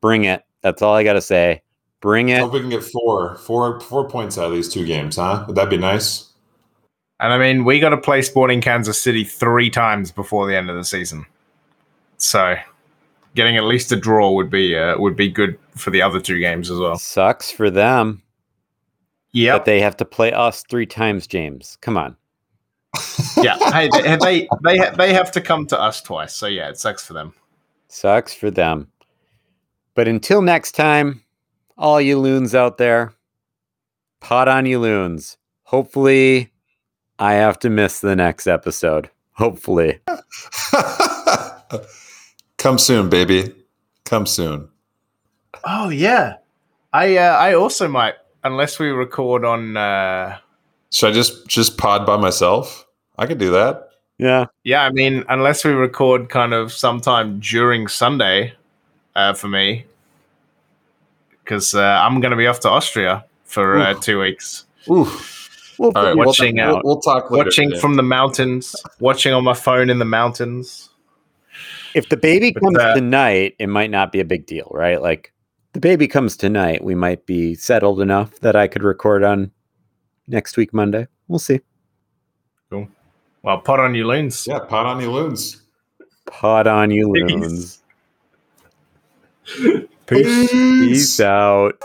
bring 0.01 0.25
it. 0.25 0.43
That's 0.61 0.83
all 0.83 0.95
I 0.95 1.03
got 1.03 1.15
to 1.15 1.21
say. 1.21 1.63
Bring 2.01 2.31
it. 2.31 2.39
I 2.39 2.41
Hope 2.41 2.55
we 2.55 2.61
can 2.61 2.71
get 2.71 2.83
four, 2.83 3.37
four, 3.37 3.79
four 3.81 4.09
points 4.09 4.39
out 4.39 4.47
of 4.47 4.53
these 4.53 4.69
two 4.69 4.87
games, 4.87 5.17
huh? 5.17 5.45
Would 5.47 5.57
that 5.57 5.69
be 5.69 5.77
nice? 5.77 6.31
And 7.21 7.33
I 7.33 7.39
mean, 7.39 7.65
we 7.65 7.79
got 7.79 7.91
to 7.91 7.99
play 7.99 8.23
Sporting 8.23 8.63
Kansas 8.63 9.01
City 9.01 9.25
three 9.25 9.69
times 9.69 10.11
before 10.11 10.47
the 10.47 10.57
end 10.57 10.71
of 10.71 10.77
the 10.77 10.85
season. 10.85 11.27
So, 12.17 12.57
getting 13.35 13.59
at 13.59 13.65
least 13.65 13.93
a 13.93 13.97
draw 13.97 14.33
would 14.33 14.49
be 14.51 14.77
uh, 14.77 14.99
would 14.99 15.17
be 15.17 15.29
good 15.29 15.59
for 15.77 15.91
the 15.91 16.01
other 16.01 16.21
two 16.21 16.39
games 16.39 16.71
as 16.71 16.79
well. 16.79 16.97
Sucks 16.97 17.51
for 17.51 17.71
them. 17.71 18.23
Yeah, 19.33 19.59
but 19.59 19.67
they 19.67 19.81
have 19.81 19.97
to 19.99 20.07
play 20.07 20.33
us 20.33 20.65
three 20.65 20.87
times, 20.87 21.27
James. 21.27 21.77
Come 21.83 21.99
on. 21.99 22.17
yeah. 23.37 23.59
Hey, 23.71 23.89
they 23.93 24.17
they 24.17 24.49
they, 24.65 24.91
they 24.97 25.13
have 25.13 25.31
to 25.33 25.43
come 25.43 25.67
to 25.67 25.79
us 25.79 26.01
twice. 26.01 26.35
So 26.35 26.47
yeah, 26.47 26.71
it 26.71 26.79
sucks 26.79 27.07
for 27.07 27.13
them. 27.13 27.35
Sucks 27.89 28.33
for 28.33 28.51
them. 28.51 28.89
But 29.95 30.09
until 30.09 30.41
next 30.41 30.73
time, 30.73 31.23
all 31.81 32.01
you 32.01 32.19
loons 32.19 32.55
out 32.55 32.77
there, 32.79 33.15
pot 34.21 34.47
on 34.47 34.67
you 34.67 34.79
loons. 34.79 35.39
Hopefully, 35.65 36.53
I 37.19 37.33
have 37.33 37.59
to 37.61 37.71
miss 37.71 38.01
the 38.01 38.15
next 38.15 38.47
episode. 38.47 39.11
Hopefully. 39.33 39.99
Come 42.59 42.79
soon, 42.79 43.09
baby. 43.09 43.55
Come 44.05 44.27
soon. 44.27 44.69
Oh 45.65 45.89
yeah, 45.89 46.37
I 46.93 47.17
uh, 47.17 47.37
I 47.37 47.55
also 47.55 47.89
might 47.89 48.15
unless 48.45 48.79
we 48.79 48.89
record 48.89 49.45
on. 49.45 49.77
Uh, 49.77 50.37
Should 50.91 51.11
I 51.11 51.13
just 51.13 51.49
just 51.49 51.79
pod 51.79 52.05
by 52.05 52.19
myself? 52.19 52.87
I 53.17 53.27
could 53.27 53.39
do 53.39 53.51
that. 53.53 53.87
Yeah. 54.19 54.47
yeah, 54.65 54.83
I 54.83 54.91
mean, 54.91 55.25
unless 55.31 55.65
we 55.65 55.71
record 55.71 56.29
kind 56.29 56.53
of 56.53 56.75
sometime 56.75 57.41
during 57.41 57.89
Sunday, 57.89 58.53
uh, 59.17 59.33
for 59.33 59.49
me, 59.49 59.87
because 61.51 61.75
uh, 61.75 61.81
I'm 61.81 62.21
going 62.21 62.31
to 62.31 62.37
be 62.37 62.47
off 62.47 62.61
to 62.61 62.69
Austria 62.69 63.25
for 63.43 63.81
uh, 63.81 63.95
two 63.95 64.21
weeks, 64.21 64.67
Ooh. 64.89 65.11
We'll 65.79 65.91
All 65.97 66.05
right, 66.05 66.15
we'll, 66.15 66.27
watching 66.27 66.59
something 66.59 66.67
we'll, 66.67 66.81
we'll 66.85 67.01
talk 67.01 67.31
later. 67.31 67.45
watching 67.45 67.71
James. 67.71 67.81
from 67.81 67.95
the 67.97 68.03
mountains, 68.03 68.77
watching 69.01 69.33
on 69.33 69.43
my 69.43 69.55
phone 69.55 69.89
in 69.91 69.99
the 69.99 70.05
mountains. 70.05 70.91
If 71.95 72.09
the 72.11 72.19
baby 72.19 72.53
But, 72.53 72.63
comes 72.63 72.79
uh, 72.79 72.95
tonight, 72.95 73.57
it 73.59 73.67
might 73.69 73.91
not 73.91 74.13
be 74.13 74.21
a 74.21 74.25
big 74.25 74.47
deal, 74.47 74.71
right? 74.73 75.01
Like 75.03 75.33
the 75.73 75.81
baby 75.81 76.07
comes 76.07 76.37
tonight, 76.37 76.85
we 76.85 76.95
might 76.95 77.27
be 77.27 77.55
settled 77.55 78.01
enough 78.01 78.39
that 78.41 78.55
I 78.55 78.69
could 78.69 78.83
record 78.85 79.25
on 79.25 79.51
next 80.29 80.57
week 80.57 80.73
Monday. 80.73 81.09
we'll 81.27 81.39
see. 81.41 81.61
Cool. 82.71 82.87
Well, 83.43 83.59
pot 83.59 83.81
on 83.81 83.95
you 83.95 84.07
loons. 84.07 84.47
Yeah, 84.47 84.61
pot 84.61 84.87
on 84.87 85.01
you 85.01 85.11
loons. 85.11 85.63
Pot 86.27 86.67
on 86.69 86.91
you 86.91 87.09
loons. 87.09 87.83
Peace. 90.11 90.51
Peace 90.51 91.21
out. 91.21 91.81